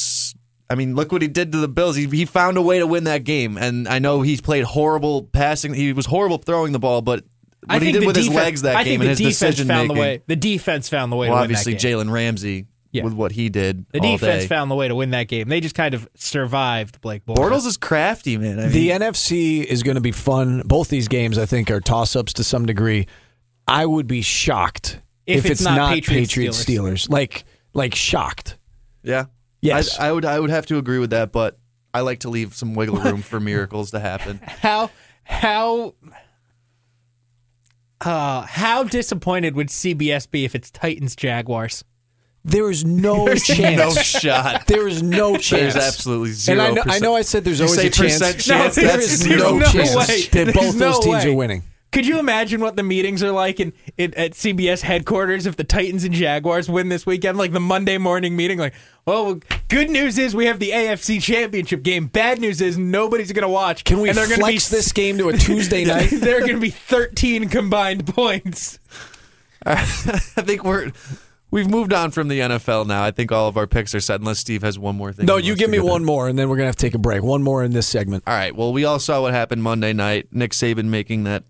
I 0.70 0.74
mean, 0.74 0.94
look 0.94 1.12
what 1.12 1.22
he 1.22 1.28
did 1.28 1.52
to 1.52 1.58
the 1.58 1.68
Bills. 1.68 1.96
He, 1.96 2.06
he 2.06 2.24
found 2.26 2.56
a 2.58 2.62
way 2.62 2.78
to 2.78 2.86
win 2.86 3.04
that 3.04 3.24
game, 3.24 3.56
and 3.56 3.88
I 3.88 3.98
know 4.00 4.20
he's 4.22 4.40
played 4.40 4.64
horrible 4.64 5.22
passing. 5.24 5.72
He 5.74 5.92
was 5.92 6.06
horrible 6.06 6.38
throwing 6.38 6.72
the 6.72 6.78
ball, 6.78 7.00
but 7.00 7.24
I 7.68 7.74
what 7.74 7.82
he 7.82 7.92
did 7.92 8.02
the 8.02 8.06
with 8.06 8.16
his 8.16 8.28
legs 8.28 8.62
that 8.62 8.76
I 8.76 8.84
game 8.84 9.00
think 9.00 9.10
and 9.10 9.18
the 9.18 9.24
his 9.24 9.38
defense 9.38 9.38
decision 9.56 9.68
found 9.68 9.88
making. 9.88 9.94
the 9.96 10.00
way. 10.00 10.22
The 10.26 10.36
defense 10.36 10.88
found 10.88 11.10
the 11.10 11.16
way 11.16 11.28
well, 11.30 11.38
to 11.38 11.40
win 11.42 11.52
that 11.52 11.60
obviously. 11.60 11.90
Jalen 11.90 12.10
Ramsey 12.10 12.66
Yeah. 12.92 13.04
with 13.04 13.14
what 13.14 13.32
he 13.32 13.48
did. 13.48 13.86
The 13.92 14.00
all 14.00 14.12
defense 14.18 14.42
day. 14.44 14.48
found 14.48 14.70
the 14.70 14.74
way 14.74 14.88
to 14.88 14.94
win 14.94 15.10
that 15.10 15.28
game. 15.28 15.48
They 15.48 15.60
just 15.60 15.74
kind 15.74 15.94
of 15.94 16.06
survived 16.14 17.00
Blake 17.00 17.24
Bortles. 17.24 17.36
Bortles 17.36 17.66
is 17.66 17.76
crafty, 17.78 18.36
man. 18.36 18.58
I 18.58 18.62
mean, 18.64 18.72
The 18.72 18.90
NFC 18.90 19.64
is 19.64 19.82
going 19.82 19.94
to 19.96 20.00
be 20.02 20.12
fun. 20.12 20.62
Both 20.66 20.88
these 20.88 21.08
games, 21.08 21.38
I 21.38 21.46
think, 21.46 21.70
are 21.70 21.80
toss 21.80 22.14
ups 22.14 22.34
to 22.34 22.44
some 22.44 22.66
degree. 22.66 23.06
I 23.66 23.84
would 23.86 24.06
be 24.06 24.22
shocked 24.22 25.00
If 25.26 25.38
if, 25.38 25.44
it's 25.46 25.60
it's, 25.60 25.62
not 25.62 25.76
not, 25.76 25.94
Patriots, 25.94 26.30
Patriots, 26.32 26.64
Steelers. 26.64 27.10
Like, 27.10 27.44
like 27.74 27.94
shocked. 27.94 28.56
yeah, 29.02 29.26
Yes. 29.60 29.98
I, 29.98 30.08
I 30.08 30.12
would. 30.12 30.24
I 30.24 30.38
would 30.40 30.50
have 30.50 30.66
to 30.66 30.78
agree 30.78 30.98
with 30.98 31.10
that, 31.10 31.32
but 31.32 31.58
I 31.92 32.00
like 32.00 32.20
to 32.20 32.28
leave 32.28 32.54
some 32.54 32.74
wiggle 32.74 32.96
room 32.96 33.22
for 33.22 33.40
miracles 33.52 33.90
to 33.92 34.00
happen. 34.00 34.40
how 34.44 34.90
how 35.24 35.94
uh, 38.00 38.42
how 38.42 38.84
disappointed 38.84 39.54
would 39.56 39.68
CBS 39.68 40.30
be 40.30 40.44
if 40.44 40.54
it's 40.54 40.70
Titans 40.70 41.16
Jaguars? 41.16 41.84
There 42.44 42.70
is 42.70 42.84
no 42.84 43.24
no 43.26 43.34
chance. 43.34 43.78
No 43.78 43.90
shot. 44.02 44.66
There 44.68 44.86
is 44.86 45.02
no 45.02 45.32
chance. 45.36 45.74
There's 45.74 45.76
absolutely 45.76 46.32
zero. 46.32 46.60
And 46.60 46.78
I 46.78 46.82
know, 46.82 46.82
I 46.86 46.98
know 47.00 47.16
I 47.16 47.22
said 47.22 47.44
there's 47.44 47.58
You 47.58 47.66
always 47.66 47.80
say 47.80 47.88
a 47.88 47.90
chance. 47.90 48.18
percent 48.20 48.40
chance? 48.40 48.74
there 48.76 48.86
That's 48.86 49.04
is 49.12 49.18
zero. 49.22 49.38
no 49.38 49.58
There's 49.58 49.74
no 49.74 49.82
chance 49.84 49.96
way. 50.08 50.20
that 50.22 50.30
There's 50.44 50.54
both 50.54 50.74
no 50.76 50.92
those 50.92 51.00
teams 51.04 51.24
way. 51.24 51.30
are 51.30 51.34
winning. 51.34 51.62
Could 51.90 52.06
you 52.06 52.18
imagine 52.18 52.60
what 52.60 52.76
the 52.76 52.82
meetings 52.82 53.22
are 53.22 53.32
like 53.32 53.60
in, 53.60 53.72
in 53.96 54.12
at 54.14 54.32
CBS 54.32 54.82
headquarters 54.82 55.46
if 55.46 55.56
the 55.56 55.64
Titans 55.64 56.04
and 56.04 56.12
Jaguars 56.12 56.68
win 56.68 56.90
this 56.90 57.06
weekend? 57.06 57.38
Like 57.38 57.52
the 57.52 57.60
Monday 57.60 57.96
morning 57.96 58.36
meeting, 58.36 58.58
like, 58.58 58.74
well, 59.06 59.40
good 59.68 59.88
news 59.88 60.18
is 60.18 60.36
we 60.36 60.44
have 60.46 60.58
the 60.58 60.70
AFC 60.70 61.22
Championship 61.22 61.82
game. 61.82 62.06
Bad 62.06 62.40
news 62.40 62.60
is 62.60 62.76
nobody's 62.76 63.32
going 63.32 63.42
to 63.42 63.48
watch. 63.48 63.84
Can 63.84 64.00
we 64.00 64.10
and 64.10 64.18
they're 64.18 64.26
gonna 64.26 64.36
flex 64.36 64.68
be, 64.68 64.76
this 64.76 64.92
game 64.92 65.16
to 65.16 65.30
a 65.30 65.36
Tuesday 65.36 65.84
night? 65.86 66.10
There 66.10 66.36
are 66.36 66.40
going 66.40 66.54
to 66.54 66.60
be 66.60 66.70
13 66.70 67.48
combined 67.48 68.06
points. 68.06 68.78
I 69.66 69.84
think 69.84 70.64
we're 70.64 70.92
we've 71.50 71.68
moved 71.68 71.92
on 71.92 72.10
from 72.10 72.28
the 72.28 72.40
NFL 72.40 72.86
now. 72.86 73.02
I 73.02 73.10
think 73.10 73.32
all 73.32 73.48
of 73.48 73.56
our 73.56 73.66
picks 73.66 73.94
are 73.94 74.00
set, 74.00 74.20
unless 74.20 74.38
Steve 74.38 74.62
has 74.62 74.78
one 74.78 74.96
more 74.96 75.12
thing. 75.12 75.26
No, 75.26 75.36
you 75.36 75.56
give 75.56 75.70
me 75.70 75.78
get 75.78 75.84
in. 75.84 75.90
one 75.90 76.04
more, 76.04 76.28
and 76.28 76.38
then 76.38 76.48
we're 76.48 76.56
gonna 76.56 76.66
have 76.66 76.76
to 76.76 76.86
take 76.86 76.94
a 76.94 76.98
break. 76.98 77.22
One 77.22 77.42
more 77.42 77.64
in 77.64 77.72
this 77.72 77.86
segment. 77.86 78.24
All 78.26 78.34
right. 78.34 78.54
Well, 78.54 78.72
we 78.72 78.84
all 78.84 78.98
saw 78.98 79.22
what 79.22 79.32
happened 79.32 79.62
Monday 79.62 79.92
night. 79.92 80.28
Nick 80.32 80.52
Saban 80.52 80.84
making 80.84 81.24
that 81.24 81.44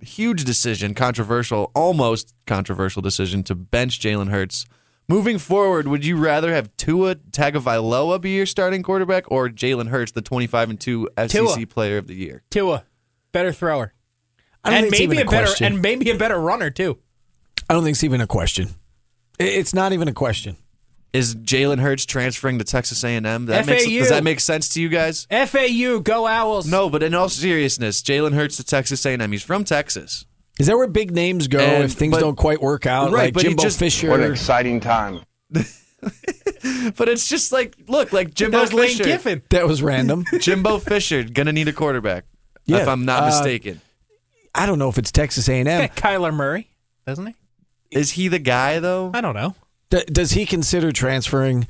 huge 0.00 0.44
decision, 0.44 0.94
controversial, 0.94 1.70
almost 1.74 2.34
controversial 2.46 3.02
decision 3.02 3.42
to 3.44 3.54
bench 3.54 4.00
Jalen 4.00 4.30
Hurts. 4.30 4.66
Moving 5.08 5.38
forward, 5.38 5.86
would 5.86 6.04
you 6.04 6.16
rather 6.16 6.52
have 6.54 6.74
Tua 6.78 7.16
Tagovailoa 7.16 8.20
be 8.20 8.30
your 8.36 8.46
starting 8.46 8.82
quarterback 8.82 9.24
or 9.30 9.48
Jalen 9.50 9.88
Hurts, 9.88 10.12
the 10.12 10.22
25 10.22 10.70
and 10.70 10.80
2 10.80 11.08
SEC 11.18 11.30
Tua. 11.30 11.66
player 11.66 11.98
of 11.98 12.06
the 12.06 12.14
year? 12.14 12.42
Tua, 12.50 12.84
better 13.32 13.52
thrower. 13.52 13.92
I 14.64 14.70
don't 14.70 14.76
And 14.78 14.82
think 14.84 14.92
it's 14.94 15.00
maybe 15.00 15.16
even 15.16 15.26
a 15.26 15.28
a 15.28 15.30
better 15.30 15.46
question. 15.46 15.72
and 15.74 15.82
maybe 15.82 16.10
a 16.10 16.16
better 16.16 16.38
runner 16.40 16.70
too. 16.70 16.98
I 17.68 17.74
don't 17.74 17.82
think 17.84 17.94
it's 17.96 18.04
even 18.04 18.22
a 18.22 18.26
question. 18.26 18.70
It's 19.38 19.74
not 19.74 19.92
even 19.92 20.08
a 20.08 20.12
question. 20.14 20.56
Is 21.14 21.36
Jalen 21.36 21.78
Hurts 21.78 22.04
transferring 22.04 22.58
to 22.58 22.64
Texas 22.64 23.04
A&M? 23.04 23.22
That 23.46 23.66
makes, 23.66 23.84
does 23.86 24.08
that 24.08 24.24
make 24.24 24.40
sense 24.40 24.68
to 24.70 24.82
you 24.82 24.88
guys? 24.88 25.28
FAU, 25.30 26.00
go 26.00 26.26
Owls. 26.26 26.66
No, 26.68 26.90
but 26.90 27.04
in 27.04 27.14
all 27.14 27.28
seriousness, 27.28 28.02
Jalen 28.02 28.34
Hurts 28.34 28.56
to 28.56 28.64
Texas 28.64 29.06
A&M. 29.06 29.30
He's 29.30 29.44
from 29.44 29.62
Texas. 29.62 30.26
Is 30.58 30.66
that 30.66 30.76
where 30.76 30.88
big 30.88 31.12
names 31.12 31.46
go 31.46 31.60
And- 31.60 31.84
if 31.84 31.92
things 31.92 32.10
but- 32.10 32.20
don't 32.20 32.34
quite 32.36 32.60
work 32.60 32.84
out? 32.84 33.12
Right, 33.12 33.26
like 33.26 33.34
but 33.34 33.42
he 33.44 33.50
Jimbo 33.50 33.62
just- 33.62 33.78
Fisher. 33.78 34.10
What 34.10 34.20
an 34.20 34.32
exciting 34.32 34.80
time. 34.80 35.20
but 35.50 37.08
it's 37.08 37.28
just 37.28 37.52
like, 37.52 37.76
look, 37.86 38.12
like 38.12 38.34
Jimbo 38.34 38.58
That 38.58 38.62
was 38.62 38.72
Lane 38.72 38.88
Fisher. 38.96 39.04
Kiffin. 39.04 39.42
That 39.50 39.68
was 39.68 39.82
random. 39.82 40.24
Jimbo 40.40 40.78
Fisher 40.78 41.22
gonna 41.22 41.52
need 41.52 41.68
a 41.68 41.72
quarterback. 41.72 42.24
Yeah, 42.66 42.78
if 42.78 42.88
I'm 42.88 43.04
not 43.04 43.22
uh, 43.22 43.26
mistaken. 43.26 43.80
I 44.54 44.66
don't 44.66 44.78
know 44.78 44.88
if 44.88 44.98
it's 44.98 45.12
Texas 45.12 45.48
A&M. 45.48 45.64
Got 45.64 45.94
Kyler 45.96 46.32
Murray, 46.34 46.70
doesn't 47.06 47.26
he? 47.26 47.34
Is 47.90 48.12
he 48.12 48.28
the 48.28 48.38
guy 48.38 48.80
though? 48.80 49.10
I 49.14 49.20
don't 49.20 49.34
know. 49.34 49.54
D- 49.94 50.04
does 50.12 50.32
he 50.32 50.46
consider 50.46 50.92
transferring? 50.92 51.66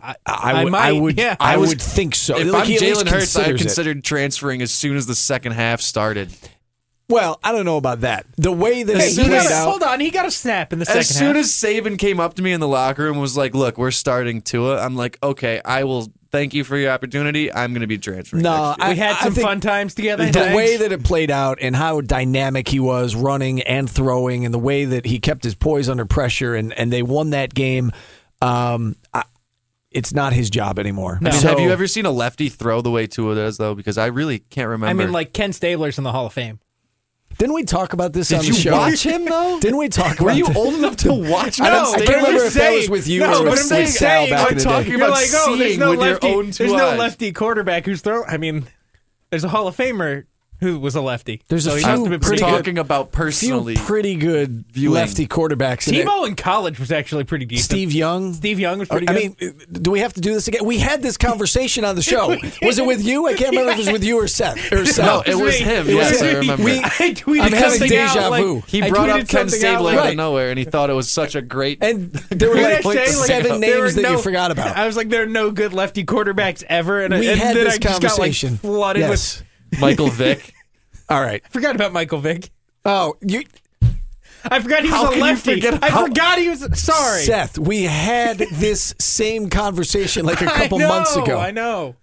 I, 0.00 0.14
I 0.26 0.62
would, 0.64 0.70
might, 0.72 0.92
would, 0.92 1.18
yeah. 1.18 1.36
I, 1.40 1.54
I 1.54 1.56
was- 1.56 1.70
would 1.70 1.82
think 1.82 2.14
so. 2.14 2.36
If 2.36 2.46
Like, 2.48 2.62
I'm 2.62 2.68
he 2.68 2.76
at 2.76 2.82
Jalen 2.82 3.08
Hurts, 3.08 3.34
I 3.36 3.42
considers 3.44 3.60
it. 3.60 3.64
considered 3.64 4.04
transferring 4.04 4.62
as 4.62 4.70
soon 4.70 4.96
as 4.96 5.06
the 5.06 5.14
second 5.14 5.52
half 5.52 5.80
started. 5.80 6.30
Well, 7.08 7.38
I 7.42 7.52
don't 7.52 7.64
know 7.64 7.76
about 7.76 8.00
that. 8.00 8.26
The 8.36 8.52
way 8.52 8.82
that 8.82 8.96
Hey, 8.96 9.06
it 9.06 9.10
he 9.12 9.16
played 9.24 9.30
got 9.30 9.50
a, 9.50 9.54
out. 9.54 9.68
hold 9.68 9.82
on, 9.84 10.00
he 10.00 10.10
got 10.10 10.26
a 10.26 10.30
snap 10.30 10.72
in 10.72 10.80
the 10.80 10.84
second 10.84 11.00
As 11.00 11.08
soon 11.08 11.36
half. 11.36 11.44
as 11.44 11.52
Saban 11.52 11.98
came 11.98 12.18
up 12.20 12.34
to 12.34 12.42
me 12.42 12.52
in 12.52 12.60
the 12.60 12.66
locker 12.68 13.04
room 13.04 13.12
and 13.12 13.20
was 13.20 13.36
like, 13.36 13.54
"Look, 13.54 13.78
we're 13.78 13.92
starting 13.92 14.42
Tua," 14.42 14.80
I'm 14.84 14.96
like, 14.96 15.16
"Okay, 15.22 15.60
I 15.64 15.84
will. 15.84 16.12
Thank 16.36 16.54
you 16.54 16.64
for 16.64 16.76
your 16.76 16.90
opportunity. 16.92 17.52
I'm 17.52 17.72
going 17.72 17.80
to 17.80 17.86
be 17.86 17.98
transferring." 17.98 18.42
No, 18.42 18.68
next 18.68 18.78
year." 18.78 18.86
I- 18.86 18.90
we 18.90 18.96
had 18.96 19.16
some 19.18 19.34
think 19.34 19.46
fun 19.46 19.60
times 19.60 19.94
together. 19.94 20.26
the 20.26 20.32
Thanks. 20.32 20.54
way 20.56 20.76
that 20.76 20.92
it 20.92 21.02
played 21.04 21.30
out 21.30 21.58
and 21.60 21.74
how 21.74 22.00
dynamic 22.00 22.68
he 22.68 22.80
was 22.80 23.14
running 23.14 23.62
and 23.62 23.88
throwing 23.90 24.44
and 24.44 24.52
the 24.54 24.58
way 24.58 24.84
that 24.84 25.06
he 25.06 25.18
kept 25.18 25.44
his 25.44 25.54
poise 25.54 25.88
under 25.88 26.04
pressure 26.04 26.54
and, 26.54 26.72
and 26.74 26.92
they 26.92 27.02
won 27.02 27.30
that 27.30 27.54
game 27.54 27.90
um, 28.42 28.96
I, 29.14 29.24
it's 29.90 30.12
not 30.12 30.32
his 30.34 30.50
job 30.50 30.78
anymore 30.78 31.18
No. 31.22 31.30
I 31.30 31.32
mean, 31.32 31.40
So- 31.42 31.48
have 31.48 31.60
you 31.60 31.70
ever 31.70 31.86
seen 31.86 32.04
a 32.06 32.10
lefty 32.10 32.48
throw 32.50 32.82
the 32.82 32.90
way 32.90 33.06
Tua 33.06 33.34
does 33.34 33.56
though? 33.56 33.74
Because 33.74 33.96
I 33.98 34.06
really 34.06 34.38
can't 34.40 34.68
remember. 34.68 34.90
I 34.90 34.92
mean, 35.04 35.12
like 35.12 35.32
Ken 35.32 35.52
Stabler's 35.52 35.96
in 35.98 36.04
the 36.04 36.12
Hall 36.12 36.26
of 36.26 36.32
Fame. 36.32 36.60
Didn't 37.38 37.54
we 37.54 37.64
talk 37.64 37.92
about 37.92 38.12
this 38.12 38.32
on 38.32 38.40
did 38.40 38.52
the 38.52 38.56
you 38.56 38.60
show 38.62 38.72
watch 38.72 39.02
him 39.04 39.24
though? 39.24 39.60
didn't 39.60 39.78
we 39.78 39.88
talk 39.88 40.14
about? 40.18 40.20
Were 40.20 40.28
about 40.30 40.36
you 40.38 40.46
this? 40.46 40.56
old 40.56 40.74
enough 40.74 40.96
to 40.98 41.12
watch? 41.14 41.60
I 41.60 41.70
don't- 41.70 41.94
I 42.00 42.04
can't 42.04 42.16
remember 42.24 42.44
if 42.44 42.54
that 42.54 42.72
was 42.72 42.88
with 42.90 43.06
you 43.08 43.20
no, 43.20 43.26
or 43.26 43.30
with, 43.50 43.70
I'm 43.70 43.78
with 43.78 43.88
Sal 43.90 44.28
back 44.28 44.46
I'm 44.46 44.52
in 44.52 44.58
the 44.58 44.64
talking 44.64 44.84
day. 44.84 44.88
You're 44.90 44.98
about 44.98 45.10
like, 45.10 45.28
oh, 45.34 45.56
there's 45.56 45.68
seeing 45.68 45.80
no 45.80 45.90
with 45.90 46.00
your 46.00 46.08
lefty. 46.12 46.28
own 46.28 46.50
two 46.50 46.64
there's 46.64 46.72
no 46.72 46.88
eyes. 46.90 46.98
lefty 46.98 47.32
quarterback 47.32 47.84
who's 47.84 48.00
throwing. 48.00 48.28
I 48.28 48.36
mean, 48.38 48.66
there's 49.30 49.44
a 49.44 49.48
Hall 49.48 49.66
of 49.68 49.76
Famer 49.76 50.24
who 50.60 50.78
was 50.78 50.94
a 50.94 51.00
lefty. 51.00 51.42
There's 51.48 51.66
a 51.66 51.70
so 51.70 51.76
he 51.76 51.82
few 51.84 51.92
been 51.94 52.02
pretty 52.04 52.18
pretty 52.20 52.42
good- 52.42 52.50
talking 52.50 52.78
about 52.78 53.10
few 53.12 53.16
personally. 53.18 53.76
pretty 53.76 54.16
good 54.16 54.64
viewing. 54.72 54.94
lefty 54.94 55.26
quarterbacks 55.26 55.88
in 55.88 55.94
it. 55.94 56.06
Timo 56.06 56.26
in 56.26 56.34
college 56.36 56.78
was 56.80 56.90
actually 56.92 57.24
pretty 57.24 57.44
decent. 57.44 57.64
Steve 57.66 57.92
Young 57.92 58.32
Steve 58.34 58.58
Young 58.58 58.78
was 58.78 58.88
pretty 58.88 59.08
I 59.08 59.12
good. 59.14 59.40
mean, 59.40 59.60
do 59.72 59.90
we 59.90 60.00
have 60.00 60.12
to 60.14 60.20
do 60.20 60.32
this 60.32 60.48
again? 60.48 60.64
We 60.64 60.78
had 60.78 61.02
this 61.02 61.16
conversation 61.16 61.84
on 61.84 61.94
the 61.96 62.02
show. 62.12 62.36
Was 62.62 62.78
it 62.78 62.86
with 62.86 63.04
you? 63.04 63.26
I 63.26 63.34
can't 63.34 63.50
remember 63.50 63.72
if 63.72 63.76
it 63.78 63.80
was 63.80 63.92
with 63.92 64.04
you 64.04 64.18
or 64.18 64.28
Seth. 64.28 64.72
Or 64.72 64.76
no, 64.78 64.84
Sal. 64.84 65.22
it 65.26 65.34
was 65.34 65.56
him. 65.56 65.88
It 65.88 65.94
was 65.94 66.10
Yes, 66.12 66.22
I 66.22 66.32
remember. 66.34 66.64
We- 66.64 66.78
I 66.84 66.88
tweeted 67.12 67.40
I'm 67.40 67.52
having 67.52 67.80
deja 67.88 68.18
out, 68.20 68.30
like- 68.30 68.44
vu. 68.44 68.62
he 68.66 68.88
brought 68.88 69.10
up 69.10 69.16
Ken 69.28 69.48
something 69.48 69.54
out, 69.68 69.72
Stabler 69.78 69.90
like- 69.92 69.98
out 69.98 70.08
of 70.10 70.16
nowhere, 70.16 70.50
and 70.50 70.58
he 70.58 70.64
thought 70.64 70.90
it 70.90 70.94
was 70.94 71.10
such 71.10 71.34
a 71.34 71.42
great. 71.42 71.82
and 71.82 72.12
there 72.12 72.48
were 72.50 72.56
like, 72.56 72.82
say? 72.82 72.88
Like, 72.94 73.06
seven 73.06 73.60
there 73.60 73.82
names 73.82 73.94
that 73.96 74.10
you 74.10 74.18
forgot 74.18 74.50
about. 74.50 74.76
I 74.76 74.86
was 74.86 74.96
like, 74.96 75.08
there 75.08 75.22
are 75.22 75.26
no 75.26 75.50
good 75.50 75.72
lefty 75.72 76.04
quarterbacks 76.04 76.62
ever, 76.68 77.02
and, 77.02 77.14
we 77.14 77.26
had 77.26 77.54
this 77.54 77.78
conversation. 77.78 78.58
flooded 78.58 79.08
with. 79.08 79.42
Michael 79.80 80.08
Vick. 80.08 80.52
All 81.08 81.20
right. 81.20 81.42
Forgot 81.50 81.74
about 81.76 81.92
Michael 81.92 82.18
Vick. 82.18 82.50
Oh, 82.84 83.14
you, 83.20 83.42
I 84.44 84.60
forgot 84.60 84.82
he 84.82 84.88
How 84.88 85.02
was 85.02 85.10
can 85.10 85.14
a 85.14 85.16
you 85.16 85.22
lefty. 85.32 85.54
forget 85.54 85.82
I 85.82 85.90
how- 85.90 86.06
forgot 86.06 86.38
he 86.38 86.48
was. 86.48 86.80
Sorry, 86.80 87.22
Seth. 87.22 87.58
We 87.58 87.84
had 87.84 88.38
this 88.38 88.94
same 89.00 89.50
conversation 89.50 90.24
like 90.24 90.40
a 90.40 90.46
couple 90.46 90.78
I 90.78 90.80
know, 90.82 90.88
months 90.88 91.16
ago. 91.16 91.38
I 91.38 91.50
know. 91.50 91.96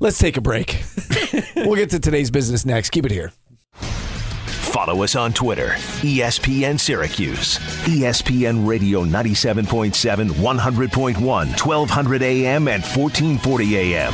Let's 0.00 0.18
take 0.18 0.36
a 0.36 0.42
break. 0.42 0.82
we'll 1.56 1.76
get 1.76 1.90
to 1.90 1.98
today's 2.00 2.30
business 2.30 2.66
next. 2.66 2.90
Keep 2.90 3.06
it 3.06 3.12
here. 3.12 3.32
Follow 3.72 5.02
us 5.02 5.16
on 5.16 5.32
Twitter, 5.32 5.68
ESPN 6.02 6.78
Syracuse, 6.78 7.58
ESPN 7.86 8.66
Radio 8.68 9.04
97.7, 9.04 10.28
100.1, 10.32 11.16
1200 11.22 12.22
AM, 12.22 12.68
and 12.68 12.82
1440 12.82 13.94
AM. 13.94 14.12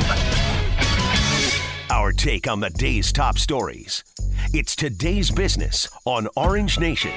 Our 2.03 2.11
take 2.11 2.49
on 2.49 2.59
the 2.59 2.69
day's 2.69 3.13
top 3.13 3.37
stories. 3.37 4.03
It's 4.53 4.75
today's 4.75 5.31
business 5.31 5.87
on 6.03 6.27
Orange 6.35 6.77
Nation. 6.77 7.13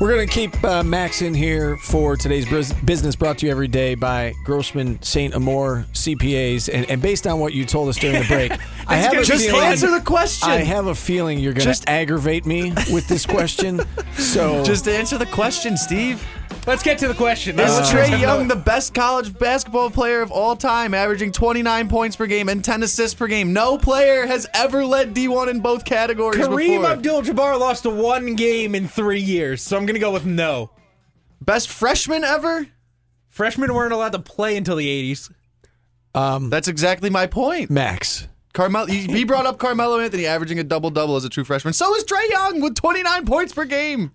We're 0.00 0.12
going 0.12 0.26
to 0.26 0.34
keep 0.34 0.64
uh, 0.64 0.82
Max 0.82 1.22
in 1.22 1.32
here 1.32 1.76
for 1.76 2.16
today's 2.16 2.44
business 2.84 3.14
brought 3.14 3.38
to 3.38 3.46
you 3.46 3.52
every 3.52 3.68
day 3.68 3.94
by 3.94 4.32
Grossman 4.44 5.00
St. 5.00 5.32
Amour 5.32 5.86
CPAs. 5.92 6.68
And, 6.68 6.90
and 6.90 7.00
based 7.00 7.28
on 7.28 7.38
what 7.38 7.52
you 7.54 7.64
told 7.64 7.88
us 7.88 7.98
during 7.98 8.20
the 8.20 8.26
break, 8.26 8.50
I 8.88 8.96
have 8.96 9.12
a 9.12 9.14
gonna 9.14 9.26
Just 9.26 9.46
feeling, 9.46 9.62
answer 9.62 9.92
the 9.92 10.00
question. 10.00 10.50
I 10.50 10.64
have 10.64 10.88
a 10.88 10.94
feeling 10.96 11.38
you're 11.38 11.52
going 11.52 11.60
to 11.60 11.70
Just- 11.70 11.82
to 11.84 11.90
aggravate 11.90 12.46
me 12.46 12.72
with 12.92 13.06
this 13.06 13.24
question. 13.24 13.80
So 14.16 14.64
Just 14.64 14.88
answer 14.88 15.18
the 15.18 15.26
question, 15.26 15.76
Steve. 15.76 16.24
Let's 16.66 16.82
get 16.82 16.98
to 16.98 17.08
the 17.08 17.14
question. 17.14 17.58
Is 17.58 17.70
uh, 17.70 17.74
Let's- 17.76 17.90
Trae 17.90 18.20
Young 18.20 18.48
the 18.48 18.56
best 18.56 18.94
college 18.94 19.36
basketball 19.38 19.90
player 19.90 20.22
of 20.22 20.30
all 20.30 20.56
time, 20.56 20.94
averaging 20.94 21.32
29 21.32 21.88
points 21.88 22.16
per 22.16 22.26
game 22.26 22.48
and 22.48 22.64
10 22.64 22.82
assists 22.82 23.14
per 23.14 23.26
game? 23.26 23.52
No 23.52 23.76
player 23.78 24.26
has 24.26 24.46
ever 24.54 24.84
led 24.84 25.14
D1 25.14 25.48
in 25.48 25.60
both 25.60 25.84
categories 25.84 26.40
Kareem. 26.46 26.84
Abdul-Jabbar 26.84 27.58
lost 27.58 27.82
to 27.84 27.90
one 27.90 28.34
game 28.34 28.74
in 28.74 28.88
three 28.88 29.20
years, 29.20 29.62
so 29.62 29.76
I'm 29.76 29.86
going 29.86 29.94
to 29.94 30.00
go 30.00 30.12
with 30.12 30.24
no. 30.24 30.70
Best 31.40 31.68
freshman 31.68 32.24
ever? 32.24 32.66
Freshmen 33.28 33.74
weren't 33.74 33.92
allowed 33.92 34.12
to 34.12 34.18
play 34.20 34.56
until 34.56 34.76
the 34.76 35.12
80s. 35.12 35.32
Um, 36.14 36.50
That's 36.50 36.68
exactly 36.68 37.10
my 37.10 37.26
point. 37.26 37.70
Max. 37.70 38.28
Carmelo, 38.52 38.86
he 38.86 39.06
he 39.08 39.24
brought 39.24 39.46
up 39.46 39.58
Carmelo 39.58 39.98
Anthony 39.98 40.26
averaging 40.26 40.60
a 40.60 40.64
double 40.64 40.88
double 40.88 41.16
as 41.16 41.24
a 41.24 41.28
true 41.28 41.42
freshman. 41.42 41.74
So 41.74 41.92
is 41.96 42.04
Trae 42.04 42.30
Young 42.30 42.60
with 42.60 42.76
29 42.76 43.26
points 43.26 43.52
per 43.52 43.64
game. 43.64 44.12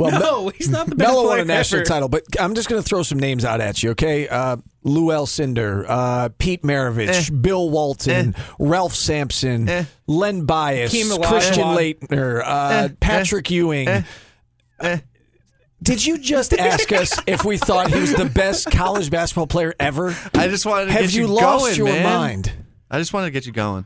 Well, 0.00 0.18
No, 0.18 0.48
he's 0.48 0.70
not 0.70 0.86
the 0.88 0.94
best 0.96 1.10
Melo 1.10 1.26
won 1.26 1.40
a 1.40 1.44
national 1.44 1.82
ever. 1.82 1.86
title, 1.88 2.08
but 2.08 2.24
I'm 2.40 2.54
just 2.54 2.68
going 2.70 2.82
to 2.82 2.88
throw 2.88 3.02
some 3.02 3.18
names 3.18 3.44
out 3.44 3.60
at 3.60 3.82
you, 3.82 3.90
okay? 3.90 4.26
Uh, 4.28 4.56
Lew 4.82 5.08
Alcindor, 5.08 5.84
uh, 5.86 6.30
Pete 6.38 6.62
Maravich, 6.62 7.42
Bill 7.42 7.68
Walton, 7.68 8.34
Ralph 8.58 8.94
Sampson, 8.94 9.68
Eh. 9.68 9.84
Len 10.06 10.46
Bias, 10.46 10.90
Christian 10.90 11.64
Laettner, 11.64 12.42
uh, 12.42 12.70
Eh. 12.72 12.88
Patrick 12.98 13.50
Ewing. 13.50 13.88
Eh. 14.80 14.98
Did 15.82 16.04
you 16.04 16.16
just 16.18 16.54
ask 16.54 16.90
us 16.92 17.18
if 17.26 17.44
we 17.44 17.58
thought 17.58 17.90
he 17.90 18.00
was 18.00 18.14
the 18.14 18.24
best 18.24 18.70
college 18.70 19.10
basketball 19.10 19.46
player 19.46 19.74
ever? 19.78 20.16
I 20.34 20.48
just 20.48 20.64
wanted 20.64 20.86
to 20.86 20.92
Have 20.92 21.02
get 21.02 21.12
you, 21.14 21.22
you, 21.22 21.26
lost 21.28 21.64
going, 21.66 21.76
your 21.76 21.86
man. 21.86 22.04
mind? 22.04 22.52
I 22.90 22.98
just 22.98 23.12
wanted 23.12 23.26
to 23.26 23.32
get 23.32 23.44
you 23.46 23.52
going. 23.52 23.84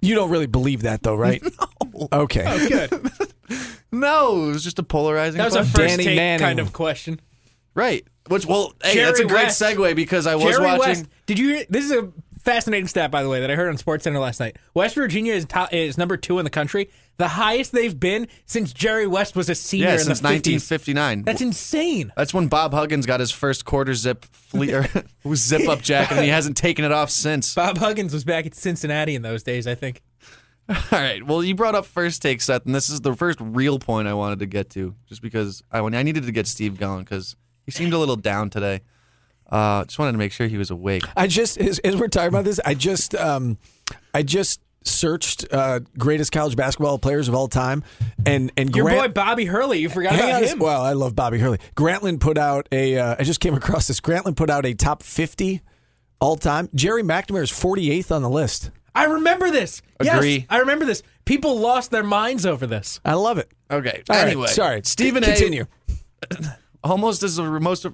You 0.00 0.14
don't 0.16 0.30
really 0.30 0.46
believe 0.46 0.82
that, 0.82 1.02
though, 1.02 1.14
right? 1.14 1.42
no. 1.94 2.08
Okay. 2.12 2.68
Good. 2.68 3.10
No, 4.00 4.44
it 4.48 4.52
was 4.52 4.64
just 4.64 4.78
a 4.78 4.82
polarizing. 4.82 5.38
That 5.38 5.44
was 5.46 5.54
a 5.54 5.58
question. 5.58 5.74
first 5.74 5.90
Danny 5.96 6.04
take 6.04 6.16
Manning. 6.16 6.44
kind 6.44 6.58
of 6.60 6.72
question. 6.72 7.20
right. 7.74 8.04
Which 8.28 8.44
well, 8.44 8.72
hey, 8.82 8.94
Jerry 8.94 9.06
that's 9.06 9.20
a 9.20 9.24
great 9.24 9.44
West. 9.44 9.62
segue 9.62 9.94
because 9.94 10.26
I 10.26 10.34
was 10.34 10.44
Jerry 10.56 10.64
watching. 10.64 10.78
West. 10.80 11.04
Did 11.26 11.38
you 11.38 11.48
hear? 11.54 11.64
This 11.70 11.84
is 11.84 11.92
a 11.92 12.12
fascinating 12.40 12.88
stat, 12.88 13.10
by 13.12 13.22
the 13.22 13.28
way, 13.28 13.38
that 13.40 13.50
I 13.50 13.54
heard 13.54 13.68
on 13.68 13.76
SportsCenter 13.76 14.20
last 14.20 14.40
night. 14.40 14.56
West 14.74 14.96
Virginia 14.96 15.32
is 15.32 15.44
top, 15.44 15.72
is 15.72 15.96
number 15.96 16.16
two 16.16 16.38
in 16.40 16.44
the 16.44 16.50
country, 16.50 16.90
the 17.18 17.28
highest 17.28 17.70
they've 17.70 17.98
been 17.98 18.26
since 18.44 18.72
Jerry 18.72 19.06
West 19.06 19.36
was 19.36 19.48
a 19.48 19.54
senior 19.54 19.86
Yeah, 19.86 19.92
in 19.94 19.98
since 20.00 20.20
the 20.20 20.26
1959. 20.28 21.22
That's 21.22 21.40
insane. 21.40 22.12
That's 22.16 22.34
when 22.34 22.48
Bob 22.48 22.72
Huggins 22.74 23.06
got 23.06 23.20
his 23.20 23.30
first 23.30 23.64
quarter 23.64 23.94
zip 23.94 24.24
fle- 24.32 24.74
or 24.74 24.86
zip 25.36 25.68
up 25.68 25.80
jacket, 25.82 26.14
and 26.16 26.24
he 26.24 26.30
hasn't 26.30 26.56
taken 26.56 26.84
it 26.84 26.90
off 26.92 27.10
since. 27.10 27.54
Bob 27.54 27.78
Huggins 27.78 28.12
was 28.12 28.24
back 28.24 28.44
at 28.46 28.54
Cincinnati 28.56 29.14
in 29.14 29.22
those 29.22 29.42
days, 29.44 29.66
I 29.68 29.76
think. 29.76 30.02
All 30.68 30.76
right. 30.92 31.24
Well, 31.24 31.44
you 31.44 31.54
brought 31.54 31.74
up 31.74 31.86
first 31.86 32.22
take, 32.22 32.40
Seth, 32.40 32.66
and 32.66 32.74
this 32.74 32.88
is 32.88 33.00
the 33.00 33.14
first 33.14 33.38
real 33.40 33.78
point 33.78 34.08
I 34.08 34.14
wanted 34.14 34.40
to 34.40 34.46
get 34.46 34.70
to, 34.70 34.94
just 35.08 35.22
because 35.22 35.62
I 35.70 35.78
I 35.78 36.02
needed 36.02 36.24
to 36.24 36.32
get 36.32 36.46
Steve 36.46 36.78
going 36.78 37.04
because 37.04 37.36
he 37.64 37.70
seemed 37.70 37.92
a 37.92 37.98
little 37.98 38.16
down 38.16 38.50
today. 38.50 38.80
Uh, 39.48 39.84
just 39.84 39.98
wanted 39.98 40.12
to 40.12 40.18
make 40.18 40.32
sure 40.32 40.48
he 40.48 40.58
was 40.58 40.70
awake. 40.70 41.04
I 41.16 41.28
just 41.28 41.56
as, 41.58 41.78
as 41.80 41.96
we're 41.96 42.08
talking 42.08 42.28
about 42.28 42.44
this, 42.44 42.58
I 42.64 42.74
just 42.74 43.14
um, 43.14 43.58
I 44.12 44.22
just 44.24 44.60
searched 44.82 45.46
uh, 45.52 45.80
greatest 45.98 46.32
college 46.32 46.56
basketball 46.56 46.98
players 46.98 47.28
of 47.28 47.34
all 47.34 47.46
time, 47.46 47.84
and 48.24 48.50
and 48.56 48.74
Your 48.74 48.86
Grant, 48.86 49.14
boy 49.14 49.20
Bobby 49.20 49.44
Hurley, 49.44 49.78
you 49.78 49.88
forgot 49.88 50.14
about 50.14 50.42
him. 50.42 50.58
well, 50.58 50.82
I 50.82 50.94
love 50.94 51.14
Bobby 51.14 51.38
Hurley. 51.38 51.58
Grantland 51.76 52.18
put 52.18 52.38
out 52.38 52.68
a. 52.72 52.98
Uh, 52.98 53.16
I 53.18 53.22
just 53.22 53.38
came 53.40 53.54
across 53.54 53.86
this. 53.86 54.00
Grantland 54.00 54.36
put 54.36 54.50
out 54.50 54.66
a 54.66 54.74
top 54.74 55.04
fifty 55.04 55.60
all 56.20 56.36
time. 56.36 56.68
Gerry 56.74 57.04
McNamara 57.04 57.42
is 57.42 57.50
forty 57.50 57.92
eighth 57.92 58.10
on 58.10 58.22
the 58.22 58.30
list. 58.30 58.70
I 58.96 59.04
remember 59.04 59.50
this. 59.50 59.82
Agree. 60.00 60.36
Yes, 60.38 60.46
I 60.50 60.58
remember 60.58 60.84
this. 60.84 61.02
People 61.24 61.58
lost 61.60 61.90
their 61.90 62.02
minds 62.02 62.44
over 62.46 62.66
this. 62.66 63.00
I 63.04 63.14
love 63.14 63.38
it. 63.38 63.50
Okay. 63.70 64.02
All 64.08 64.16
right, 64.16 64.26
anyway, 64.26 64.46
sorry, 64.48 64.80
Stephen 64.84 65.22
A. 65.22 65.26
Continue. 65.26 65.66
almost 66.84 67.22
as 67.22 67.38
a 67.38 67.42
most 67.60 67.86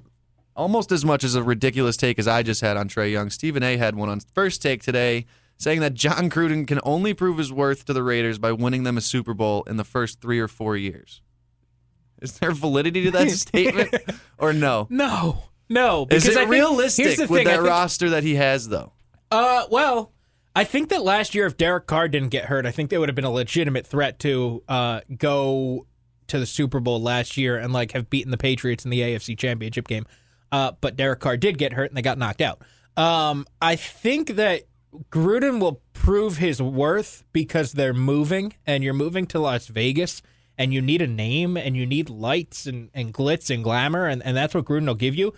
almost 0.55 0.91
as 0.91 1.03
much 1.03 1.23
as 1.23 1.35
a 1.35 1.43
ridiculous 1.43 1.97
take 1.97 2.19
as 2.19 2.27
I 2.27 2.43
just 2.43 2.61
had 2.61 2.77
on 2.77 2.87
Trae 2.87 3.11
Young. 3.11 3.29
Stephen 3.29 3.63
A. 3.63 3.77
had 3.77 3.95
one 3.95 4.09
on 4.09 4.19
first 4.19 4.61
take 4.61 4.83
today, 4.83 5.25
saying 5.57 5.79
that 5.81 5.93
Jon 5.93 6.29
Gruden 6.29 6.67
can 6.67 6.79
only 6.83 7.13
prove 7.13 7.37
his 7.37 7.51
worth 7.51 7.85
to 7.85 7.93
the 7.93 8.03
Raiders 8.03 8.37
by 8.39 8.51
winning 8.51 8.83
them 8.83 8.97
a 8.97 9.01
Super 9.01 9.33
Bowl 9.33 9.63
in 9.63 9.77
the 9.77 9.83
first 9.83 10.21
three 10.21 10.39
or 10.39 10.47
four 10.47 10.77
years. 10.77 11.21
Is 12.21 12.37
there 12.39 12.51
validity 12.51 13.03
to 13.05 13.11
that 13.11 13.29
statement, 13.31 13.93
or 14.37 14.53
no? 14.53 14.87
No, 14.89 15.45
no. 15.69 16.03
Is 16.09 16.23
because 16.23 16.27
it 16.27 16.37
I 16.37 16.41
think- 16.41 16.51
realistic 16.51 17.05
here's 17.05 17.17
the 17.17 17.23
with 17.23 17.39
thing, 17.39 17.47
that 17.47 17.55
think- 17.57 17.67
roster 17.67 18.11
that 18.11 18.23
he 18.23 18.35
has, 18.35 18.69
though? 18.69 18.93
Uh, 19.31 19.65
well, 19.71 20.11
I 20.55 20.63
think 20.63 20.89
that 20.89 21.03
last 21.03 21.33
year, 21.33 21.47
if 21.47 21.57
Derek 21.57 21.87
Carr 21.87 22.07
didn't 22.07 22.29
get 22.29 22.45
hurt, 22.45 22.65
I 22.65 22.71
think 22.71 22.89
they 22.89 22.97
would 22.97 23.09
have 23.09 23.15
been 23.15 23.25
a 23.25 23.31
legitimate 23.31 23.87
threat 23.87 24.19
to 24.19 24.63
uh, 24.67 25.01
go 25.17 25.87
to 26.27 26.39
the 26.39 26.45
Super 26.45 26.79
Bowl 26.79 27.01
last 27.01 27.37
year 27.37 27.57
and 27.57 27.73
like 27.73 27.93
have 27.93 28.09
beaten 28.09 28.31
the 28.31 28.37
Patriots 28.37 28.85
in 28.85 28.91
the 28.91 28.99
AFC 28.99 29.37
Championship 29.37 29.87
game. 29.87 30.05
Uh, 30.51 30.73
but 30.81 30.95
Derek 30.95 31.19
Carr 31.19 31.37
did 31.37 31.57
get 31.57 31.73
hurt 31.73 31.89
and 31.89 31.97
they 31.97 32.01
got 32.01 32.17
knocked 32.17 32.41
out. 32.41 32.61
Um, 32.95 33.45
I 33.61 33.75
think 33.75 34.35
that 34.35 34.63
Gruden 35.09 35.59
will 35.59 35.81
prove 35.93 36.37
his 36.37 36.61
worth 36.61 37.23
because 37.33 37.73
they're 37.73 37.93
moving 37.93 38.53
and 38.67 38.83
you're 38.83 38.93
moving 38.93 39.25
to 39.27 39.39
Las 39.39 39.67
Vegas 39.67 40.21
and 40.57 40.71
you 40.71 40.81
need 40.81 41.01
a 41.01 41.07
name 41.07 41.57
and 41.57 41.75
you 41.75 41.87
need 41.87 42.09
lights 42.09 42.67
and, 42.67 42.91
and 42.93 43.11
glitz 43.11 43.53
and 43.53 43.63
glamour 43.63 44.05
and, 44.05 44.21
and 44.23 44.37
that's 44.37 44.53
what 44.53 44.65
Gruden 44.65 44.85
will 44.85 44.93
give 44.93 45.15
you. 45.15 45.33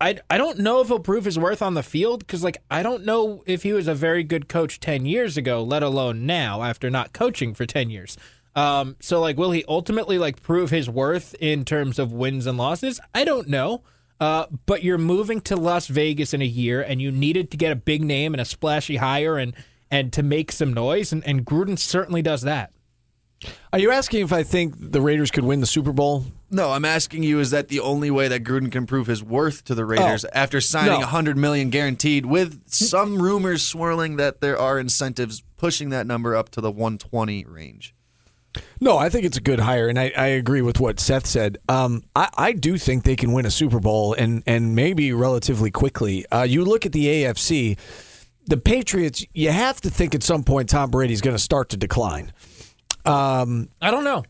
I, 0.00 0.18
I 0.30 0.38
don't 0.38 0.58
know 0.58 0.80
if 0.80 0.88
he'll 0.88 1.00
prove 1.00 1.24
his 1.24 1.38
worth 1.38 1.60
on 1.60 1.74
the 1.74 1.82
field 1.82 2.20
because 2.20 2.44
like 2.44 2.58
I 2.70 2.82
don't 2.82 3.04
know 3.04 3.42
if 3.46 3.64
he 3.64 3.72
was 3.72 3.88
a 3.88 3.94
very 3.94 4.22
good 4.22 4.48
coach 4.48 4.78
ten 4.78 5.06
years 5.06 5.36
ago, 5.36 5.62
let 5.62 5.82
alone 5.82 6.24
now 6.26 6.62
after 6.62 6.88
not 6.88 7.12
coaching 7.12 7.54
for 7.54 7.66
ten 7.66 7.90
years. 7.90 8.16
Um, 8.54 8.96
so 9.00 9.20
like, 9.20 9.36
will 9.36 9.50
he 9.50 9.64
ultimately 9.68 10.18
like 10.18 10.42
prove 10.42 10.70
his 10.70 10.88
worth 10.88 11.34
in 11.40 11.64
terms 11.64 11.98
of 11.98 12.12
wins 12.12 12.46
and 12.46 12.58
losses? 12.58 13.00
I 13.14 13.24
don't 13.24 13.48
know. 13.48 13.82
Uh, 14.20 14.46
but 14.66 14.82
you're 14.82 14.98
moving 14.98 15.40
to 15.42 15.54
Las 15.54 15.86
Vegas 15.86 16.34
in 16.34 16.42
a 16.42 16.46
year, 16.46 16.82
and 16.82 17.00
you 17.00 17.12
needed 17.12 17.52
to 17.52 17.56
get 17.56 17.70
a 17.70 17.76
big 17.76 18.02
name 18.02 18.34
and 18.34 18.40
a 18.40 18.44
splashy 18.44 18.96
hire 18.96 19.38
and 19.38 19.54
and 19.90 20.12
to 20.12 20.22
make 20.22 20.52
some 20.52 20.74
noise, 20.74 21.12
and, 21.12 21.24
and 21.24 21.46
Gruden 21.46 21.78
certainly 21.78 22.20
does 22.20 22.42
that. 22.42 22.72
Are 23.72 23.78
you 23.78 23.90
asking 23.90 24.22
if 24.24 24.32
I 24.32 24.42
think 24.42 24.74
the 24.76 25.00
Raiders 25.00 25.30
could 25.30 25.44
win 25.44 25.60
the 25.60 25.66
Super 25.66 25.92
Bowl? 25.92 26.24
No, 26.50 26.70
I'm 26.72 26.84
asking 26.84 27.22
you: 27.24 27.40
Is 27.40 27.50
that 27.50 27.68
the 27.68 27.80
only 27.80 28.10
way 28.10 28.28
that 28.28 28.42
Gruden 28.42 28.72
can 28.72 28.86
prove 28.86 29.06
his 29.06 29.22
worth 29.22 29.64
to 29.64 29.74
the 29.74 29.84
Raiders 29.84 30.24
Oh, 30.24 30.28
after 30.32 30.60
signing 30.60 31.00
no. 31.00 31.06
hundred 31.06 31.36
million 31.36 31.68
guaranteed, 31.70 32.24
with 32.26 32.62
some 32.66 33.20
rumors 33.20 33.62
swirling 33.62 34.16
that 34.16 34.40
there 34.40 34.58
are 34.58 34.78
incentives 34.78 35.42
pushing 35.58 35.90
that 35.90 36.06
number 36.06 36.34
up 36.34 36.48
to 36.50 36.60
the 36.60 36.70
120 36.70 37.44
range? 37.44 37.94
No, 38.80 38.96
I 38.96 39.10
think 39.10 39.24
it's 39.26 39.36
a 39.36 39.42
good 39.42 39.60
hire, 39.60 39.88
and 39.88 39.98
I, 39.98 40.10
I 40.16 40.26
agree 40.28 40.62
with 40.62 40.80
what 40.80 40.98
Seth 40.98 41.26
said. 41.26 41.58
Um, 41.68 42.02
I, 42.16 42.28
I 42.36 42.52
do 42.52 42.78
think 42.78 43.04
they 43.04 43.14
can 43.16 43.32
win 43.32 43.44
a 43.44 43.50
Super 43.50 43.78
Bowl, 43.78 44.14
and 44.14 44.42
and 44.46 44.74
maybe 44.74 45.12
relatively 45.12 45.70
quickly. 45.70 46.24
Uh, 46.32 46.42
you 46.44 46.64
look 46.64 46.86
at 46.86 46.92
the 46.92 47.06
AFC, 47.06 47.76
the 48.46 48.56
Patriots. 48.56 49.24
You 49.34 49.50
have 49.50 49.80
to 49.82 49.90
think 49.90 50.14
at 50.14 50.22
some 50.22 50.44
point 50.44 50.70
Tom 50.70 50.90
Brady's 50.90 51.20
going 51.20 51.36
to 51.36 51.42
start 51.42 51.68
to 51.70 51.76
decline. 51.76 52.32
Um, 53.04 53.68
I 53.82 53.90
don't 53.90 54.04
know. 54.04 54.24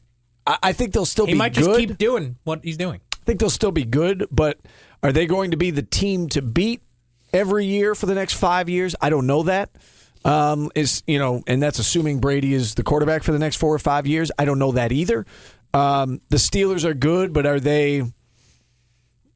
I, 0.48 0.58
I 0.64 0.72
think 0.72 0.92
they'll 0.92 1.04
still 1.04 1.26
He 1.26 1.32
be 1.32 1.38
might 1.38 1.54
good. 1.54 1.64
just 1.64 1.78
keep 1.78 1.98
doing 1.98 2.36
what 2.44 2.64
he's 2.64 2.76
doing. 2.76 3.00
I 3.14 3.24
think 3.24 3.38
they'll 3.40 3.50
still 3.50 3.70
be 3.72 3.84
good, 3.84 4.26
but 4.30 4.58
are 5.02 5.12
they 5.12 5.26
going 5.26 5.50
to 5.52 5.56
be 5.56 5.70
the 5.70 5.82
team 5.82 6.28
to 6.30 6.42
beat 6.42 6.82
every 7.32 7.66
year 7.66 7.94
for 7.94 8.06
the 8.06 8.14
next 8.14 8.32
five 8.34 8.68
years? 8.68 8.96
I 9.00 9.10
don't 9.10 9.26
know 9.26 9.42
that. 9.44 9.70
Um, 10.24 10.70
is 10.74 11.02
you 11.06 11.18
know, 11.18 11.42
and 11.46 11.62
that's 11.62 11.78
assuming 11.78 12.18
Brady 12.20 12.52
is 12.52 12.74
the 12.74 12.82
quarterback 12.82 13.22
for 13.22 13.30
the 13.32 13.38
next 13.38 13.56
four 13.56 13.72
or 13.72 13.78
five 13.78 14.06
years. 14.06 14.32
I 14.38 14.44
don't 14.46 14.58
know 14.58 14.72
that 14.72 14.90
either. 14.90 15.24
Um, 15.72 16.20
the 16.30 16.38
Steelers 16.38 16.84
are 16.84 16.94
good, 16.94 17.32
but 17.32 17.46
are 17.46 17.60
they? 17.60 18.02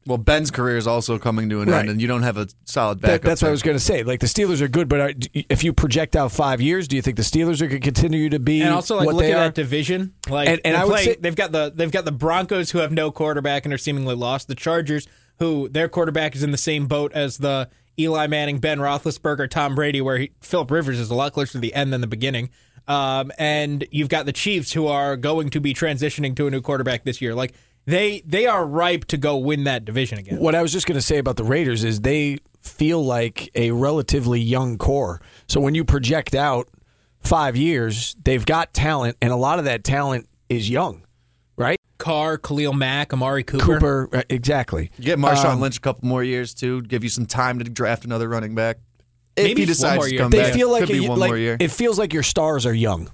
Well, 0.05 0.17
Ben's 0.17 0.51
career 0.51 0.75
is 0.77 0.85
also 0.87 1.17
coming 1.17 1.49
to 1.49 1.61
an 1.61 1.69
Right. 1.69 1.79
end, 1.81 1.89
and 1.89 2.01
you 2.01 2.07
don't 2.07 2.23
have 2.23 2.37
a 2.37 2.47
solid 2.65 2.99
That, 3.01 3.07
backup. 3.07 3.21
that's 3.23 3.41
what 3.41 3.47
I 3.47 3.51
was 3.51 3.61
going 3.63 3.77
to 3.77 3.83
say. 3.83 4.03
Like 4.03 4.19
the 4.19 4.27
Steelers 4.27 4.59
are 4.61 4.67
good, 4.67 4.89
but 4.89 4.99
are, 4.99 5.13
if 5.33 5.63
you 5.63 5.71
project 5.73 6.15
out 6.15 6.31
five 6.31 6.59
years, 6.59 6.87
do 6.87 6.95
you 6.95 7.01
think 7.01 7.15
the 7.17 7.23
Steelers 7.23 7.61
are 7.61 7.67
going 7.67 7.79
to 7.81 7.85
continue 7.91 8.29
to 8.29 8.39
be 8.39 8.61
And 8.61 8.73
also, 8.73 8.97
like, 8.97 9.05
what 9.05 9.15
look 9.15 9.23
at 9.25 9.31
are? 9.31 9.35
that 9.35 9.55
division. 9.55 10.13
Like, 10.29 10.49
And- 10.49 10.59
and 10.65 10.75
I 10.75 10.83
would 10.83 10.91
playing- 10.91 11.07
say- 11.07 11.17
they've 11.21 11.35
got 11.35 11.51
the 11.53 11.71
they've 11.75 11.91
got 11.91 12.05
the 12.05 12.11
Broncos 12.11 12.71
who 12.71 12.79
have 12.79 12.91
no 12.91 13.11
quarterback 13.11 13.65
and 13.65 13.73
are 13.73 13.77
seemingly 13.77 14.15
lost. 14.15 14.47
The 14.49 14.55
Chargers, 14.55 15.07
who 15.39 15.69
their 15.69 15.87
quarterback 15.87 16.35
is 16.35 16.43
in 16.43 16.51
the 16.51 16.57
same 16.57 16.87
boat 16.87 17.11
as 17.13 17.37
the 17.37 17.69
Eli 17.97 18.27
Manning, 18.27 18.57
Ben 18.59 18.79
Roethlisberger, 18.79 19.49
Tom 19.49 19.75
Brady, 19.75 20.01
where 20.01 20.17
he, 20.17 20.31
Philip 20.41 20.69
Rivers 20.71 20.99
is 20.99 21.09
a 21.11 21.15
lot 21.15 21.31
closer 21.33 21.53
to 21.53 21.59
the 21.59 21.73
end 21.73 21.93
than 21.93 22.01
the 22.01 22.07
beginning. 22.07 22.49
Um, 22.87 23.31
and 23.37 23.85
you've 23.91 24.09
got 24.09 24.25
the 24.25 24.33
Chiefs, 24.33 24.73
who 24.73 24.87
are 24.87 25.15
going 25.15 25.49
to 25.51 25.61
be 25.61 25.73
transitioning 25.73 26.35
to 26.35 26.47
a 26.47 26.51
new 26.51 26.59
quarterback 26.59 27.05
this 27.05 27.21
year. 27.21 27.33
Like 27.33 27.53
they 27.85 28.21
they 28.25 28.45
are 28.47 28.65
ripe 28.65 29.05
to 29.05 29.17
go 29.17 29.37
win 29.37 29.63
that 29.65 29.85
division 29.85 30.17
again. 30.19 30.39
What 30.39 30.55
I 30.55 30.61
was 30.61 30.71
just 30.71 30.85
going 30.87 30.97
to 30.97 31.01
say 31.01 31.17
about 31.17 31.35
the 31.37 31.43
Raiders 31.43 31.83
is 31.83 32.01
they 32.01 32.37
feel 32.61 33.03
like 33.03 33.49
a 33.55 33.71
relatively 33.71 34.39
young 34.39 34.77
core. 34.77 35.21
So 35.47 35.59
when 35.59 35.75
you 35.75 35.83
project 35.83 36.33
out 36.33 36.69
five 37.21 37.55
years, 37.57 38.15
they've 38.23 38.45
got 38.45 38.73
talent, 38.73 39.17
and 39.21 39.31
a 39.31 39.35
lot 39.35 39.59
of 39.59 39.65
that 39.65 39.83
talent 39.83 40.27
is 40.49 40.69
young, 40.69 41.03
right? 41.57 41.77
Carr, 41.97 42.37
Khalil 42.37 42.73
Mack, 42.73 43.13
Amari 43.13 43.43
Cooper. 43.43 43.63
Cooper, 43.65 44.09
uh, 44.13 44.23
exactly. 44.29 44.91
You 44.97 45.05
get 45.05 45.19
Marshawn 45.19 45.53
Um, 45.53 45.61
Lynch 45.61 45.77
a 45.77 45.81
couple 45.81 46.07
more 46.07 46.23
years 46.23 46.53
too, 46.53 46.81
give 46.83 47.03
you 47.03 47.09
some 47.09 47.25
time 47.25 47.59
to 47.59 47.65
draft 47.65 48.03
another 48.05 48.27
running 48.27 48.55
back. 48.55 48.77
If 49.35 49.45
Maybe 49.45 49.61
he 49.61 49.67
just 49.67 49.81
one 49.81 49.91
decides 49.93 49.97
more 49.99 50.05
to 50.07 50.11
year. 50.13 50.21
come 50.21 50.31
They 50.31 50.41
back, 50.43 50.53
feel 50.53 50.69
like, 50.71 50.79
could 50.85 50.89
be 50.93 51.05
a- 51.05 51.09
one 51.09 51.19
like 51.19 51.29
more 51.29 51.37
year. 51.37 51.57
it 51.59 51.71
feels 51.71 51.97
like 51.97 52.13
your 52.13 52.23
stars 52.23 52.65
are 52.65 52.73
young, 52.73 53.09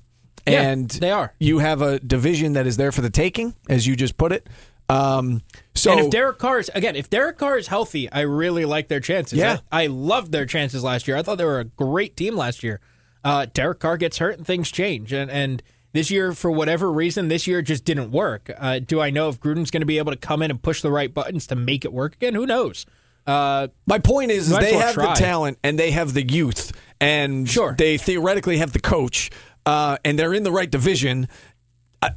Yeah, 0.52 0.62
and 0.70 0.90
they 0.90 1.12
are. 1.12 1.34
You 1.40 1.60
have 1.60 1.82
a 1.82 2.00
division 2.00 2.54
that 2.54 2.68
is 2.68 2.78
there 2.78 2.92
for 2.92 3.02
the 3.02 3.10
taking, 3.10 3.54
as 3.70 3.86
you 3.88 3.96
just 3.96 4.18
put 4.18 4.32
it. 4.32 4.48
Um, 4.90 5.44
so 5.76 5.92
and 5.92 6.00
if 6.02 6.10
Derek 6.10 6.40
Carr 6.40 6.60
is 6.60 6.72
again, 6.74 6.96
if 6.96 7.10
Derek 7.10 7.38
Carr 7.38 7.58
is 7.58 7.68
healthy, 7.68 8.12
I 8.12 8.22
really 8.22 8.66
like 8.66 8.88
their 8.88 9.00
chances. 9.00 9.38
Yeah. 9.38 9.60
I, 9.72 9.84
I 9.84 9.88
loved 9.88 10.32
their 10.32 10.46
chances 10.48 10.84
last 10.84 11.08
year. 11.08 11.16
I 11.16 11.22
thought 11.22 11.38
they 11.38 11.46
were 11.46 11.60
a 11.60 11.66
great 11.66 12.18
team 12.18 12.36
last 12.36 12.64
year. 12.64 12.80
Uh, 13.24 13.46
Derek 13.54 13.80
Carr 13.80 13.98
gets 13.98 14.18
hurt 14.18 14.38
and 14.38 14.48
things 14.48 14.72
change, 14.72 15.14
and 15.14 15.30
and 15.30 15.62
this 15.92 16.10
year, 16.12 16.34
for 16.34 16.50
whatever 16.52 16.92
reason, 16.92 17.28
this 17.28 17.48
year 17.48 17.62
just 17.62 17.84
didn't 17.86 18.12
work. 18.12 18.50
Uh, 18.58 18.80
do 18.80 19.00
I 19.02 19.10
know 19.10 19.28
if 19.30 19.40
Gruden's 19.40 19.72
going 19.72 19.82
to 19.82 19.88
be 19.88 19.98
able 19.98 20.12
to 20.12 20.18
come 20.18 20.42
in 20.42 20.52
and 20.52 20.62
push 20.62 20.82
the 20.82 20.92
right 20.92 21.12
buttons 21.14 21.46
to 21.48 21.56
make 21.56 21.84
it 21.84 21.92
work 21.92 22.16
again? 22.16 22.34
Who 22.36 22.46
knows? 22.46 22.86
Uh, 23.28 23.68
My 23.86 24.00
point 24.00 24.32
is, 24.32 24.50
is 24.52 24.58
they 24.58 24.72
well 24.72 24.82
have 24.82 24.94
try. 24.96 25.14
the 25.14 25.20
talent 25.20 25.58
and 25.64 25.78
they 25.78 25.92
have 25.92 26.14
the 26.14 26.24
youth, 26.24 26.72
and 27.02 27.48
Sure. 27.50 27.76
they 27.78 27.98
theoretically 27.98 28.58
have 28.58 28.72
the 28.72 28.80
coach, 28.80 29.30
uh, 29.66 29.98
and 30.06 30.18
they're 30.18 30.34
in 30.34 30.44
the 30.44 30.52
right 30.52 30.70
division. 30.70 31.28
I, 32.02 32.12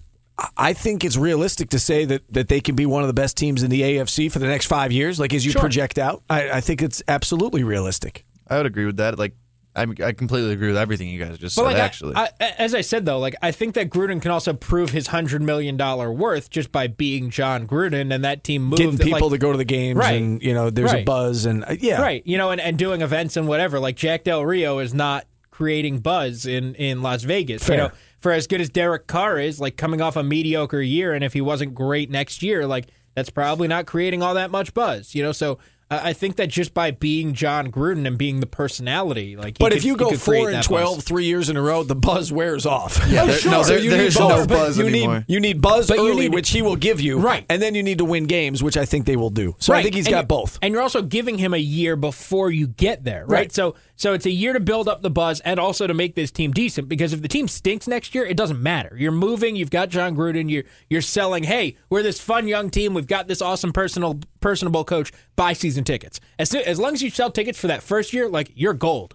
I 0.56 0.72
think 0.72 1.04
it's 1.04 1.16
realistic 1.16 1.70
to 1.70 1.78
say 1.78 2.04
that, 2.06 2.22
that 2.32 2.48
they 2.48 2.60
can 2.60 2.74
be 2.74 2.86
one 2.86 3.02
of 3.02 3.06
the 3.08 3.14
best 3.14 3.36
teams 3.36 3.62
in 3.62 3.70
the 3.70 3.82
AFC 3.82 4.30
for 4.32 4.38
the 4.38 4.46
next 4.46 4.66
five 4.66 4.90
years. 4.92 5.20
Like 5.20 5.34
as 5.34 5.44
you 5.44 5.52
Sure. 5.52 5.60
project 5.60 5.98
out, 5.98 6.22
I, 6.30 6.50
I 6.52 6.60
think 6.60 6.82
it's 6.82 7.02
absolutely 7.08 7.62
realistic. 7.64 8.24
I 8.48 8.56
would 8.56 8.66
agree 8.66 8.86
with 8.86 8.96
that. 8.96 9.18
Like, 9.18 9.34
I, 9.74 9.86
I 10.04 10.12
completely 10.12 10.52
agree 10.52 10.68
with 10.68 10.76
everything 10.76 11.08
you 11.08 11.18
guys 11.18 11.38
just 11.38 11.56
But 11.56 11.62
said. 11.62 11.68
like, 11.68 11.76
actually, 11.78 12.14
I, 12.14 12.28
as 12.58 12.74
I 12.74 12.82
said 12.82 13.06
though, 13.06 13.18
like 13.18 13.34
I 13.40 13.52
think 13.52 13.72
that 13.74 13.88
Gruden 13.88 14.20
can 14.20 14.30
also 14.30 14.52
prove 14.52 14.90
his 14.90 15.06
hundred 15.06 15.40
million 15.40 15.78
dollar 15.78 16.12
worth 16.12 16.50
just 16.50 16.70
by 16.70 16.88
being 16.88 17.30
Jon 17.30 17.66
Gruden, 17.66 18.12
and 18.14 18.22
that 18.22 18.44
team 18.44 18.64
moved 18.64 18.82
Getting 18.82 18.98
people 18.98 19.30
like, 19.30 19.32
to 19.32 19.38
go 19.38 19.50
to 19.50 19.56
the 19.56 19.64
games, 19.64 19.96
Right. 19.96 20.20
and 20.20 20.42
you 20.42 20.52
know, 20.52 20.68
there's 20.68 20.92
a 20.92 21.04
buzz, 21.04 21.46
and 21.46 21.64
uh, 21.64 21.74
yeah, 21.80 22.02
right 22.02 22.22
you 22.26 22.36
know 22.36 22.50
and, 22.50 22.60
and 22.60 22.76
doing 22.76 23.00
events 23.00 23.38
and 23.38 23.48
whatever 23.48 23.80
like 23.80 23.96
jack 23.96 24.24
del 24.24 24.44
rio 24.44 24.78
is 24.78 24.92
not 24.92 25.24
creating 25.52 26.00
buzz 26.00 26.44
in 26.46 26.74
in 26.74 27.00
las 27.02 27.22
vegas 27.22 27.62
Fair. 27.62 27.76
you 27.76 27.82
know 27.84 27.90
for 28.18 28.32
as 28.32 28.46
good 28.48 28.60
as 28.60 28.68
derek 28.70 29.06
carr 29.06 29.38
is 29.38 29.60
like 29.60 29.76
coming 29.76 30.00
off 30.00 30.16
a 30.16 30.22
mediocre 30.24 30.80
year 30.82 31.12
and 31.12 31.22
if 31.22 31.32
he 31.34 31.40
wasn't 31.40 31.72
great 31.74 32.10
next 32.10 32.42
year 32.42 32.66
like 32.66 32.86
that's 33.14 33.30
probably 33.30 33.68
not 33.68 33.86
creating 33.86 34.22
all 34.22 34.34
that 34.34 34.50
much 34.50 34.72
buzz 34.74 35.14
you 35.14 35.22
know 35.22 35.30
so 35.32 35.58
I 35.90 36.08
I 36.08 36.12
think 36.14 36.36
that 36.36 36.48
just 36.48 36.72
by 36.72 36.90
being 36.90 37.34
Jon 37.34 37.70
Gruden 37.70 38.06
and 38.06 38.16
being 38.16 38.40
the 38.40 38.46
personality, 38.46 39.36
like, 39.36 39.58
But 39.58 39.72
could- 39.72 39.76
if 39.76 39.84
you 39.84 39.94
go 39.94 40.16
four 40.16 40.46
and 40.48 40.54
that 40.54 40.64
12 40.64 40.96
buzz. 40.96 41.04
three 41.04 41.26
years 41.26 41.50
in 41.50 41.58
a 41.58 41.60
row, 41.62 41.82
the 41.82 41.94
buzz 41.94 42.32
wears 42.32 42.64
off. 42.64 42.98
Yeah, 43.10 43.26
there- 43.26 43.38
no, 43.50 43.62
there- 43.62 43.78
you 43.78 43.90
there's 43.90 44.14
need 44.14 44.20
no 44.22 44.28
buzz, 44.28 44.46
but 44.46 44.54
buzz 44.54 44.78
you 44.78 44.86
anymore. 44.86 45.16
Need, 45.16 45.24
you 45.28 45.38
need 45.40 45.60
buzz 45.60 45.88
But 45.88 45.98
early, 45.98 46.22
need- 46.22 46.32
which 46.34 46.48
he 46.48 46.62
will 46.62 46.76
give 46.76 46.98
you. 47.02 47.18
Right. 47.18 47.44
And 47.50 47.60
then 47.60 47.74
you 47.74 47.82
need 47.82 47.98
to 47.98 48.06
win 48.06 48.24
games, 48.24 48.62
which 48.62 48.78
I 48.78 48.86
think 48.86 49.04
they 49.04 49.16
will 49.16 49.28
do. 49.28 49.54
So 49.58 49.74
I 49.74 49.82
think 49.82 49.94
he's 49.94 50.06
And 50.06 50.14
got 50.14 50.28
both. 50.28 50.58
And 50.62 50.72
you're 50.72 50.80
also 50.82 51.02
giving 51.02 51.36
him 51.36 51.52
a 51.52 51.58
year 51.58 51.94
before 51.94 52.50
you 52.50 52.68
get 52.68 53.04
there, 53.04 53.26
right? 53.26 53.40
Right. 53.40 53.52
So 53.52 53.74
so 54.02 54.14
it's 54.14 54.26
a 54.26 54.30
year 54.32 54.52
to 54.52 54.58
build 54.58 54.88
up 54.88 55.00
the 55.02 55.10
buzz 55.10 55.38
and 55.44 55.60
also 55.60 55.86
to 55.86 55.94
make 55.94 56.16
this 56.16 56.32
team 56.32 56.50
decent 56.50 56.88
because 56.88 57.12
if 57.12 57.22
the 57.22 57.28
team 57.28 57.46
stinks 57.46 57.86
next 57.86 58.16
year, 58.16 58.24
it 58.26 58.36
doesn't 58.36 58.60
matter. 58.60 58.96
You're 58.98 59.12
moving, 59.12 59.54
you've 59.54 59.70
got 59.70 59.90
Jon 59.90 60.16
Gruden, 60.16 60.50
you're 60.50 60.64
you're 60.90 61.00
selling, 61.00 61.44
"Hey, 61.44 61.76
we're 61.88 62.02
this 62.02 62.20
fun 62.20 62.48
young 62.48 62.68
team, 62.68 62.94
we've 62.94 63.06
got 63.06 63.28
this 63.28 63.40
awesome 63.40 63.72
personal 63.72 64.18
personable 64.40 64.82
coach, 64.84 65.12
buy 65.36 65.52
season 65.52 65.84
tickets." 65.84 66.18
As 66.36 66.50
soon, 66.50 66.62
as 66.62 66.80
long 66.80 66.94
as 66.94 67.02
you 67.02 67.10
sell 67.10 67.30
tickets 67.30 67.60
for 67.60 67.68
that 67.68 67.80
first 67.80 68.12
year, 68.12 68.28
like 68.28 68.50
you're 68.56 68.74
gold. 68.74 69.14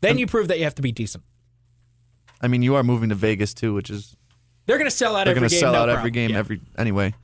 Then 0.00 0.18
you 0.18 0.26
prove 0.26 0.48
that 0.48 0.58
you 0.58 0.64
have 0.64 0.74
to 0.74 0.82
be 0.82 0.90
decent. 0.90 1.22
I 2.40 2.48
mean, 2.48 2.62
you 2.62 2.74
are 2.74 2.82
moving 2.82 3.10
to 3.10 3.14
Vegas 3.14 3.54
too, 3.54 3.74
which 3.74 3.90
is 3.90 4.16
They're 4.66 4.78
going 4.78 4.90
to 4.90 4.96
sell 4.96 5.14
out 5.14 5.26
they're 5.26 5.36
every 5.36 5.40
going 5.42 5.50
to 5.50 5.54
game. 5.54 5.60
sell 5.60 5.72
no 5.74 5.78
out 5.80 5.84
problem. 5.84 5.98
every 5.98 6.10
game 6.10 6.30
Yeah. 6.30 6.38
every 6.38 6.60
anyway. 6.76 7.14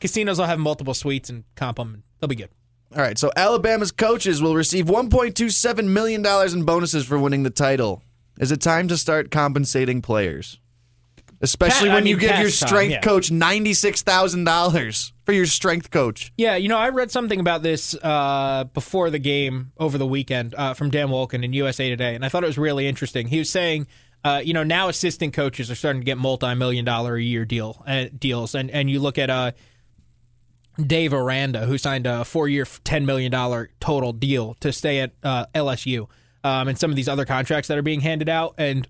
Casinos 0.00 0.38
will 0.38 0.46
have 0.46 0.58
multiple 0.58 0.94
suites 0.94 1.28
and 1.28 1.44
comp 1.56 1.76
them. 1.76 2.04
They'll 2.20 2.28
be 2.28 2.36
good. 2.36 2.48
All 2.96 3.02
right, 3.02 3.16
so 3.16 3.30
Alabama's 3.36 3.92
coaches 3.92 4.42
will 4.42 4.56
receive 4.56 4.86
1.27 4.86 5.84
million 5.84 6.22
dollars 6.22 6.54
in 6.54 6.64
bonuses 6.64 7.06
for 7.06 7.18
winning 7.18 7.44
the 7.44 7.50
title. 7.50 8.02
Is 8.40 8.50
it 8.50 8.60
time 8.60 8.88
to 8.88 8.96
start 8.96 9.30
compensating 9.30 10.02
players? 10.02 10.58
Especially 11.40 11.88
Pa- 11.88 11.92
I 11.92 11.96
when 11.96 12.06
you 12.06 12.16
give 12.16 12.30
your 12.38 12.48
past 12.48 12.60
time, 12.60 12.68
strength 12.68 12.90
yeah. 12.90 13.00
coach 13.00 13.30
$96,000 13.30 15.12
for 15.24 15.32
your 15.32 15.46
strength 15.46 15.90
coach. 15.90 16.32
Yeah, 16.36 16.56
you 16.56 16.68
know, 16.68 16.76
I 16.76 16.88
read 16.88 17.10
something 17.10 17.38
about 17.38 17.62
this 17.62 17.94
uh, 17.94 18.64
before 18.74 19.10
the 19.10 19.18
game 19.18 19.72
over 19.78 19.96
the 19.96 20.06
weekend 20.06 20.54
uh, 20.54 20.74
from 20.74 20.90
Dan 20.90 21.08
Wolken 21.08 21.44
in 21.44 21.52
USA 21.52 21.88
Today, 21.88 22.14
and 22.14 22.24
I 22.24 22.28
thought 22.28 22.42
it 22.42 22.48
was 22.48 22.58
really 22.58 22.86
interesting. 22.88 23.28
He 23.28 23.38
was 23.38 23.48
saying, 23.50 23.86
uh, 24.24 24.42
you 24.44 24.52
know, 24.52 24.64
now 24.64 24.88
assistant 24.88 25.32
coaches 25.32 25.70
are 25.70 25.74
starting 25.74 26.02
to 26.02 26.04
get 26.04 26.18
multi-million 26.18 26.84
dollar 26.84 27.14
a 27.14 27.22
year 27.22 27.44
deal 27.44 27.82
uh, 27.86 28.06
deals, 28.18 28.54
and 28.54 28.70
and 28.70 28.90
you 28.90 29.00
look 29.00 29.16
at 29.16 29.30
uh, 29.30 29.52
Dave 30.78 31.12
Aranda, 31.12 31.66
who 31.66 31.78
signed 31.78 32.06
a 32.06 32.24
four-year, 32.24 32.66
ten 32.84 33.04
million 33.06 33.30
dollar 33.30 33.70
total 33.80 34.12
deal 34.12 34.54
to 34.60 34.72
stay 34.72 35.00
at 35.00 35.12
uh, 35.22 35.46
LSU, 35.54 36.06
um, 36.44 36.68
and 36.68 36.78
some 36.78 36.90
of 36.90 36.96
these 36.96 37.08
other 37.08 37.24
contracts 37.24 37.68
that 37.68 37.76
are 37.76 37.82
being 37.82 38.00
handed 38.00 38.28
out, 38.28 38.54
and 38.56 38.88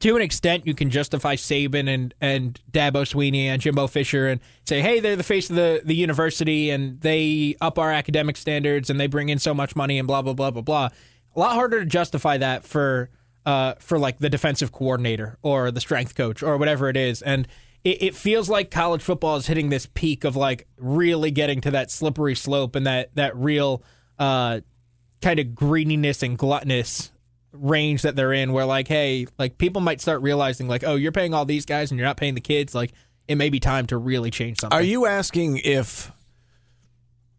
to 0.00 0.16
an 0.16 0.22
extent, 0.22 0.66
you 0.66 0.74
can 0.74 0.90
justify 0.90 1.34
Saban 1.34 1.88
and 1.92 2.14
and 2.20 2.60
Dabo 2.70 3.04
Swinney 3.04 3.44
and 3.44 3.60
Jimbo 3.60 3.86
Fisher 3.86 4.28
and 4.28 4.40
say, 4.64 4.80
hey, 4.80 5.00
they're 5.00 5.16
the 5.16 5.22
face 5.22 5.50
of 5.50 5.56
the 5.56 5.82
the 5.84 5.94
university 5.94 6.70
and 6.70 7.00
they 7.00 7.56
up 7.60 7.78
our 7.78 7.90
academic 7.90 8.36
standards 8.36 8.90
and 8.90 9.00
they 9.00 9.06
bring 9.06 9.28
in 9.28 9.38
so 9.38 9.54
much 9.54 9.74
money 9.74 9.98
and 9.98 10.06
blah 10.06 10.22
blah 10.22 10.34
blah 10.34 10.50
blah 10.50 10.62
blah. 10.62 10.88
A 11.34 11.38
lot 11.40 11.54
harder 11.54 11.80
to 11.80 11.86
justify 11.86 12.36
that 12.38 12.64
for 12.64 13.10
uh, 13.46 13.74
for 13.80 13.98
like 13.98 14.18
the 14.18 14.28
defensive 14.28 14.72
coordinator 14.72 15.38
or 15.42 15.70
the 15.70 15.80
strength 15.80 16.14
coach 16.14 16.42
or 16.42 16.56
whatever 16.58 16.88
it 16.88 16.96
is. 16.96 17.22
And 17.22 17.48
it, 17.88 18.02
it 18.02 18.14
feels 18.14 18.50
like 18.50 18.70
college 18.70 19.02
football 19.02 19.36
is 19.36 19.46
hitting 19.46 19.70
this 19.70 19.86
peak 19.86 20.24
of 20.24 20.36
like 20.36 20.66
really 20.76 21.30
getting 21.30 21.60
to 21.62 21.70
that 21.70 21.90
slippery 21.90 22.34
slope 22.34 22.76
and 22.76 22.86
that 22.86 23.14
that 23.14 23.34
real 23.36 23.82
uh, 24.18 24.60
kind 25.22 25.40
of 25.40 25.54
greediness 25.54 26.22
and 26.22 26.36
gluttonous 26.36 27.12
range 27.52 28.02
that 28.02 28.14
they're 28.14 28.34
in 28.34 28.52
where 28.52 28.66
like 28.66 28.86
hey 28.86 29.26
like 29.38 29.56
people 29.56 29.80
might 29.80 30.02
start 30.02 30.20
realizing 30.20 30.68
like 30.68 30.84
oh 30.84 30.94
you're 30.94 31.10
paying 31.10 31.32
all 31.32 31.46
these 31.46 31.64
guys 31.64 31.90
and 31.90 31.98
you're 31.98 32.06
not 32.06 32.18
paying 32.18 32.34
the 32.34 32.40
kids. 32.40 32.74
Like 32.74 32.92
it 33.26 33.36
may 33.36 33.48
be 33.48 33.58
time 33.58 33.86
to 33.86 33.96
really 33.96 34.30
change 34.30 34.60
something. 34.60 34.76
Are 34.76 34.82
you 34.82 35.06
asking 35.06 35.58
if 35.58 36.12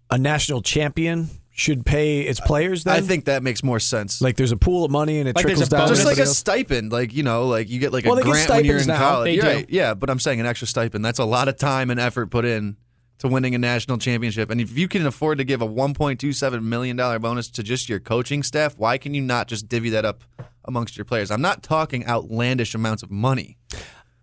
a 0.10 0.18
national 0.18 0.64
champion 0.64 1.30
should 1.60 1.86
pay 1.86 2.22
its 2.22 2.40
players? 2.40 2.84
Then 2.86 2.96
I 2.96 3.02
think 3.02 3.26
that 3.26 3.44
makes 3.44 3.64
more 3.64 3.80
sense. 3.80 4.22
like 4.22 4.36
there's 4.38 4.52
a 4.52 4.58
pool 4.58 4.86
of 4.86 4.92
money 4.92 5.20
and 5.20 5.28
it 5.30 5.36
Like 5.36 5.46
there's 5.46 5.60
trickles 5.60 5.68
a 5.68 5.72
down. 5.72 5.80
bonus 5.88 5.98
just 6.00 6.06
like 6.06 6.18
a 6.18 6.22
everybody 6.22 6.30
else? 6.30 6.38
stipend, 6.38 6.92
like 6.92 7.14
you 7.14 7.24
know, 7.24 7.48
like 7.48 7.70
you 7.70 7.80
get 7.80 7.92
like 7.94 8.06
Well, 8.06 8.14
a 8.14 8.16
they 8.18 8.24
get 8.24 8.32
grant 8.32 8.50
when 8.50 8.66
you're 8.66 8.78
in 8.78 8.84
stipends 8.84 9.00
now. 9.02 9.10
college. 9.10 9.26
They 9.26 9.34
You're 9.36 9.44
do. 9.44 9.50
right. 9.50 9.66
Yeah, 9.70 9.94
but 9.94 10.10
I'm 10.10 10.20
saying 10.20 10.40
an 10.40 10.46
extra 10.46 10.68
stipend. 10.68 11.04
That's 11.06 11.20
a 11.20 11.26
lot 11.26 11.48
of 11.48 11.58
time 11.58 11.90
and 11.92 12.00
effort 12.00 12.28
put 12.32 12.46
in 12.46 12.78
to 13.20 13.28
winning 13.28 13.54
a 13.54 13.58
national 13.58 13.98
championship. 13.98 14.50
And 14.50 14.62
if 14.62 14.78
you 14.78 14.88
can 14.88 15.06
afford 15.06 15.40
to 15.40 15.44
give 15.44 15.62
a 15.62 15.68
1.27 15.68 16.64
million 16.64 16.96
dollar 16.96 17.20
bonus 17.20 17.50
to 17.50 17.64
just 17.64 17.90
your 17.90 18.00
coaching 18.00 18.44
staff, 18.44 18.78
why 18.78 18.98
can 18.98 19.14
you 19.14 19.22
not 19.22 19.48
just 19.50 19.68
divvy 19.68 19.90
that 19.90 20.06
up 20.06 20.24
amongst 20.64 20.98
your 20.98 21.04
players? 21.04 21.30
I'm 21.30 21.42
not 21.42 21.62
talking 21.62 22.06
outlandish 22.08 22.74
amounts 22.74 23.04
of 23.04 23.12
money. 23.12 23.58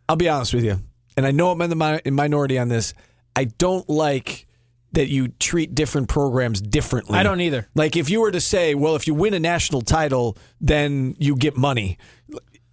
I'll 0.09 0.17
be 0.17 0.29
honest 0.29 0.55
with 0.55 0.65
you, 0.65 0.79
and 1.17 1.27
I 1.27 1.31
know 1.33 1.51
I'm 1.51 1.61
in 1.61 1.69
the 1.71 1.77
mi- 1.77 2.01
in 2.05 2.15
minority 2.15 2.59
on 2.59 2.69
this. 2.69 2.95
I 3.35 3.45
don't 3.45 3.87
like 3.91 4.46
that 4.97 5.09
you 5.09 5.29
treat 5.29 5.75
different 5.75 6.09
programs 6.09 6.59
differently. 6.59 7.19
I 7.19 7.23
don't 7.23 7.43
either. 7.43 7.69
Like 7.75 7.97
if 7.97 8.09
you 8.09 8.23
were 8.23 8.31
to 8.31 8.41
say, 8.41 8.75
well, 8.75 8.97
if 8.97 9.07
you 9.07 9.13
win 9.13 9.35
a 9.35 9.39
national 9.39 9.83
title, 9.83 10.39
then 10.59 11.15
you 11.19 11.37
get 11.37 11.55
money. 11.55 11.99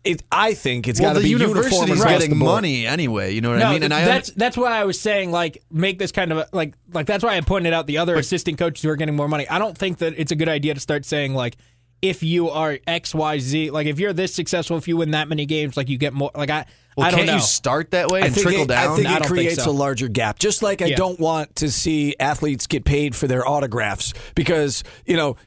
It, 0.05 0.24
I 0.32 0.53
think 0.53 0.88
it's 0.88 1.01
got 1.01 1.13
to 1.13 1.19
the 1.19 1.24
be 1.24 1.30
uniform 1.30 1.57
university's 1.57 2.03
getting 2.03 2.38
money 2.38 2.86
anyway. 2.86 3.34
You 3.34 3.41
know 3.41 3.51
what 3.51 3.59
no, 3.59 3.67
I 3.67 3.74
mean? 3.74 3.84
And 3.84 3.93
I 3.93 4.05
that's 4.05 4.32
that's 4.32 4.55
why 4.55 4.71
I 4.71 4.86
was 4.86 4.99
saying 4.99 5.32
like 5.32 5.63
make 5.69 5.99
this 5.99 6.13
kind 6.13 6.32
of 6.32 6.38
a, 6.39 6.49
like 6.53 6.76
like 6.93 7.07
that's 7.07 7.24
why 7.26 7.36
I 7.36 7.41
pointed 7.41 7.74
out 7.74 7.88
the 7.88 7.97
other 7.97 8.15
assistant 8.15 8.57
coaches 8.57 8.82
who 8.84 8.89
are 8.89 8.95
getting 8.95 9.15
more 9.15 9.28
money. 9.28 9.47
I 9.47 9.59
don't 9.59 9.78
think 9.78 9.97
that 9.97 10.13
it's 10.17 10.32
a 10.32 10.36
good 10.36 10.49
idea 10.49 10.74
to 10.74 10.80
start 10.80 11.05
saying 11.05 11.34
like 11.34 11.57
if 12.01 12.24
you 12.24 12.49
are 12.49 12.80
X 12.88 13.13
Y 13.13 13.39
Z 13.39 13.71
like 13.71 13.88
if 13.88 13.99
you're 13.99 14.13
this 14.13 14.34
successful 14.34 14.78
if 14.78 14.88
you 14.88 14.97
win 14.97 15.11
that 15.11 15.28
many 15.30 15.45
games 15.45 15.78
like 15.78 15.88
you 15.89 15.97
get 15.97 16.13
more 16.13 16.32
like 16.36 16.49
I 16.49 16.65
well, 16.97 17.07
I 17.07 17.11
don't 17.11 17.17
can't 17.19 17.27
know. 17.27 17.35
you 17.35 17.41
start 17.41 17.91
that 17.91 18.09
way 18.09 18.21
I 18.21 18.25
and 18.25 18.33
think 18.33 18.45
trickle 18.47 18.63
it, 18.63 18.67
down? 18.67 18.91
I 18.91 18.95
think 18.95 19.07
I 19.07 19.11
it 19.11 19.13
don't 19.13 19.21
think 19.23 19.27
creates 19.33 19.63
so. 19.63 19.71
a 19.71 19.73
larger 19.73 20.07
gap. 20.07 20.39
Just 20.39 20.61
like 20.63 20.81
I 20.81 20.91
don't 20.91 21.19
want 21.19 21.55
to 21.57 21.71
see 21.71 22.15
athletes 22.19 22.67
get 22.67 22.85
paid 22.85 23.15
for 23.15 23.27
their 23.27 23.47
autographs 23.47 24.13
because 24.35 24.83
you 25.05 25.15
know. 25.17 25.37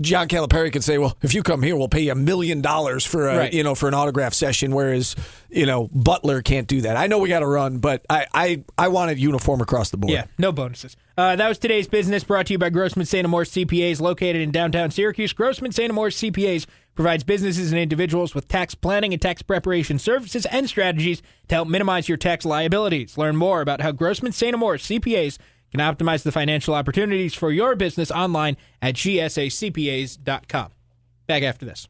John 0.00 0.26
Calipari 0.26 0.72
could 0.72 0.82
say, 0.82 0.98
"Well, 0.98 1.16
if 1.22 1.34
you 1.34 1.44
come 1.44 1.62
here, 1.62 1.76
we'll 1.76 1.86
pay 1.86 2.00
you 2.00 2.10
a 2.10 2.16
million 2.16 2.60
dollars 2.60 3.06
for 3.06 3.28
a, 3.28 3.36
Right. 3.38 3.52
you 3.54 3.62
know 3.62 3.76
for 3.76 3.86
an 3.86 3.94
autograph 3.94 4.34
session." 4.34 4.74
Whereas, 4.74 5.14
you 5.50 5.66
know, 5.66 5.88
Butler 5.92 6.42
can't 6.42 6.66
do 6.66 6.80
that. 6.80 6.96
I 6.96 7.06
know 7.06 7.18
we 7.20 7.28
got 7.28 7.40
to 7.40 7.46
run, 7.46 7.78
but 7.78 8.04
I, 8.10 8.26
I 8.34 8.64
I 8.76 8.88
want 8.88 9.12
it 9.12 9.18
uniform 9.18 9.60
across 9.60 9.90
the 9.90 9.96
board. 9.96 10.12
Yeah, 10.12 10.24
no 10.36 10.50
bonuses. 10.50 10.96
Uh, 11.16 11.36
that 11.36 11.48
was 11.48 11.58
today's 11.58 11.86
business 11.86 12.24
brought 12.24 12.46
to 12.46 12.54
you 12.54 12.58
by 12.58 12.70
Grossman 12.70 13.06
St. 13.06 13.24
Amour 13.24 13.44
CPAs, 13.44 14.00
located 14.00 14.42
in 14.42 14.50
downtown 14.50 14.90
Syracuse. 14.90 15.32
Grossman 15.32 15.70
St. 15.70 15.90
Amour 15.90 16.08
CPAs 16.08 16.66
provides 16.96 17.22
businesses 17.22 17.70
and 17.70 17.80
individuals 17.80 18.34
with 18.34 18.48
tax 18.48 18.74
planning 18.74 19.12
and 19.12 19.22
tax 19.22 19.40
preparation 19.40 20.00
services 20.00 20.44
and 20.46 20.68
strategies 20.68 21.22
to 21.48 21.54
help 21.54 21.68
minimize 21.68 22.08
your 22.08 22.18
tax 22.18 22.44
liabilities. 22.44 23.16
Learn 23.16 23.36
more 23.36 23.60
about 23.60 23.80
how 23.80 23.92
Grossman 23.92 24.32
St. 24.32 24.54
Amour 24.54 24.78
CPAs 24.78 25.38
can 25.70 25.80
optimize 25.80 26.24
the 26.24 26.32
financial 26.32 26.74
opportunities 26.74 27.34
for 27.34 27.52
your 27.52 27.76
business 27.76 28.10
online 28.10 28.56
at 28.82 28.94
gsacpas.com. 28.94 30.70
Back 31.26 31.42
after 31.42 31.64
this. 31.64 31.88